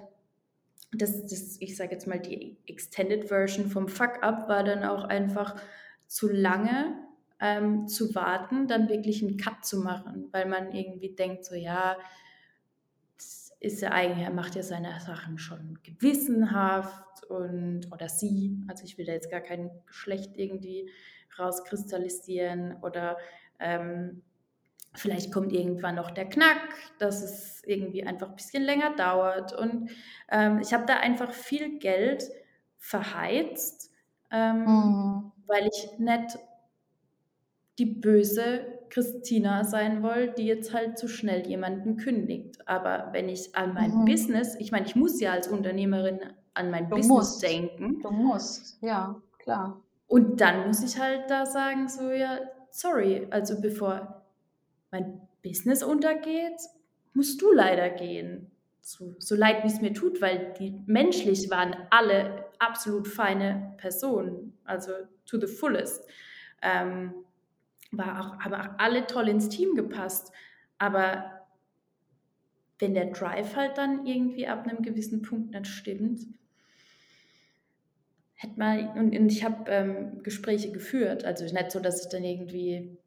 das, 0.92 1.26
das, 1.26 1.58
ich 1.60 1.76
sage 1.78 1.92
jetzt 1.92 2.08
mal, 2.08 2.20
die 2.20 2.58
Extended 2.66 3.28
Version 3.28 3.70
vom 3.70 3.88
Fuck-Up 3.88 4.50
war 4.50 4.64
dann 4.64 4.84
auch 4.84 5.04
einfach 5.04 5.56
zu 6.08 6.28
lange 6.28 6.96
ähm, 7.40 7.88
zu 7.88 8.14
warten, 8.16 8.68
dann 8.68 8.90
wirklich 8.90 9.24
einen 9.24 9.38
Cut 9.38 9.64
zu 9.64 9.80
machen, 9.80 10.28
weil 10.32 10.48
man 10.48 10.72
irgendwie 10.74 11.16
denkt, 11.16 11.46
so 11.46 11.56
ja, 11.56 11.96
ist 13.62 13.82
ja 13.82 13.92
eigentlich, 13.92 14.26
er 14.26 14.34
macht 14.34 14.56
ja 14.56 14.64
seine 14.64 15.00
Sachen 15.02 15.38
schon 15.38 15.80
gewissenhaft 15.84 17.24
und 17.26 17.92
oder 17.92 18.08
sie, 18.08 18.58
also 18.68 18.84
ich 18.86 18.98
will 18.98 19.06
da 19.06 19.12
jetzt 19.12 19.30
gar 19.30 19.42
kein 19.42 19.70
Geschlecht 19.86 20.38
irgendwie 20.38 20.90
rauskristallisieren 21.38 22.78
oder 22.82 23.18
ähm, 23.60 24.24
vielleicht 25.00 25.34
kommt 25.34 25.54
irgendwann 25.54 25.96
noch 25.96 26.12
der 26.12 26.30
Knack, 26.30 26.62
dass 27.00 27.22
es 27.22 27.64
irgendwie 27.66 28.04
einfach 28.04 28.30
ein 28.30 28.36
bisschen 28.36 28.64
länger 28.64 28.96
dauert 28.96 29.54
und 29.58 29.90
ähm, 30.30 30.60
ich 30.60 30.74
habe 30.74 30.86
da 30.86 30.98
einfach 30.98 31.32
viel 31.32 31.80
Geld 31.80 32.24
verheizt 32.78 33.90
ähm, 34.32 34.66
mhm. 34.66 35.32
weil 35.48 35.68
ich 35.68 36.00
nicht 36.00 36.38
die 37.78 37.86
böse 37.86 38.80
Christina 38.90 39.64
sein 39.64 40.04
will, 40.04 40.34
die 40.38 40.46
jetzt 40.46 40.74
halt 40.74 40.98
zu 40.98 41.08
schnell 41.08 41.48
jemanden 41.48 41.98
kündigt. 41.98 42.68
Aber 42.68 43.10
wenn 43.14 43.30
ich 43.30 43.56
an 43.56 43.74
mein 43.74 43.92
mhm. 44.00 44.06
Business, 44.06 44.56
ich 44.56 44.72
meine, 44.72 44.86
ich 44.86 44.96
muss 44.96 45.20
ja 45.22 45.32
als 45.32 45.48
Unternehmerin 45.48 46.20
an 46.54 46.72
mein 46.72 46.90
du 46.90 46.98
Business 46.98 47.08
musst. 47.08 47.44
denken. 47.44 48.02
Du 48.02 48.12
musst, 48.12 48.82
ja, 48.82 49.16
klar. 49.38 49.82
Und 50.08 50.42
dann 50.42 50.68
muss 50.68 50.84
ich 50.84 51.00
halt 51.00 51.30
da 51.30 51.46
sagen, 51.46 51.88
so 51.88 52.10
ja, 52.10 52.40
sorry, 52.72 53.28
also 53.30 53.62
bevor 53.62 54.19
mein 54.92 55.22
Business 55.44 55.84
untergeht, 55.84 56.60
musst 57.14 57.42
du 57.42 57.52
leider 57.52 57.90
gehen 57.90 58.52
so, 58.90 59.16
so 59.20 59.36
leid, 59.36 59.64
wie 59.64 59.68
es 59.68 59.82
mir 59.82 59.94
tut, 59.94 60.20
weil 60.20 60.54
die 60.60 60.82
menschlich 60.88 61.50
waren 61.52 61.76
alle 61.92 62.46
absolut 62.58 63.08
feine 63.08 63.76
Personen, 63.78 64.58
also 64.64 64.92
to 65.26 65.40
the 65.40 65.48
fullest. 65.48 66.08
Ähm, 66.62 67.14
war 67.92 68.20
auch, 68.20 68.40
haben 68.40 68.54
auch 68.54 68.80
alle 68.80 69.06
toll 69.06 69.30
ins 69.30 69.50
Team 69.50 69.76
gepasst. 69.76 70.32
Aber 70.80 71.46
wenn 72.80 72.94
der 72.94 73.12
Drive 73.12 73.56
halt 73.56 73.78
dann 73.78 74.06
irgendwie 74.06 74.48
ab 74.48 74.68
einem 74.68 74.82
gewissen 74.82 75.22
Punkt 75.22 75.52
nicht 75.52 75.68
stimmt, 75.68 76.22
hätte 78.34 78.58
man, 78.58 78.90
und, 78.98 79.18
und 79.18 79.32
ich 79.32 79.44
habe 79.44 79.70
ähm, 79.70 80.24
Gespräche 80.24 80.72
geführt, 80.72 81.26
also 81.26 81.44
nicht 81.44 81.72
so, 81.72 81.80
dass 81.80 82.04
ich 82.04 82.10
dann 82.10 82.24
irgendwie 82.24 82.98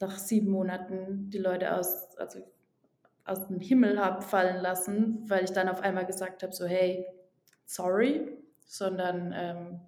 nach 0.00 0.18
sieben 0.18 0.50
Monaten 0.50 1.30
die 1.30 1.38
Leute 1.38 1.76
aus, 1.76 2.16
also 2.16 2.40
aus 3.24 3.46
dem 3.48 3.60
Himmel 3.60 3.98
habe 3.98 4.22
fallen 4.22 4.60
lassen, 4.60 5.28
weil 5.28 5.44
ich 5.44 5.52
dann 5.52 5.68
auf 5.68 5.80
einmal 5.80 6.06
gesagt 6.06 6.42
habe, 6.42 6.52
so 6.52 6.66
hey, 6.66 7.06
sorry, 7.64 8.36
sondern 8.66 9.32
ähm, 9.34 9.80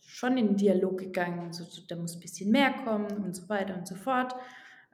schon 0.00 0.36
in 0.36 0.48
den 0.48 0.56
Dialog 0.56 0.98
gegangen, 0.98 1.52
so, 1.52 1.64
so, 1.64 1.82
da 1.86 1.96
muss 1.96 2.16
ein 2.16 2.20
bisschen 2.20 2.50
mehr 2.50 2.72
kommen 2.84 3.24
und 3.24 3.36
so 3.36 3.48
weiter 3.48 3.76
und 3.76 3.86
so 3.86 3.94
fort. 3.94 4.34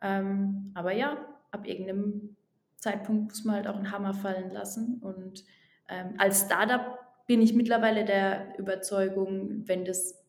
Ähm, 0.03 0.72
aber 0.74 0.92
ja, 0.92 1.16
ab 1.51 1.66
irgendeinem 1.66 2.36
Zeitpunkt 2.76 3.30
muss 3.30 3.45
man 3.45 3.57
halt 3.57 3.68
auch 3.68 3.76
einen 3.76 3.90
Hammer 3.90 4.12
fallen 4.12 4.51
lassen. 4.51 5.01
Und 5.01 5.45
ähm, 5.88 6.14
als 6.18 6.42
Startup 6.42 6.99
bin 7.26 7.40
ich 7.40 7.55
mittlerweile 7.55 8.05
der 8.05 8.59
Überzeugung, 8.59 9.66
wenn 9.66 9.84
das, 9.84 10.22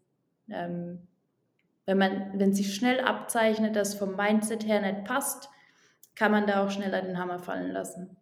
ähm, 0.49 1.07
wenn 1.85 1.97
man, 1.97 2.39
wenn 2.39 2.53
sich 2.53 2.75
schnell 2.75 2.99
abzeichnet, 2.99 3.75
dass 3.75 3.95
vom 3.95 4.15
Mindset 4.15 4.65
her 4.65 4.81
nicht 4.81 5.05
passt, 5.05 5.49
kann 6.15 6.31
man 6.31 6.47
da 6.47 6.65
auch 6.65 6.71
schneller 6.71 7.01
den 7.01 7.17
Hammer 7.17 7.39
fallen 7.39 7.71
lassen. 7.71 8.17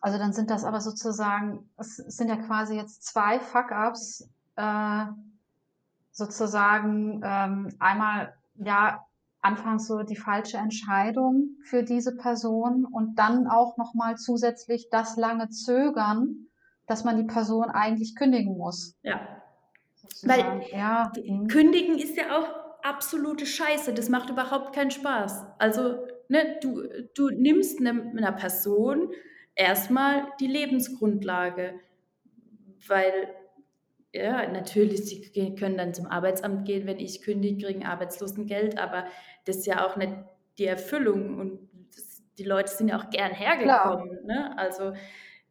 Also 0.00 0.18
dann 0.18 0.32
sind 0.32 0.50
das 0.50 0.64
aber 0.64 0.80
sozusagen, 0.80 1.68
es 1.76 1.96
sind 1.96 2.28
ja 2.28 2.36
quasi 2.36 2.74
jetzt 2.74 3.04
zwei 3.04 3.38
Fuck-ups, 3.38 4.30
äh, 4.56 5.04
sozusagen 6.10 7.20
ähm, 7.22 7.68
einmal 7.78 8.34
ja 8.54 9.04
anfangs 9.42 9.86
so 9.86 10.02
die 10.02 10.16
falsche 10.16 10.58
Entscheidung 10.58 11.56
für 11.64 11.82
diese 11.82 12.16
Person 12.16 12.84
und 12.84 13.16
dann 13.16 13.46
auch 13.46 13.76
nochmal 13.76 14.16
zusätzlich 14.16 14.88
das 14.90 15.16
lange 15.16 15.48
Zögern, 15.50 16.46
dass 16.86 17.04
man 17.04 17.16
die 17.16 17.24
Person 17.24 17.70
eigentlich 17.70 18.16
kündigen 18.16 18.56
muss. 18.56 18.96
Ja. 19.02 19.39
Weil 20.22 20.62
ja, 20.72 21.12
kündigen 21.48 21.98
ist 21.98 22.16
ja 22.16 22.38
auch 22.38 22.48
absolute 22.82 23.46
Scheiße. 23.46 23.94
Das 23.94 24.08
macht 24.08 24.30
überhaupt 24.30 24.74
keinen 24.74 24.90
Spaß. 24.90 25.46
Also, 25.58 26.06
ne, 26.28 26.58
du, 26.60 26.82
du 27.14 27.30
nimmst 27.30 27.80
ne, 27.80 28.12
einer 28.16 28.32
Person 28.32 29.10
erstmal 29.54 30.26
die 30.40 30.46
Lebensgrundlage, 30.46 31.74
weil, 32.86 33.28
ja, 34.12 34.50
natürlich, 34.50 35.04
sie 35.04 35.54
können 35.54 35.76
dann 35.76 35.94
zum 35.94 36.06
Arbeitsamt 36.06 36.66
gehen, 36.66 36.86
wenn 36.86 36.98
ich 36.98 37.22
kündige, 37.22 37.66
kriegen 37.66 37.84
Arbeitslosengeld, 37.84 38.78
aber 38.78 39.04
das 39.44 39.58
ist 39.58 39.66
ja 39.66 39.86
auch 39.86 39.96
nicht 39.96 40.12
die 40.58 40.66
Erfüllung 40.66 41.38
und 41.38 41.68
das, 41.94 42.22
die 42.38 42.44
Leute 42.44 42.70
sind 42.70 42.88
ja 42.88 42.98
auch 42.98 43.10
gern 43.10 43.32
hergekommen. 43.32 44.24
Ne? 44.26 44.56
Also, 44.58 44.92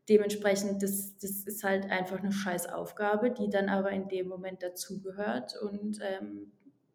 dementsprechend, 0.09 0.81
das, 0.81 1.17
das 1.17 1.43
ist 1.43 1.63
halt 1.63 1.89
einfach 1.89 2.19
eine 2.19 2.31
Scheißaufgabe, 2.31 3.31
die 3.31 3.49
dann 3.49 3.69
aber 3.69 3.91
in 3.91 4.07
dem 4.07 4.27
Moment 4.27 4.63
dazugehört 4.63 5.55
und 5.61 5.99
ähm, 6.01 6.51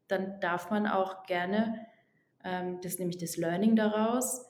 dann 0.09 0.41
darf 0.41 0.71
man 0.71 0.87
auch 0.87 1.25
gerne, 1.25 1.87
ähm, 2.43 2.81
das 2.83 2.93
ist 2.93 2.99
nämlich 2.99 3.19
das 3.19 3.37
Learning 3.37 3.77
daraus, 3.77 4.47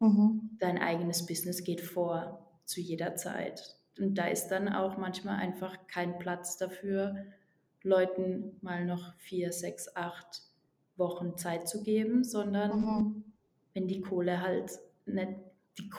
mhm. 0.00 0.50
dein 0.58 0.78
eigenes 0.78 1.24
Business 1.26 1.64
geht 1.64 1.80
vor 1.80 2.50
zu 2.64 2.80
jeder 2.80 3.16
Zeit. 3.16 3.76
Und 3.98 4.16
da 4.16 4.26
ist 4.26 4.48
dann 4.48 4.68
auch 4.68 4.96
manchmal 4.96 5.36
einfach 5.36 5.86
kein 5.86 6.18
Platz 6.18 6.56
dafür, 6.56 7.16
Leuten 7.82 8.56
mal 8.60 8.84
noch 8.84 9.14
vier, 9.16 9.52
sechs, 9.52 9.94
acht 9.96 10.42
Wochen 10.96 11.36
Zeit 11.36 11.68
zu 11.68 11.82
geben, 11.82 12.24
sondern 12.24 12.80
mhm. 12.80 13.24
wenn 13.72 13.88
die 13.88 14.00
Kohle 14.00 14.42
halt 14.42 14.78
nicht, 15.06 15.30
die, 15.78 15.90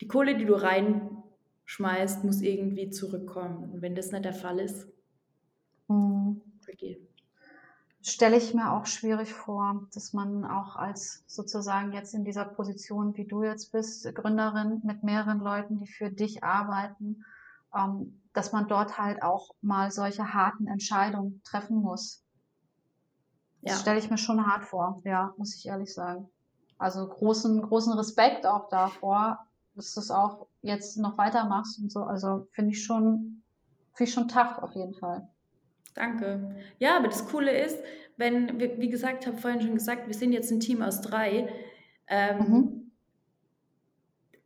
die 0.00 0.08
Kohle, 0.08 0.36
die 0.36 0.44
du 0.44 0.54
reinschmeißt, 0.54 2.24
muss 2.24 2.40
irgendwie 2.40 2.90
zurückkommen. 2.90 3.70
Und 3.72 3.82
wenn 3.82 3.94
das 3.94 4.12
nicht 4.12 4.24
der 4.24 4.34
Fall 4.34 4.58
ist, 4.58 4.88
mhm. 5.88 6.42
stelle 8.02 8.36
ich 8.36 8.54
mir 8.54 8.72
auch 8.72 8.86
schwierig 8.86 9.32
vor, 9.32 9.86
dass 9.94 10.12
man 10.12 10.44
auch 10.44 10.76
als 10.76 11.24
sozusagen 11.26 11.92
jetzt 11.92 12.14
in 12.14 12.24
dieser 12.24 12.44
Position, 12.44 13.16
wie 13.16 13.24
du 13.24 13.42
jetzt 13.42 13.72
bist, 13.72 14.14
Gründerin 14.14 14.82
mit 14.84 15.02
mehreren 15.02 15.40
Leuten, 15.40 15.78
die 15.78 15.86
für 15.86 16.10
dich 16.10 16.44
arbeiten, 16.44 17.24
ähm, 17.74 18.20
dass 18.32 18.52
man 18.52 18.68
dort 18.68 18.98
halt 18.98 19.22
auch 19.22 19.50
mal 19.62 19.90
solche 19.90 20.34
harten 20.34 20.66
Entscheidungen 20.66 21.40
treffen 21.42 21.76
muss. 21.78 22.22
Ja. 23.62 23.72
Das 23.72 23.80
stelle 23.80 23.98
ich 23.98 24.10
mir 24.10 24.18
schon 24.18 24.46
hart 24.46 24.64
vor, 24.64 25.00
ja, 25.04 25.32
muss 25.38 25.56
ich 25.56 25.66
ehrlich 25.66 25.92
sagen. 25.92 26.28
Also 26.78 27.08
großen, 27.08 27.62
großen 27.62 27.94
Respekt 27.94 28.46
auch 28.46 28.68
davor, 28.68 29.45
dass 29.76 29.94
du 29.94 30.00
es 30.00 30.10
auch 30.10 30.46
jetzt 30.62 30.96
noch 30.96 31.18
weitermachst 31.18 31.78
und 31.80 31.92
so. 31.92 32.00
Also 32.00 32.48
finde 32.52 32.72
ich 32.72 32.82
schon, 32.82 33.42
finde 33.92 34.08
ich 34.08 34.14
schon 34.14 34.28
tough 34.28 34.58
auf 34.58 34.74
jeden 34.74 34.94
Fall. 34.94 35.28
Danke. 35.94 36.56
Ja, 36.78 36.96
aber 36.96 37.08
das 37.08 37.26
Coole 37.26 37.56
ist, 37.58 37.78
wenn, 38.16 38.58
wie 38.58 38.88
gesagt, 38.88 39.22
ich 39.22 39.26
habe 39.28 39.38
vorhin 39.38 39.60
schon 39.60 39.74
gesagt, 39.74 40.06
wir 40.06 40.14
sind 40.14 40.32
jetzt 40.32 40.50
ein 40.50 40.60
Team 40.60 40.82
aus 40.82 41.00
drei. 41.00 41.48
Ähm, 42.06 42.38
mhm. 42.38 42.92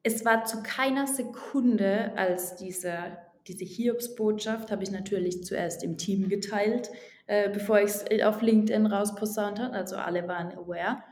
Es 0.03 0.25
war 0.25 0.45
zu 0.45 0.63
keiner 0.63 1.07
Sekunde, 1.07 2.13
als 2.17 2.57
diese, 2.57 3.19
diese 3.47 3.65
Hiobs-Botschaft, 3.65 4.71
habe 4.71 4.83
ich 4.83 4.91
natürlich 4.91 5.45
zuerst 5.45 5.85
im 5.85 5.97
Team 5.97 6.29
geteilt, 6.29 6.91
äh, 7.27 7.51
bevor 7.51 7.81
ich 7.81 7.91
es 7.91 8.23
auf 8.23 8.43
LinkedIn 8.43 8.87
rausposaunt 8.87 9.61
habe. 9.61 9.75
Also 9.75 9.97
alle 9.97 10.27
waren 10.27 10.53
aware. 10.53 11.03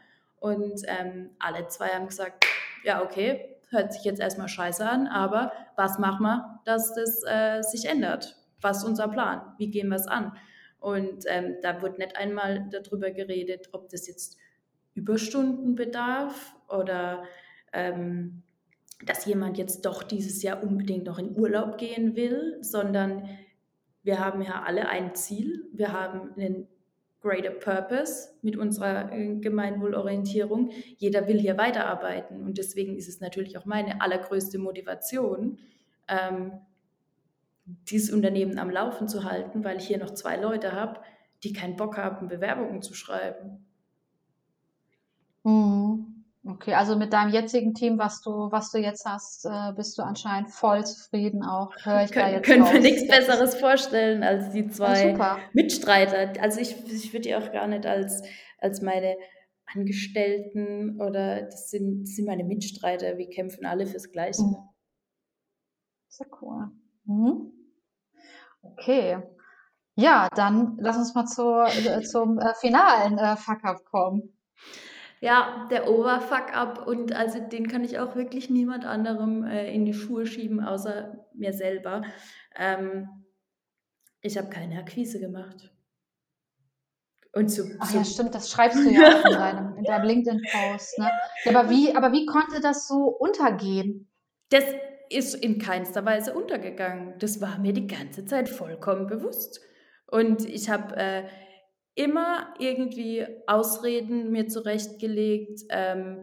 Und 0.41 0.83
ähm, 0.87 1.31
alle 1.39 1.67
zwei 1.67 1.89
haben 1.89 2.07
gesagt, 2.07 2.45
ja, 2.85 3.03
okay, 3.03 3.58
hört 3.71 3.93
sich 3.93 4.05
jetzt 4.05 4.21
erstmal 4.21 4.49
scheiße 4.49 4.89
an, 4.89 5.07
aber 5.07 5.53
was 5.77 5.99
machen 5.99 6.23
wir, 6.25 6.61
dass 6.65 6.95
das 6.95 7.23
äh, 7.27 7.63
sich 7.63 7.87
ändert? 7.87 8.39
was 8.61 8.79
ist 8.79 8.85
unser 8.85 9.09
Plan? 9.09 9.41
Wie 9.59 9.71
gehen 9.71 9.89
wir 9.89 9.97
es 9.97 10.07
an? 10.07 10.37
Und 10.81 11.25
ähm, 11.27 11.57
da 11.63 11.83
wird 11.83 11.99
nicht 11.99 12.17
einmal 12.17 12.69
darüber 12.71 13.11
geredet, 13.11 13.69
ob 13.73 13.89
das 13.89 14.07
jetzt 14.07 14.37
Überstunden 14.95 15.75
bedarf 15.75 16.55
oder 16.69 17.25
ähm, 17.73 18.43
dass 19.05 19.27
jemand 19.27 19.59
jetzt 19.59 19.87
doch 19.87 20.03
dieses 20.03 20.43
Jahr 20.43 20.63
unbedingt 20.63 21.07
noch 21.07 21.19
in 21.19 21.37
Urlaub 21.39 21.79
gehen 21.79 22.17
will, 22.17 22.59
sondern 22.61 23.29
wir 24.03 24.19
haben 24.19 24.43
ja 24.43 24.63
alle 24.63 24.89
ein 24.89 25.15
Ziel. 25.15 25.69
Wir 25.73 25.93
haben 25.93 26.33
einen 26.35 26.69
greater 27.21 27.51
purpose 27.51 28.31
mit 28.43 28.57
unserer 28.57 29.13
äh, 29.13 29.37
Gemeinwohlorientierung. 29.37 30.71
Jeder 30.97 31.27
will 31.27 31.39
hier 31.39 31.59
weiterarbeiten 31.59 32.43
und 32.43 32.59
deswegen 32.59 32.97
ist 32.97 33.09
es 33.09 33.21
natürlich 33.21 33.59
auch 33.59 33.65
meine 33.65 34.01
allergrößte 34.01 34.59
Motivation, 34.59 35.59
ähm, 36.07 36.53
dieses 37.91 38.11
Unternehmen 38.11 38.59
am 38.59 38.71
Laufen 38.71 39.09
zu 39.09 39.25
halten, 39.25 39.65
weil 39.65 39.79
ich 39.79 39.87
hier 39.87 39.99
noch 39.99 40.15
zwei 40.15 40.37
Leute 40.37 40.73
habe, 40.73 41.01
die 41.43 41.53
keinen 41.53 41.77
Bock 41.77 41.97
haben, 41.97 42.29
Bewerbungen 42.29 42.83
zu 42.83 42.95
schreiben. 42.95 43.65
Mhm. 45.45 46.18
Okay, 46.49 46.73
also 46.73 46.97
mit 46.97 47.13
deinem 47.13 47.31
jetzigen 47.31 47.75
Team, 47.75 47.99
was 47.99 48.23
du, 48.23 48.51
was 48.51 48.71
du 48.71 48.79
jetzt 48.79 49.05
hast, 49.05 49.45
äh, 49.45 49.73
bist 49.77 49.99
du 49.99 50.03
anscheinend 50.03 50.51
voll 50.51 50.83
zufrieden 50.87 51.43
auch. 51.43 51.75
Hör 51.83 52.05
ich 52.05 52.11
Kön 52.11 52.23
da 52.23 52.31
jetzt 52.31 52.47
können 52.47 52.65
wir 52.65 52.81
nichts 52.81 53.07
Besseres 53.07 53.55
vorstellen 53.57 54.23
als 54.23 54.51
die 54.53 54.67
zwei 54.69 55.11
ja, 55.11 55.39
Mitstreiter. 55.53 56.41
Also 56.41 56.61
ich, 56.61 56.75
ich 56.91 57.13
würde 57.13 57.29
die 57.29 57.37
auch 57.37 57.53
gar 57.53 57.67
nicht 57.67 57.85
als, 57.85 58.23
als 58.57 58.81
meine 58.81 59.17
Angestellten 59.67 60.99
oder 61.03 61.43
das 61.43 61.69
sind, 61.69 62.05
das 62.05 62.15
sind 62.17 62.25
meine 62.25 62.45
Mitstreiter. 62.45 63.19
Wir 63.19 63.29
kämpfen 63.29 63.67
alle 63.67 63.87
fürs 63.87 64.11
Gleiche. 64.11 64.41
Mhm. 64.41 64.57
Sehr 66.09 66.29
cool. 66.41 66.71
Mhm. 67.05 67.53
Okay. 68.63 69.19
Ja, 69.97 70.29
dann 70.35 70.79
lass 70.81 70.97
uns 70.97 71.15
mal 71.15 71.27
zu, 71.27 71.61
äh, 71.61 72.01
zum 72.05 72.39
äh, 72.39 72.55
finalen 72.55 73.19
äh, 73.19 73.37
Fuck-up 73.37 73.85
kommen. 73.85 74.35
Ja, 75.21 75.67
der 75.71 75.91
Oberfuck-up 75.91 76.87
und 76.87 77.13
also 77.13 77.41
den 77.41 77.69
kann 77.69 77.85
ich 77.85 77.99
auch 77.99 78.15
wirklich 78.15 78.51
niemand 78.51 78.85
anderem 78.85 79.45
äh, 79.45 79.73
in 79.75 79.85
die 79.85 79.95
Schuhe 79.95 80.27
schieben, 80.27 80.61
außer 80.61 81.27
mir 81.35 81.53
selber. 81.53 82.03
Ähm, 82.57 83.09
ich 84.21 84.39
habe 84.39 84.49
keine 84.49 84.79
Akquise 84.79 85.19
gemacht. 85.21 85.73
Und 87.33 87.51
so, 87.51 87.63
Ach 87.79 87.93
ja, 87.93 88.05
stimmt, 88.05 88.35
das 88.35 88.51
schreibst 88.51 88.79
du 88.79 88.91
ja 88.91 89.21
auch 89.21 89.25
in 89.25 89.33
deinem, 89.33 89.77
in 89.77 89.85
deinem 89.85 90.05
LinkedIn-Post. 90.09 90.99
Ne? 90.99 91.11
Ja, 91.45 91.59
aber, 91.59 91.71
wie, 91.71 91.95
aber 91.95 92.13
wie 92.13 92.27
konnte 92.27 92.61
das 92.61 92.89
so 92.89 93.05
untergehen? 93.09 94.09
Das 94.51 94.65
ist 95.11 95.35
in 95.35 95.59
keinster 95.59 96.05
Weise 96.05 96.35
untergegangen. 96.35 97.15
Das 97.19 97.41
war 97.41 97.59
mir 97.59 97.73
die 97.73 97.87
ganze 97.87 98.25
Zeit 98.25 98.49
vollkommen 98.49 99.07
bewusst. 99.07 99.61
Und 100.07 100.49
ich 100.49 100.71
habe 100.71 100.97
äh, 100.97 101.25
immer 101.99 102.55
irgendwie 102.61 103.27
Ausreden 103.49 104.31
mir 104.31 104.47
zurechtgelegt, 104.47 105.65
ähm, 105.71 106.23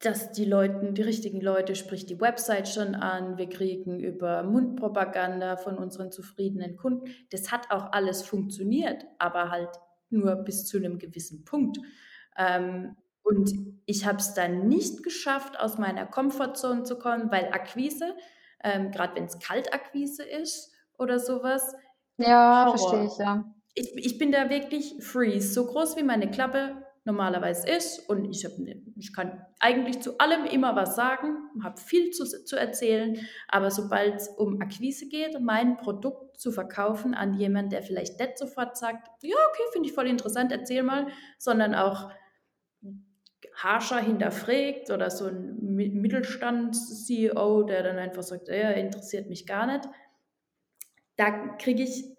dass 0.00 0.30
die 0.32 0.44
Leute, 0.44 0.92
die 0.92 1.02
richtigen 1.02 1.40
Leute, 1.40 1.74
sprich 1.74 2.04
die 2.04 2.20
Website 2.20 2.68
schon 2.68 2.94
an, 2.94 3.38
wir 3.38 3.48
kriegen 3.48 3.98
über 3.98 4.42
Mundpropaganda 4.42 5.56
von 5.56 5.78
unseren 5.78 6.12
zufriedenen 6.12 6.76
Kunden. 6.76 7.10
Das 7.30 7.50
hat 7.50 7.70
auch 7.70 7.92
alles 7.92 8.22
funktioniert, 8.22 9.06
aber 9.18 9.50
halt 9.50 9.70
nur 10.10 10.36
bis 10.36 10.66
zu 10.66 10.76
einem 10.76 10.98
gewissen 10.98 11.46
Punkt. 11.46 11.78
Ähm, 12.36 12.94
und 13.22 13.50
ich 13.86 14.04
habe 14.04 14.18
es 14.18 14.34
dann 14.34 14.68
nicht 14.68 15.02
geschafft, 15.02 15.58
aus 15.58 15.78
meiner 15.78 16.04
Komfortzone 16.04 16.82
zu 16.82 16.98
kommen, 16.98 17.30
weil 17.30 17.46
Akquise, 17.46 18.14
ähm, 18.62 18.90
gerade 18.90 19.16
wenn 19.16 19.24
es 19.24 19.38
Kaltakquise 19.38 20.24
ist 20.24 20.72
oder 20.98 21.18
sowas. 21.18 21.74
Ja, 22.18 22.68
verstehe 22.68 23.06
ich, 23.06 23.16
ja. 23.16 23.55
Ich, 23.76 23.94
ich 23.94 24.18
bin 24.18 24.32
da 24.32 24.50
wirklich 24.50 24.96
freeze, 25.00 25.52
so 25.52 25.66
groß 25.66 25.96
wie 25.96 26.02
meine 26.02 26.30
Klappe 26.30 26.82
normalerweise 27.06 27.68
ist 27.68 28.00
und 28.10 28.24
ich, 28.24 28.44
hab, 28.44 28.58
ne, 28.58 28.82
ich 28.96 29.14
kann 29.14 29.40
eigentlich 29.60 30.00
zu 30.00 30.18
allem 30.18 30.44
immer 30.44 30.74
was 30.74 30.96
sagen, 30.96 31.36
habe 31.62 31.80
viel 31.80 32.10
zu, 32.10 32.24
zu 32.24 32.56
erzählen, 32.56 33.16
aber 33.46 33.70
sobald 33.70 34.16
es 34.16 34.28
um 34.28 34.60
Akquise 34.60 35.08
geht, 35.08 35.40
mein 35.40 35.76
Produkt 35.76 36.40
zu 36.40 36.50
verkaufen 36.50 37.14
an 37.14 37.34
jemanden, 37.34 37.70
der 37.70 37.82
vielleicht 37.82 38.18
nicht 38.18 38.38
sofort 38.38 38.76
sagt, 38.76 39.08
ja, 39.22 39.36
okay, 39.50 39.62
finde 39.72 39.88
ich 39.88 39.94
voll 39.94 40.08
interessant, 40.08 40.50
erzähl 40.50 40.82
mal, 40.82 41.06
sondern 41.38 41.76
auch 41.76 42.10
harscher 43.54 44.00
hinterfragt 44.00 44.90
oder 44.90 45.08
so 45.10 45.26
ein 45.26 45.56
Mittelstands-CEO, 45.76 47.62
der 47.62 47.84
dann 47.84 47.98
einfach 47.98 48.24
sagt, 48.24 48.48
ja, 48.48 48.70
interessiert 48.70 49.28
mich 49.28 49.46
gar 49.46 49.66
nicht. 49.66 49.88
Da 51.16 51.54
kriege 51.56 51.84
ich 51.84 52.15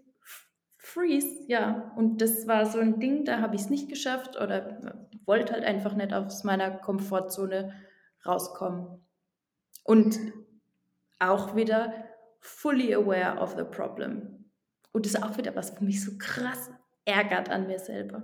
Freeze, 0.88 1.44
ja. 1.48 1.92
Und 1.96 2.22
das 2.22 2.48
war 2.48 2.66
so 2.66 2.80
ein 2.80 3.00
Ding, 3.00 3.26
da 3.26 3.42
habe 3.42 3.56
ich 3.56 3.62
es 3.62 3.70
nicht 3.70 3.90
geschafft 3.90 4.38
oder 4.38 4.80
wollte 5.26 5.54
halt 5.54 5.66
einfach 5.66 5.94
nicht 5.94 6.14
aus 6.14 6.44
meiner 6.46 6.72
Komfortzone 6.72 7.74
rauskommen. 8.26 9.06
Und 9.84 10.18
auch 11.20 11.56
wieder 11.56 11.94
fully 12.40 12.94
aware 12.94 13.40
of 13.40 13.56
the 13.58 13.64
problem. 13.64 14.46
Und 14.94 15.06
das 15.06 15.16
ist 15.16 15.24
auch 15.24 15.38
wieder 15.38 15.56
was, 15.56 15.74
was 15.74 15.82
mich 15.82 16.04
so 16.04 16.12
krass 16.18 16.72
ärgert 17.06 17.50
an 17.50 17.68
mir 17.68 17.80
selber. 17.80 18.24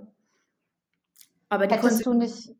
Aber 1.50 1.66
die 1.66 1.74
Hättest 1.74 2.06
du 2.06 2.14
nicht 2.14 2.56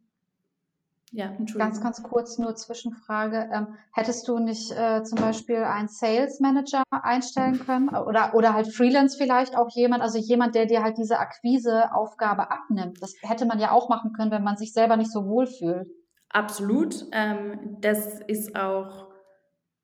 ja, 1.14 1.30
Ganz, 1.56 1.80
ganz 1.80 2.02
kurz 2.02 2.38
nur 2.38 2.56
Zwischenfrage. 2.56 3.48
Ähm, 3.52 3.68
hättest 3.92 4.26
du 4.26 4.40
nicht 4.40 4.72
äh, 4.72 5.04
zum 5.04 5.20
Beispiel 5.20 5.58
einen 5.58 5.86
Sales 5.86 6.40
Manager 6.40 6.82
einstellen 6.90 7.60
können 7.64 7.88
oder, 7.90 8.34
oder 8.34 8.52
halt 8.52 8.66
Freelance 8.66 9.16
vielleicht 9.16 9.56
auch 9.56 9.70
jemand, 9.70 10.02
also 10.02 10.18
jemand, 10.18 10.56
der 10.56 10.66
dir 10.66 10.82
halt 10.82 10.98
diese 10.98 11.20
Akquiseaufgabe 11.20 12.50
abnimmt? 12.50 13.00
Das 13.00 13.14
hätte 13.22 13.46
man 13.46 13.60
ja 13.60 13.70
auch 13.70 13.88
machen 13.88 14.12
können, 14.12 14.32
wenn 14.32 14.42
man 14.42 14.56
sich 14.56 14.72
selber 14.72 14.96
nicht 14.96 15.12
so 15.12 15.26
wohl 15.26 15.46
fühlt. 15.46 15.88
Absolut. 16.30 17.06
Ähm, 17.12 17.78
das 17.80 18.20
ist 18.26 18.56
auch, 18.56 19.06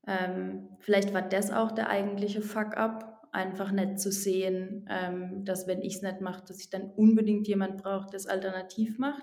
ähm, 0.09 0.71
vielleicht 0.81 1.15
war 1.15 1.23
das 1.23 1.53
auch 1.53 1.71
der 1.71 1.91
eigentliche 1.91 2.43
Fuck-up, 2.43 3.29
einfach 3.31 3.71
nicht 3.71 4.01
zu 4.01 4.11
sehen, 4.11 4.89
ähm, 4.91 5.45
dass 5.45 5.69
wenn 5.69 5.81
ich 5.81 5.95
es 5.95 6.03
nicht 6.03 6.21
mache, 6.21 6.43
dass 6.49 6.59
ich 6.59 6.71
dann 6.71 6.91
unbedingt 6.97 7.47
jemand 7.47 7.81
brauche, 7.81 8.09
das 8.11 8.27
alternativ 8.27 8.99
macht. 8.99 9.23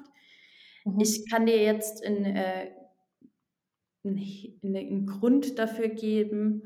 Mhm. 0.87 0.99
Ich 0.99 1.29
kann 1.29 1.45
dir 1.45 1.61
jetzt 1.61 2.03
in, 2.03 2.25
äh, 2.25 2.71
einen 4.05 5.05
Grund 5.05 5.59
dafür 5.59 5.89
geben, 5.89 6.63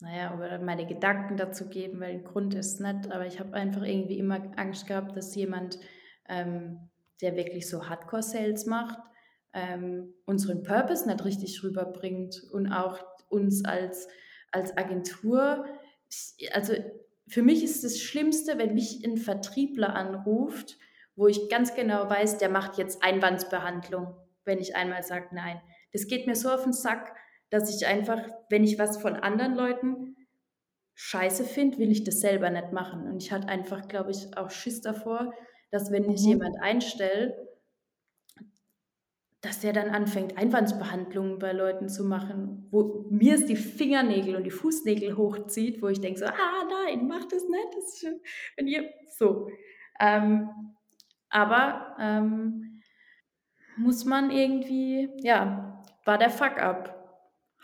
naja, 0.00 0.36
oder 0.36 0.58
meine 0.58 0.86
Gedanken 0.86 1.36
dazu 1.36 1.68
geben, 1.68 2.00
weil 2.00 2.10
ein 2.10 2.24
Grund 2.24 2.54
ist 2.54 2.80
nicht, 2.80 3.10
aber 3.10 3.26
ich 3.26 3.40
habe 3.40 3.54
einfach 3.54 3.82
irgendwie 3.82 4.18
immer 4.18 4.52
Angst 4.56 4.86
gehabt, 4.86 5.16
dass 5.16 5.34
jemand, 5.34 5.78
ähm, 6.28 6.90
der 7.22 7.36
wirklich 7.36 7.68
so 7.68 7.88
Hardcore-Sales 7.88 8.66
macht, 8.66 8.98
ähm, 9.52 10.12
unseren 10.26 10.62
Purpose 10.62 11.08
nicht 11.08 11.24
richtig 11.24 11.62
rüberbringt 11.62 12.42
und 12.52 12.70
auch 12.70 12.98
uns 13.28 13.64
als, 13.64 14.08
als 14.52 14.76
Agentur. 14.76 15.64
Also 16.52 16.74
für 17.28 17.42
mich 17.42 17.64
ist 17.64 17.82
das 17.82 17.98
Schlimmste, 18.00 18.58
wenn 18.58 18.74
mich 18.74 19.04
ein 19.04 19.16
Vertriebler 19.16 19.94
anruft 19.94 20.76
wo 21.16 21.28
ich 21.28 21.48
ganz 21.48 21.74
genau 21.74 22.08
weiß, 22.08 22.38
der 22.38 22.48
macht 22.48 22.78
jetzt 22.78 23.02
Einwandsbehandlung, 23.02 24.14
wenn 24.44 24.58
ich 24.58 24.76
einmal 24.76 25.02
sage 25.02 25.28
nein. 25.32 25.60
Das 25.92 26.06
geht 26.06 26.26
mir 26.26 26.34
so 26.34 26.50
auf 26.50 26.64
den 26.64 26.72
Sack, 26.72 27.14
dass 27.50 27.74
ich 27.74 27.86
einfach, 27.86 28.20
wenn 28.50 28.64
ich 28.64 28.78
was 28.78 29.00
von 29.00 29.14
anderen 29.14 29.54
Leuten 29.54 30.16
scheiße 30.94 31.44
finde, 31.44 31.78
will 31.78 31.90
ich 31.90 32.04
das 32.04 32.20
selber 32.20 32.50
nicht 32.50 32.72
machen. 32.72 33.06
Und 33.06 33.22
ich 33.22 33.32
hatte 33.32 33.48
einfach, 33.48 33.88
glaube 33.88 34.10
ich, 34.10 34.36
auch 34.36 34.50
Schiss 34.50 34.80
davor, 34.80 35.32
dass 35.70 35.90
wenn 35.90 36.10
ich 36.10 36.22
mhm. 36.22 36.28
jemand 36.28 36.56
einstelle, 36.60 37.36
dass 39.40 39.60
der 39.60 39.74
dann 39.74 39.90
anfängt, 39.90 40.38
Einwandsbehandlungen 40.38 41.38
bei 41.38 41.52
Leuten 41.52 41.88
zu 41.88 42.04
machen, 42.04 42.66
wo 42.70 43.04
mir 43.10 43.34
es 43.34 43.44
die 43.44 43.56
Fingernägel 43.56 44.36
und 44.36 44.44
die 44.44 44.50
Fußnägel 44.50 45.18
hochzieht, 45.18 45.82
wo 45.82 45.88
ich 45.88 46.00
denke 46.00 46.18
so, 46.18 46.26
ah 46.26 46.64
nein, 46.86 47.06
mach 47.06 47.24
das 47.24 47.46
nicht, 47.46 47.68
das 47.76 47.88
ist 47.88 48.00
schön. 48.00 48.20
Wenn 48.56 48.68
ihr 48.68 48.88
so. 49.10 49.48
Ähm, 50.00 50.48
aber 51.34 51.96
ähm, 51.98 52.80
muss 53.76 54.04
man 54.04 54.30
irgendwie, 54.30 55.10
ja, 55.20 55.82
war 56.04 56.16
der 56.16 56.30
Fuck 56.30 56.62
up. 56.62 56.94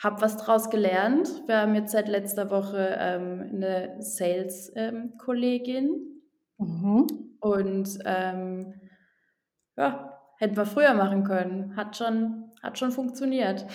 Hab 0.03 0.23
was 0.23 0.39
draus 0.39 0.71
gelernt. 0.71 1.29
Wir 1.47 1.59
haben 1.59 1.77
jetzt 1.77 1.93
seit 1.93 2.09
letzter 2.09 2.51
Woche 2.51 2.97
ähm, 2.99 3.49
eine 3.49 4.03
Sales-Kollegin. 4.03 6.21
Mhm. 6.59 7.07
Und 7.39 7.99
ähm, 8.05 8.75
ja, 9.77 10.19
hätten 10.39 10.57
wir 10.57 10.67
früher 10.67 10.95
machen 10.95 11.23
können. 11.23 11.77
Hat 11.77 11.97
schon, 11.97 12.51
hat 12.65 12.77
schon 12.77 12.91
funktioniert. 12.91 13.67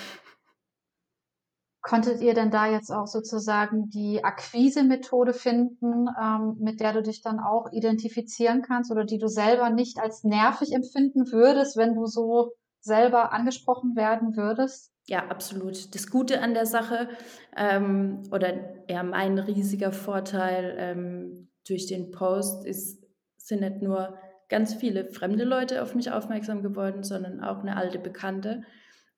Konntet 1.88 2.20
ihr 2.22 2.34
denn 2.34 2.50
da 2.50 2.66
jetzt 2.66 2.90
auch 2.90 3.06
sozusagen 3.06 3.92
die 3.92 4.24
Akquise-Methode 4.24 5.34
finden, 5.34 6.08
ähm, 6.20 6.58
mit 6.60 6.80
der 6.80 6.94
du 6.94 7.04
dich 7.04 7.22
dann 7.22 7.40
auch 7.40 7.72
identifizieren 7.72 8.64
kannst 8.64 8.90
oder 8.90 9.06
die 9.06 9.20
du 9.20 9.28
selber 9.28 9.70
nicht 9.70 10.00
als 10.00 10.24
nervig 10.24 10.74
empfinden 10.74 11.32
würdest, 11.32 11.78
wenn 11.78 11.94
du 11.94 12.08
so 12.08 12.54
selber 12.80 13.34
angesprochen 13.34 13.96
werden 13.96 14.36
würdest? 14.36 14.92
Ja, 15.06 15.28
absolut. 15.28 15.94
Das 15.94 16.10
Gute 16.10 16.42
an 16.42 16.56
der 16.56 16.66
Sache 16.66 17.08
ähm, 17.56 18.24
oder 18.32 18.56
ja, 18.90 19.04
mein 19.04 19.38
riesiger 19.38 19.92
Vorteil 19.92 20.76
ähm, 20.80 21.50
durch 21.68 21.86
den 21.86 22.10
Post 22.10 22.66
ist, 22.66 23.06
sind 23.38 23.62
nicht 23.62 23.84
nur 23.84 24.18
ganz 24.50 24.74
viele 24.74 25.06
fremde 25.06 25.44
Leute 25.44 25.84
auf 25.84 25.94
mich 25.94 26.10
aufmerksam 26.10 26.64
geworden, 26.64 27.04
sondern 27.04 27.44
auch 27.44 27.60
eine 27.60 27.78
alte 27.78 28.00
Bekannte, 28.00 28.64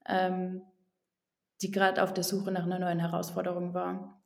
ähm, 0.05 0.63
die 1.61 1.71
gerade 1.71 2.03
auf 2.03 2.13
der 2.13 2.23
Suche 2.23 2.51
nach 2.51 2.63
einer 2.63 2.79
neuen 2.79 2.99
Herausforderung 2.99 3.73
war. 3.73 4.21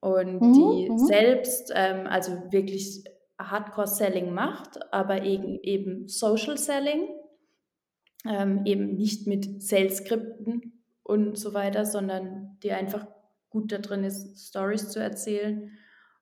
Und 0.00 0.40
mhm, 0.40 0.52
die 0.52 0.90
mhm. 0.90 0.98
selbst, 0.98 1.72
ähm, 1.74 2.06
also 2.06 2.32
wirklich 2.50 3.04
Hardcore-Selling 3.38 4.32
macht, 4.32 4.78
aber 4.92 5.22
eben, 5.22 5.58
eben 5.62 6.08
Social 6.08 6.58
Selling, 6.58 7.08
ähm, 8.26 8.62
eben 8.64 8.96
nicht 8.96 9.26
mit 9.26 9.62
Sales-Skripten 9.62 10.84
und 11.02 11.38
so 11.38 11.54
weiter, 11.54 11.84
sondern 11.84 12.58
die 12.62 12.72
einfach 12.72 13.06
gut 13.48 13.72
da 13.72 13.78
drin 13.78 14.04
ist, 14.04 14.48
Stories 14.48 14.90
zu 14.90 15.00
erzählen. 15.00 15.70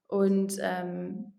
Und 0.07 0.57
ähm, 0.61 1.35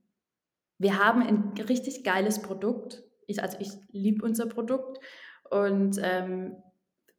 wir 0.77 1.03
haben 1.03 1.21
ein 1.21 1.53
richtig 1.67 2.03
geiles 2.03 2.41
Produkt. 2.41 3.03
Ich, 3.27 3.41
also 3.41 3.57
ich 3.59 3.71
liebe 3.91 4.23
unser 4.25 4.47
Produkt 4.47 4.99
und 5.49 5.99
ähm, 6.01 6.55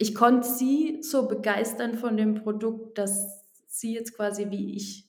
ich 0.01 0.15
konnte 0.15 0.49
sie 0.49 1.03
so 1.03 1.29
begeistern 1.29 1.95
von 1.95 2.17
dem 2.17 2.35
Produkt, 2.35 2.97
dass 2.97 3.45
sie 3.67 3.93
jetzt 3.93 4.17
quasi 4.17 4.51
wie 4.51 4.75
ich, 4.75 5.07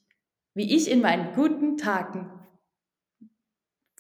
wie 0.54 0.76
ich 0.76 0.92
in 0.92 1.00
meinen 1.00 1.34
guten 1.34 1.78
Tagen 1.78 2.30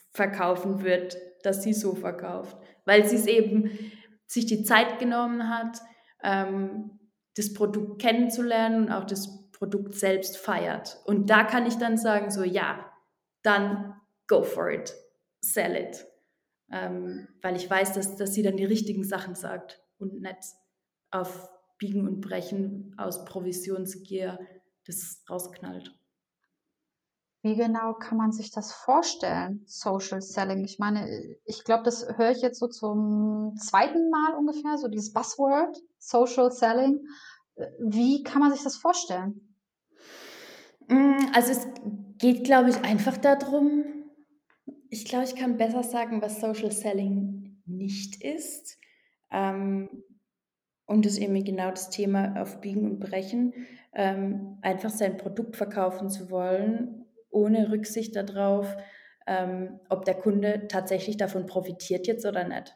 verkaufen 0.09 0.83
wird, 0.83 1.15
dass 1.43 1.63
sie 1.63 1.73
so 1.73 1.95
verkauft, 1.95 2.57
weil 2.83 3.07
sie 3.07 3.15
es 3.15 3.25
eben 3.25 3.71
sich 4.27 4.45
die 4.47 4.63
Zeit 4.63 4.99
genommen 4.99 5.47
hat, 5.47 5.79
ähm, 6.23 6.99
das 7.37 7.53
Produkt 7.53 8.01
kennenzulernen 8.01 8.87
und 8.87 8.91
auch 8.91 9.05
das 9.05 9.49
Produkt 9.53 9.95
selbst 9.95 10.35
feiert. 10.35 10.99
Und 11.05 11.29
da 11.29 11.45
kann 11.45 11.65
ich 11.65 11.75
dann 11.75 11.97
sagen, 11.97 12.31
so 12.31 12.43
ja, 12.43 12.91
dann 13.43 13.95
go 14.27 14.43
for 14.43 14.69
it, 14.69 14.93
sell 15.39 15.77
it. 15.77 16.05
Ähm, 16.69 17.29
weil 17.41 17.55
ich 17.55 17.69
weiß, 17.69 17.93
dass, 17.93 18.17
dass 18.17 18.33
sie 18.33 18.43
dann 18.43 18.57
die 18.57 18.65
richtigen 18.65 19.05
Sachen 19.05 19.35
sagt 19.35 19.81
und 19.97 20.19
nicht 20.19 20.59
auf 21.11 21.49
Biegen 21.77 22.07
und 22.07 22.21
Brechen 22.21 22.93
aus 22.97 23.25
Provisionsgier 23.25 24.39
das 24.85 25.23
rausknallt. 25.29 25.93
Wie 27.43 27.55
genau 27.55 27.93
kann 27.93 28.17
man 28.19 28.31
sich 28.31 28.51
das 28.51 28.71
vorstellen, 28.71 29.63
Social 29.65 30.21
Selling? 30.21 30.63
Ich 30.63 30.77
meine, 30.77 31.07
ich 31.45 31.63
glaube, 31.63 31.83
das 31.83 32.07
höre 32.17 32.31
ich 32.31 32.41
jetzt 32.41 32.59
so 32.59 32.67
zum 32.67 33.55
zweiten 33.57 34.11
Mal 34.11 34.35
ungefähr, 34.35 34.77
so 34.77 34.87
dieses 34.87 35.11
Buzzword, 35.11 35.75
Social 35.97 36.51
Selling. 36.51 36.99
Wie 37.79 38.21
kann 38.21 38.41
man 38.41 38.51
sich 38.51 38.61
das 38.61 38.77
vorstellen? 38.77 39.55
Mm, 40.87 41.31
also 41.33 41.51
es 41.51 41.67
geht, 42.19 42.43
glaube 42.43 42.69
ich, 42.69 42.77
einfach 42.83 43.17
darum, 43.17 43.85
ich 44.89 45.05
glaube, 45.05 45.25
ich 45.25 45.35
kann 45.35 45.57
besser 45.57 45.81
sagen, 45.81 46.21
was 46.21 46.41
Social 46.41 46.71
Selling 46.71 47.63
nicht 47.65 48.23
ist. 48.23 48.77
Ähm, 49.31 50.03
und 50.91 51.05
das 51.05 51.13
ist 51.13 51.19
eben 51.19 51.43
genau 51.43 51.69
das 51.71 51.89
Thema 51.89 52.39
auf 52.41 52.61
Biegen 52.61 52.85
und 52.85 52.99
Brechen, 52.99 53.53
ähm, 53.93 54.57
einfach 54.61 54.89
sein 54.89 55.17
Produkt 55.17 55.55
verkaufen 55.55 56.09
zu 56.09 56.29
wollen, 56.29 57.05
ohne 57.29 57.71
Rücksicht 57.71 58.15
darauf, 58.15 58.75
ähm, 59.27 59.79
ob 59.89 60.05
der 60.05 60.15
Kunde 60.15 60.67
tatsächlich 60.67 61.17
davon 61.17 61.45
profitiert 61.45 62.07
jetzt 62.07 62.25
oder 62.25 62.47
nicht. 62.47 62.75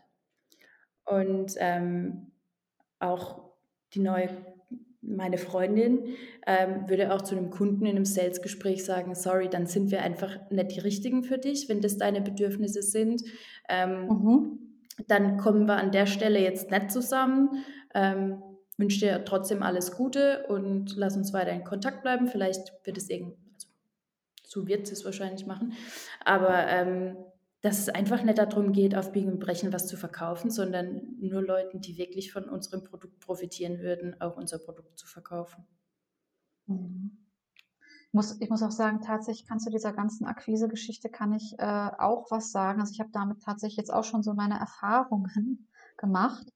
Und 1.05 1.53
ähm, 1.57 2.31
auch 2.99 3.51
die 3.93 3.99
neue 3.99 4.29
meine 5.07 5.37
Freundin 5.37 6.15
ähm, 6.47 6.89
würde 6.89 7.13
auch 7.13 7.21
zu 7.21 7.35
einem 7.35 7.51
Kunden 7.51 7.85
in 7.85 7.95
einem 7.95 8.05
Sales-Gespräch 8.05 8.83
sagen, 8.83 9.13
sorry, 9.13 9.49
dann 9.49 9.67
sind 9.67 9.91
wir 9.91 10.01
einfach 10.01 10.49
nicht 10.49 10.75
die 10.75 10.79
Richtigen 10.79 11.23
für 11.23 11.37
dich, 11.37 11.69
wenn 11.69 11.81
das 11.81 11.97
deine 11.97 12.21
Bedürfnisse 12.21 12.81
sind. 12.81 13.23
Ähm, 13.69 14.07
mhm. 14.07 14.59
Dann 15.07 15.37
kommen 15.37 15.67
wir 15.67 15.75
an 15.75 15.91
der 15.91 16.05
Stelle 16.05 16.39
jetzt 16.39 16.71
nicht 16.71 16.91
zusammen. 16.91 17.63
Ähm, 17.95 18.43
wünsche 18.77 18.99
dir 18.99 19.25
trotzdem 19.25 19.63
alles 19.63 19.93
Gute 19.93 20.45
und 20.47 20.95
lass 20.95 21.15
uns 21.17 21.33
weiter 21.33 21.51
in 21.51 21.63
Kontakt 21.63 22.03
bleiben. 22.03 22.27
Vielleicht 22.27 22.73
wird 22.83 22.97
es 22.97 23.09
irgendwie, 23.09 23.37
also, 23.53 23.67
so 24.43 24.67
wird 24.67 24.91
es 24.91 25.05
wahrscheinlich 25.05 25.45
machen. 25.45 25.73
Aber 26.23 26.67
ähm, 26.67 27.17
dass 27.61 27.79
es 27.79 27.89
einfach 27.89 28.21
nicht 28.21 28.37
darum 28.37 28.73
geht, 28.73 28.95
auf 28.95 29.11
Biegen 29.11 29.31
und 29.31 29.39
Brechen 29.39 29.73
was 29.73 29.87
zu 29.87 29.97
verkaufen, 29.97 30.51
sondern 30.51 31.01
nur 31.19 31.41
Leuten, 31.41 31.81
die 31.81 31.97
wirklich 31.97 32.31
von 32.31 32.47
unserem 32.47 32.83
Produkt 32.83 33.19
profitieren 33.19 33.79
würden, 33.79 34.21
auch 34.21 34.37
unser 34.37 34.59
Produkt 34.59 34.99
zu 34.99 35.07
verkaufen. 35.07 35.65
Mhm. 36.67 37.17
Ich 38.07 38.13
muss, 38.13 38.39
ich 38.39 38.49
muss 38.49 38.61
auch 38.61 38.71
sagen, 38.71 39.01
tatsächlich 39.01 39.47
kannst 39.47 39.65
du 39.65 39.71
dieser 39.71 39.93
ganzen 39.93 40.25
Akquise-Geschichte 40.25 41.09
kann 41.09 41.33
ich 41.33 41.55
äh, 41.57 41.89
auch 41.97 42.29
was 42.29 42.51
sagen. 42.51 42.79
Also 42.79 42.93
ich 42.93 42.99
habe 42.99 43.09
damit 43.11 43.41
tatsächlich 43.41 43.77
jetzt 43.77 43.91
auch 43.91 44.03
schon 44.03 44.21
so 44.21 44.33
meine 44.33 44.59
Erfahrungen 44.59 45.67
gemacht. 45.97 46.47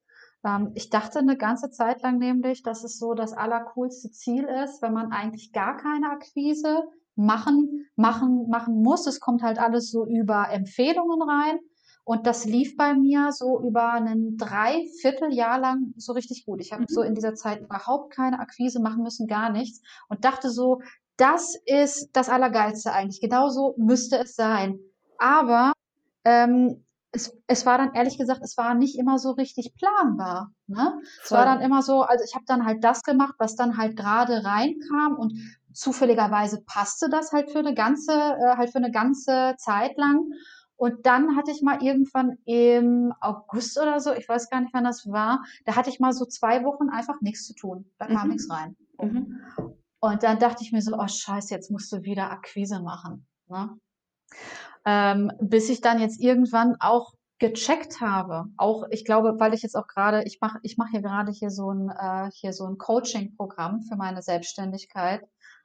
Ähm, 0.44 0.72
ich 0.76 0.90
dachte 0.90 1.20
eine 1.20 1.38
ganze 1.38 1.70
Zeit 1.70 2.02
lang 2.02 2.18
nämlich, 2.18 2.64
dass 2.64 2.84
es 2.84 2.98
so 2.98 3.14
das 3.14 3.34
allercoolste 3.34 4.12
Ziel 4.12 4.46
ist, 4.46 4.82
wenn 4.82 4.94
man 4.94 5.12
eigentlich 5.12 5.52
gar 5.52 5.78
keine 5.78 6.10
Akquise 6.10 6.84
machen, 7.16 7.88
machen, 7.96 8.48
machen 8.50 8.82
muss. 8.82 9.06
Es 9.08 9.20
kommt 9.20 9.44
halt 9.44 9.60
alles 9.60 9.92
so 9.92 10.06
über 10.06 10.50
Empfehlungen 10.52 11.22
rein. 11.22 11.60
Und 12.06 12.26
das 12.26 12.46
lief 12.46 12.76
bei 12.76 12.96
mir 12.96 13.32
so 13.32 13.62
über 13.62 13.94
ein 13.94 14.36
Dreivierteljahr 14.38 15.60
lang 15.60 15.94
so 15.96 16.14
richtig 16.14 16.46
gut. 16.46 16.60
Ich 16.60 16.72
habe 16.72 16.84
mhm. 16.84 16.88
so 16.88 17.02
in 17.04 17.14
dieser 17.14 17.36
Zeit 17.36 17.62
überhaupt 17.62 18.14
keine 18.14 18.40
Akquise 18.40 18.82
machen 18.82 19.04
müssen, 19.04 19.28
gar 19.28 19.52
nichts. 19.52 19.82
Und 20.08 20.26
dachte 20.26 20.50
so, 20.50 20.82
das 21.18 21.56
ist 21.66 22.10
das 22.14 22.30
Allergeilste 22.30 22.94
eigentlich. 22.94 23.22
Genauso 23.22 23.76
müsste 23.78 24.18
es 24.18 24.36
sein. 24.36 24.80
Aber 25.20 25.74
ähm, 26.24 26.84
es, 27.12 27.36
es 27.48 27.66
war 27.66 27.78
dann 27.78 27.94
ehrlich 27.94 28.18
gesagt, 28.18 28.42
es 28.44 28.58
war 28.58 28.76
nicht 28.76 28.98
immer 28.98 29.18
so 29.18 29.32
richtig 29.32 29.74
planbar. 29.76 30.52
Ne? 30.68 31.02
Es 31.24 31.32
war 31.32 31.46
dann 31.46 31.62
immer 31.62 31.82
so, 31.82 32.02
also 32.04 32.24
ich 32.24 32.36
habe 32.36 32.46
dann 32.46 32.66
halt 32.66 32.84
das 32.84 33.02
gemacht, 33.04 33.36
was 33.40 33.56
dann 33.56 33.78
halt 33.78 33.98
gerade 33.98 34.44
reinkam 34.44 35.16
und 35.16 35.34
zufälligerweise 35.74 36.62
passte 36.66 37.10
das 37.10 37.32
halt 37.32 37.52
für 37.52 37.60
eine 37.60 37.74
ganze, 37.74 38.14
äh, 38.14 38.58
halt 38.58 38.72
für 38.72 38.78
eine 38.78 38.92
ganze 38.92 39.56
Zeit 39.58 39.98
lang. 39.98 40.32
Und 40.76 41.06
dann 41.06 41.36
hatte 41.36 41.52
ich 41.52 41.62
mal 41.62 41.82
irgendwann 41.84 42.38
im 42.46 43.14
August 43.20 43.78
oder 43.80 44.00
so, 44.00 44.14
ich 44.14 44.30
weiß 44.30 44.50
gar 44.50 44.62
nicht, 44.62 44.74
wann 44.74 44.86
das 44.86 45.08
war, 45.08 45.44
da 45.66 45.76
hatte 45.76 45.90
ich 45.90 46.00
mal 46.00 46.14
so 46.14 46.26
zwei 46.26 46.64
Wochen 46.64 46.90
einfach 46.90 47.20
nichts 47.22 47.46
zu 47.46 47.54
tun. 47.54 47.92
Da 47.98 48.06
kam 48.06 48.28
mhm. 48.28 48.34
nichts 48.34 48.50
rein. 48.50 48.78
Mhm. 49.02 49.42
Und 50.00 50.24
dann 50.24 50.40
dachte 50.40 50.64
ich 50.64 50.72
mir 50.72 50.82
so, 50.82 50.96
oh 50.98 51.08
scheiße, 51.08 51.54
jetzt 51.54 51.72
musst 51.72 51.92
du 51.92 52.04
wieder 52.04 52.32
Akquise 52.32 52.80
machen. 52.82 53.28
Ne? 53.48 53.78
Ähm, 54.86 55.32
bis 55.42 55.70
ich 55.70 55.82
dann 55.82 56.00
jetzt 56.00 56.20
irgendwann 56.20 56.76
auch 56.80 57.14
gecheckt 57.40 58.02
habe, 58.02 58.46
auch 58.58 58.84
ich 58.92 59.06
glaube, 59.06 59.36
weil 59.40 59.54
ich 59.54 59.62
jetzt 59.62 59.76
auch 59.76 59.88
gerade, 59.88 60.24
ich 60.24 60.40
mache 60.42 60.60
ich 60.62 60.78
mache 60.78 60.92
hier 60.92 61.02
gerade 61.02 61.32
hier 61.32 61.52
so 61.52 61.72
ein 61.72 61.90
äh, 61.90 62.30
hier 62.34 62.54
so 62.54 62.66
ein 62.66 62.78
Coaching-Programm 62.78 63.84
für 63.84 63.96
meine 63.96 64.22
Selbstständigkeit 64.22 65.22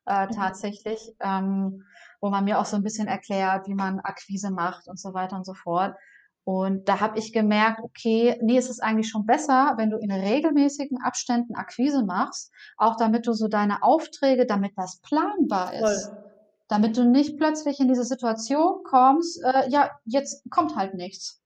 äh, 0.06 0.26
mhm. 0.26 0.30
tatsächlich, 0.30 1.14
ähm, 1.20 1.84
wo 2.20 2.30
man 2.30 2.44
mir 2.44 2.60
auch 2.60 2.64
so 2.64 2.76
ein 2.76 2.82
bisschen 2.82 3.08
erklärt, 3.08 3.66
wie 3.66 3.74
man 3.74 4.00
Akquise 4.00 4.50
macht 4.50 4.88
und 4.88 4.98
so 4.98 5.14
weiter 5.14 5.36
und 5.36 5.44
so 5.44 5.54
fort. 5.54 5.96
Und 6.44 6.88
da 6.88 7.00
habe 7.00 7.18
ich 7.18 7.32
gemerkt, 7.32 7.80
okay, 7.82 8.38
nee, 8.42 8.58
es 8.58 8.68
ist 8.68 8.82
eigentlich 8.82 9.08
schon 9.08 9.24
besser, 9.24 9.74
wenn 9.78 9.88
du 9.88 9.96
in 9.96 10.12
regelmäßigen 10.12 10.98
Abständen 11.02 11.54
Akquise 11.54 12.04
machst, 12.04 12.52
auch 12.76 12.96
damit 12.96 13.26
du 13.26 13.32
so 13.32 13.48
deine 13.48 13.82
Aufträge, 13.82 14.44
damit 14.44 14.72
das 14.76 15.00
planbar 15.00 15.72
ist. 15.72 16.10
Voll. 16.10 16.23
Damit 16.68 16.96
du 16.96 17.04
nicht 17.04 17.36
plötzlich 17.36 17.78
in 17.80 17.88
diese 17.88 18.04
Situation 18.04 18.82
kommst, 18.84 19.42
äh, 19.44 19.68
ja, 19.68 19.90
jetzt 20.04 20.48
kommt 20.50 20.76
halt 20.76 20.94
nichts. 20.94 21.42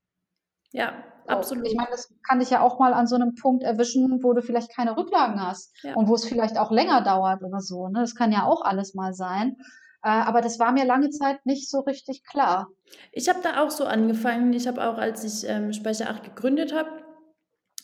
Ja, 0.70 1.02
so. 1.26 1.34
absolut. 1.34 1.66
Ich 1.66 1.74
meine, 1.74 1.90
das 1.90 2.12
kann 2.26 2.40
dich 2.40 2.50
ja 2.50 2.60
auch 2.60 2.78
mal 2.78 2.92
an 2.92 3.06
so 3.06 3.16
einem 3.16 3.34
Punkt 3.34 3.62
erwischen, 3.62 4.22
wo 4.22 4.32
du 4.32 4.42
vielleicht 4.42 4.74
keine 4.74 4.96
Rücklagen 4.96 5.40
hast 5.40 5.74
ja. 5.82 5.94
und 5.94 6.08
wo 6.08 6.14
es 6.14 6.24
vielleicht 6.24 6.58
auch 6.58 6.70
länger 6.70 7.02
dauert 7.02 7.42
oder 7.42 7.60
so. 7.60 7.88
Ne? 7.88 8.00
Das 8.00 8.14
kann 8.14 8.32
ja 8.32 8.44
auch 8.44 8.62
alles 8.62 8.94
mal 8.94 9.12
sein. 9.14 9.56
Äh, 10.02 10.10
aber 10.10 10.40
das 10.40 10.58
war 10.58 10.72
mir 10.72 10.84
lange 10.84 11.10
Zeit 11.10 11.44
nicht 11.44 11.68
so 11.68 11.80
richtig 11.80 12.22
klar. 12.24 12.68
Ich 13.12 13.28
habe 13.28 13.40
da 13.42 13.62
auch 13.62 13.70
so 13.70 13.84
angefangen. 13.84 14.52
Ich 14.52 14.68
habe 14.68 14.86
auch, 14.86 14.98
als 14.98 15.24
ich 15.24 15.48
ähm, 15.48 15.72
Speicher 15.72 16.10
8 16.10 16.22
gegründet 16.22 16.72
habe, 16.72 16.90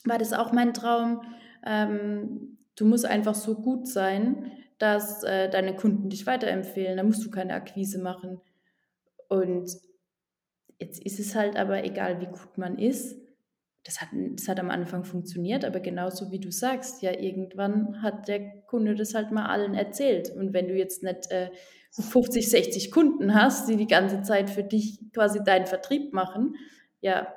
war 0.04 0.18
das 0.18 0.32
auch 0.32 0.52
mein 0.52 0.74
Traum. 0.74 1.22
Ähm, 1.64 2.58
du 2.76 2.84
musst 2.86 3.06
einfach 3.06 3.34
so 3.34 3.54
gut 3.54 3.88
sein, 3.88 4.52
dass 4.84 5.22
äh, 5.22 5.48
deine 5.48 5.74
Kunden 5.74 6.10
dich 6.10 6.26
weiterempfehlen. 6.26 6.98
Da 6.98 7.02
musst 7.02 7.24
du 7.24 7.30
keine 7.30 7.54
Akquise 7.54 8.02
machen. 8.02 8.42
Und 9.28 9.70
jetzt 10.78 11.02
ist 11.02 11.18
es 11.18 11.34
halt 11.34 11.56
aber 11.56 11.84
egal, 11.84 12.20
wie 12.20 12.26
gut 12.26 12.58
man 12.58 12.76
ist. 12.76 13.16
Das 13.82 14.02
hat, 14.02 14.08
das 14.12 14.46
hat 14.46 14.60
am 14.60 14.70
Anfang 14.70 15.04
funktioniert, 15.04 15.64
aber 15.64 15.80
genauso 15.80 16.30
wie 16.30 16.38
du 16.38 16.50
sagst, 16.50 17.00
ja, 17.00 17.18
irgendwann 17.18 18.02
hat 18.02 18.28
der 18.28 18.62
Kunde 18.66 18.94
das 18.94 19.14
halt 19.14 19.30
mal 19.30 19.46
allen 19.46 19.74
erzählt. 19.74 20.30
Und 20.30 20.52
wenn 20.52 20.68
du 20.68 20.74
jetzt 20.74 21.02
nicht 21.02 21.30
äh, 21.30 21.50
50, 21.92 22.50
60 22.50 22.90
Kunden 22.90 23.34
hast, 23.34 23.66
die 23.68 23.76
die 23.76 23.86
ganze 23.86 24.20
Zeit 24.20 24.50
für 24.50 24.64
dich 24.64 25.00
quasi 25.14 25.42
deinen 25.42 25.66
Vertrieb 25.66 26.12
machen, 26.12 26.56
ja, 27.00 27.32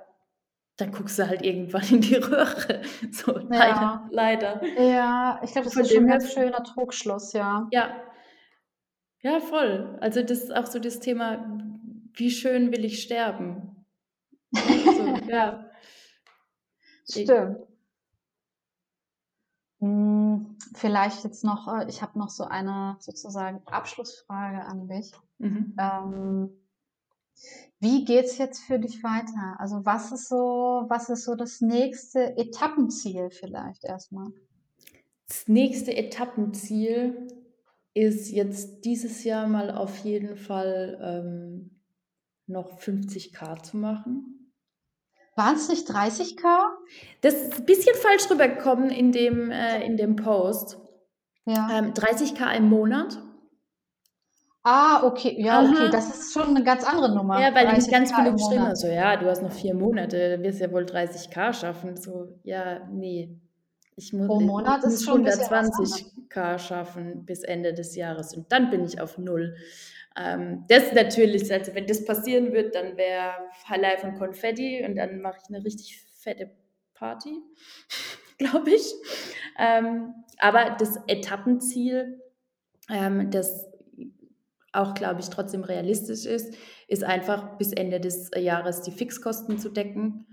dann 0.77 0.91
guckst 0.91 1.17
du 1.17 1.27
halt 1.27 1.43
irgendwann 1.43 1.87
in 1.89 2.01
die 2.01 2.15
Röhre. 2.15 2.81
So, 3.11 3.37
ja. 3.37 4.07
leider, 4.09 4.09
leider. 4.11 4.81
Ja, 4.81 5.39
ich 5.43 5.51
glaube, 5.51 5.65
das 5.65 5.73
Von 5.73 5.83
ist 5.83 5.93
schon 5.93 6.03
ein 6.03 6.09
ganz 6.09 6.33
schöner 6.33 6.63
Trugschluss, 6.63 7.33
ja. 7.33 7.67
Ja. 7.71 8.03
Ja, 9.21 9.39
voll. 9.39 9.97
Also 9.99 10.21
das 10.21 10.43
ist 10.43 10.55
auch 10.55 10.67
so 10.67 10.79
das 10.79 10.99
Thema, 10.99 11.59
wie 12.13 12.29
schön 12.29 12.71
will 12.71 12.85
ich 12.85 13.01
sterben? 13.01 13.85
so, 14.51 14.61
ja. 15.27 15.69
Stimmt. 17.09 17.57
Hm, 19.79 20.57
vielleicht 20.75 21.23
jetzt 21.23 21.43
noch, 21.43 21.67
äh, 21.67 21.87
ich 21.87 22.01
habe 22.01 22.17
noch 22.17 22.29
so 22.29 22.43
eine 22.45 22.97
sozusagen 22.99 23.61
Abschlussfrage 23.65 24.63
an 24.65 24.87
dich. 24.87 25.13
Mhm. 25.37 25.75
Ähm, 25.79 26.49
wie 27.79 28.05
geht's 28.05 28.37
jetzt 28.37 28.63
für 28.63 28.79
dich 28.79 29.03
weiter? 29.03 29.55
Also 29.59 29.85
was 29.85 30.11
ist 30.11 30.29
so, 30.29 30.85
was 30.87 31.09
ist 31.09 31.25
so 31.25 31.35
das 31.35 31.61
nächste 31.61 32.37
Etappenziel 32.37 33.29
vielleicht 33.29 33.83
erstmal? 33.83 34.31
Das 35.27 35.47
nächste 35.47 35.95
Etappenziel 35.95 37.27
ist 37.93 38.31
jetzt 38.31 38.85
dieses 38.85 39.23
Jahr 39.23 39.47
mal 39.47 39.71
auf 39.71 39.97
jeden 39.99 40.37
Fall 40.37 40.99
ähm, 41.01 41.81
noch 42.47 42.79
50k 42.79 43.63
zu 43.63 43.77
machen. 43.77 44.53
Waren 45.35 45.55
es 45.55 45.69
nicht 45.69 45.87
30k? 45.87 46.41
Das 47.21 47.35
ist 47.35 47.59
ein 47.59 47.65
bisschen 47.65 47.95
falsch 47.95 48.29
rübergekommen 48.29 48.89
in 48.89 49.11
dem, 49.11 49.51
äh, 49.51 49.85
in 49.85 49.97
dem 49.97 50.15
Post. 50.15 50.79
Ja. 51.45 51.77
Ähm, 51.77 51.93
30k 51.93 52.55
im 52.55 52.69
Monat. 52.69 53.19
Ah, 54.69 55.05
okay. 55.05 55.33
Ja, 55.41 55.61
Aha. 55.61 55.69
okay. 55.69 55.89
Das 55.91 56.09
ist 56.09 56.33
schon 56.33 56.49
eine 56.49 56.61
ganz 56.61 56.83
andere 56.83 57.15
Nummer. 57.15 57.39
Ja, 57.39 57.55
weil 57.55 57.77
ich 57.77 57.89
ganz 57.89 58.13
viele 58.13 58.33
geschrieben 58.33 58.63
haben, 58.63 58.75
so, 58.75 58.87
ja, 58.87 59.15
du 59.15 59.27
hast 59.27 59.41
noch 59.41 59.53
vier 59.53 59.73
Monate, 59.73 60.31
dann 60.31 60.43
wirst 60.43 60.59
du 60.59 60.65
ja 60.65 60.71
wohl 60.73 60.83
30k 60.83 61.53
schaffen. 61.53 61.95
So, 61.95 62.37
ja, 62.43 62.85
nee. 62.91 63.29
Ich 63.95 64.11
muss, 64.11 64.27
Pro 64.27 64.41
Monat 64.41 64.81
ich 64.83 64.89
ist 64.89 65.05
schon 65.05 65.25
120k 65.25 66.59
schaffen 66.59 67.25
bis 67.25 67.43
Ende 67.43 67.73
des 67.73 67.95
Jahres 67.95 68.35
und 68.35 68.51
dann 68.51 68.69
bin 68.69 68.83
ich 68.83 68.99
auf 68.99 69.17
null. 69.17 69.55
Ähm, 70.19 70.65
das 70.67 70.91
natürlich, 70.91 71.51
also 71.51 71.73
wenn 71.73 71.87
das 71.87 72.03
passieren 72.03 72.51
wird, 72.51 72.75
dann 72.75 72.97
wäre 72.97 73.35
Halal 73.69 73.97
von 73.99 74.15
Konfetti 74.15 74.85
und 74.85 74.97
dann 74.97 75.21
mache 75.21 75.37
ich 75.41 75.55
eine 75.55 75.63
richtig 75.63 76.05
fette 76.19 76.51
Party, 76.93 77.41
glaube 78.37 78.71
ich. 78.71 78.93
Ähm, 79.57 80.13
aber 80.39 80.75
das 80.77 80.99
Etappenziel, 81.07 82.21
ähm, 82.89 83.31
das 83.31 83.65
auch, 84.77 84.93
glaube 84.93 85.19
ich, 85.19 85.29
trotzdem 85.29 85.63
realistisch 85.63 86.25
ist, 86.25 86.55
ist 86.87 87.03
einfach 87.03 87.57
bis 87.57 87.73
Ende 87.73 87.99
des 87.99 88.31
Jahres 88.37 88.81
die 88.81 88.91
Fixkosten 88.91 89.59
zu 89.59 89.69
decken. 89.69 90.27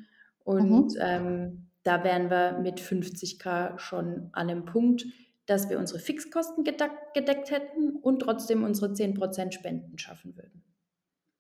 Und 0.44 0.94
mhm. 0.94 0.98
ähm, 1.00 1.66
da 1.82 2.04
wären 2.04 2.30
wir 2.30 2.58
mit 2.60 2.80
50k 2.80 3.78
schon 3.78 4.28
an 4.32 4.50
einem 4.50 4.64
Punkt, 4.64 5.04
dass 5.46 5.68
wir 5.68 5.78
unsere 5.78 5.98
Fixkosten 5.98 6.64
gedeckt, 6.64 7.14
gedeckt 7.14 7.50
hätten 7.50 7.96
und 7.96 8.20
trotzdem 8.20 8.64
unsere 8.64 8.92
10% 8.92 9.52
Spenden 9.52 9.98
schaffen 9.98 10.36
würden. 10.36 10.62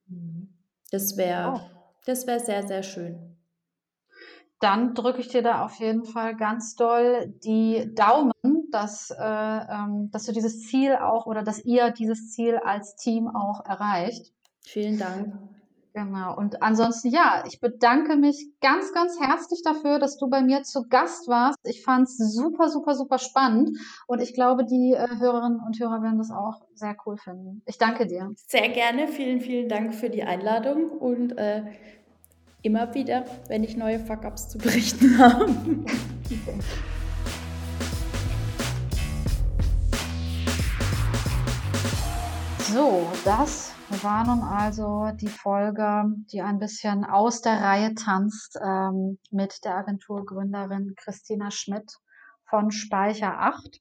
Mhm. 0.06 0.48
Das 0.90 1.16
wäre 1.16 1.54
oh. 1.54 2.06
wär 2.06 2.40
sehr, 2.40 2.66
sehr 2.66 2.82
schön. 2.82 3.36
Dann 4.60 4.94
drücke 4.94 5.20
ich 5.20 5.28
dir 5.28 5.42
da 5.42 5.64
auf 5.64 5.74
jeden 5.80 6.04
Fall 6.04 6.36
ganz 6.36 6.76
doll 6.76 7.34
die 7.44 7.94
Daumen, 7.94 8.32
dass, 8.74 9.10
äh, 9.10 9.16
ähm, 9.22 10.10
dass 10.10 10.24
du 10.24 10.32
dieses 10.32 10.62
Ziel 10.66 10.96
auch 10.96 11.26
oder 11.26 11.42
dass 11.42 11.64
ihr 11.64 11.90
dieses 11.90 12.32
Ziel 12.32 12.56
als 12.56 12.96
Team 12.96 13.28
auch 13.28 13.64
erreicht. 13.64 14.32
Vielen 14.62 14.98
Dank. 14.98 15.34
Genau. 15.92 16.36
Und 16.36 16.60
ansonsten, 16.60 17.08
ja, 17.10 17.44
ich 17.46 17.60
bedanke 17.60 18.16
mich 18.16 18.48
ganz, 18.60 18.92
ganz 18.92 19.20
herzlich 19.20 19.62
dafür, 19.62 20.00
dass 20.00 20.16
du 20.16 20.28
bei 20.28 20.42
mir 20.42 20.64
zu 20.64 20.88
Gast 20.88 21.28
warst. 21.28 21.56
Ich 21.62 21.84
fand 21.84 22.08
es 22.08 22.16
super, 22.18 22.68
super, 22.68 22.96
super 22.96 23.18
spannend. 23.18 23.78
Und 24.08 24.20
ich 24.20 24.34
glaube, 24.34 24.64
die 24.64 24.94
äh, 24.94 25.06
Hörerinnen 25.20 25.60
und 25.64 25.78
Hörer 25.78 26.02
werden 26.02 26.18
das 26.18 26.32
auch 26.32 26.62
sehr 26.74 26.96
cool 27.06 27.16
finden. 27.16 27.62
Ich 27.66 27.78
danke 27.78 28.08
dir. 28.08 28.32
Sehr 28.48 28.70
gerne. 28.70 29.06
Vielen, 29.06 29.40
vielen 29.40 29.68
Dank 29.68 29.94
für 29.94 30.10
die 30.10 30.24
Einladung 30.24 30.90
und 30.90 31.38
äh, 31.38 31.62
immer 32.62 32.92
wieder, 32.94 33.24
wenn 33.46 33.62
ich 33.62 33.76
neue 33.76 34.00
Fuck-Ups 34.00 34.48
zu 34.48 34.58
berichten 34.58 35.16
habe. 35.18 35.46
So, 42.74 43.06
das 43.24 43.72
war 44.02 44.26
nun 44.26 44.42
also 44.42 45.12
die 45.14 45.28
Folge, 45.28 46.06
die 46.32 46.42
ein 46.42 46.58
bisschen 46.58 47.04
aus 47.04 47.40
der 47.40 47.62
Reihe 47.62 47.94
tanzt 47.94 48.58
ähm, 48.60 49.20
mit 49.30 49.64
der 49.64 49.76
Agenturgründerin 49.76 50.96
Christina 50.96 51.52
Schmidt 51.52 51.92
von 52.50 52.72
Speicher 52.72 53.38
8. 53.38 53.80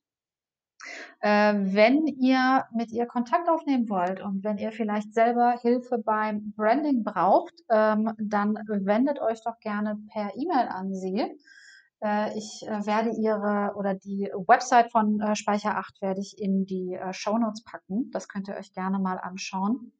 Äh, 1.21 1.55
wenn 1.73 2.05
ihr 2.05 2.65
mit 2.71 2.91
ihr 2.91 3.07
Kontakt 3.07 3.49
aufnehmen 3.49 3.89
wollt 3.89 4.21
und 4.21 4.43
wenn 4.43 4.59
ihr 4.59 4.71
vielleicht 4.71 5.11
selber 5.15 5.57
Hilfe 5.59 5.97
beim 5.97 6.53
Branding 6.55 7.03
braucht, 7.03 7.55
ähm, 7.71 8.11
dann 8.19 8.59
wendet 8.67 9.19
euch 9.19 9.41
doch 9.43 9.59
gerne 9.59 9.97
per 10.11 10.35
E-Mail 10.35 10.67
an 10.67 10.93
sie. 10.93 11.35
Äh, 12.03 12.37
ich 12.37 12.65
äh, 12.67 12.85
werde 12.85 13.11
ihre 13.11 13.73
oder 13.75 13.93
die 13.93 14.29
Website 14.47 14.91
von 14.91 15.21
äh, 15.21 15.35
Speicher 15.35 15.77
8 15.77 16.01
werde 16.01 16.21
ich 16.21 16.39
in 16.39 16.65
die 16.65 16.97
Show 17.11 17.37
Notes 17.37 17.63
packen. 17.63 18.09
Das 18.11 18.27
könnt 18.27 18.47
ihr 18.47 18.55
euch 18.55 18.73
gerne 18.73 18.99
mal 18.99 19.17
anschauen. 19.17 19.93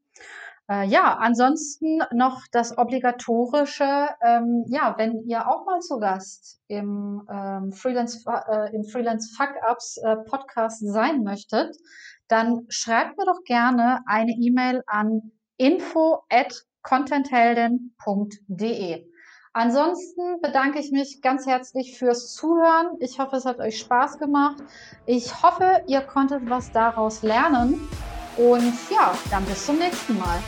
Äh, 0.69 0.87
ja, 0.87 1.17
ansonsten 1.17 1.99
noch 2.13 2.41
das 2.51 2.77
obligatorische, 2.77 4.07
ähm, 4.21 4.63
ja, 4.67 4.95
wenn 4.97 5.23
ihr 5.27 5.49
auch 5.49 5.65
mal 5.65 5.81
zu 5.81 5.99
Gast 5.99 6.61
im 6.67 7.27
ähm, 7.29 7.73
Freelance, 7.73 8.23
äh, 8.27 8.73
im 8.73 8.85
Freelance 8.85 9.35
Fuck 9.35 9.55
Ups 9.69 9.97
äh, 9.97 10.15
Podcast 10.17 10.79
sein 10.79 11.23
möchtet, 11.23 11.75
dann 12.29 12.65
schreibt 12.69 13.17
mir 13.17 13.25
doch 13.25 13.43
gerne 13.43 13.99
eine 14.05 14.31
E-Mail 14.31 14.83
an 14.87 15.33
info 15.57 16.23
at 16.29 16.63
contentheldin.de. 16.81 19.12
Ansonsten 19.55 20.41
bedanke 20.41 20.79
ich 20.79 20.91
mich 20.91 21.21
ganz 21.21 21.45
herzlich 21.45 21.95
fürs 21.99 22.33
Zuhören. 22.33 22.97
Ich 22.99 23.19
hoffe, 23.19 23.35
es 23.35 23.45
hat 23.45 23.59
euch 23.59 23.77
Spaß 23.77 24.17
gemacht. 24.17 24.63
Ich 25.05 25.43
hoffe, 25.43 25.83
ihr 25.85 26.01
konntet 26.01 26.49
was 26.49 26.71
daraus 26.71 27.21
lernen. 27.21 27.87
Und 28.35 28.73
ja, 28.89 29.13
dann 29.29 29.45
bis 29.45 29.67
zum 29.67 29.77
nächsten 29.77 30.17
Mal. 30.17 30.39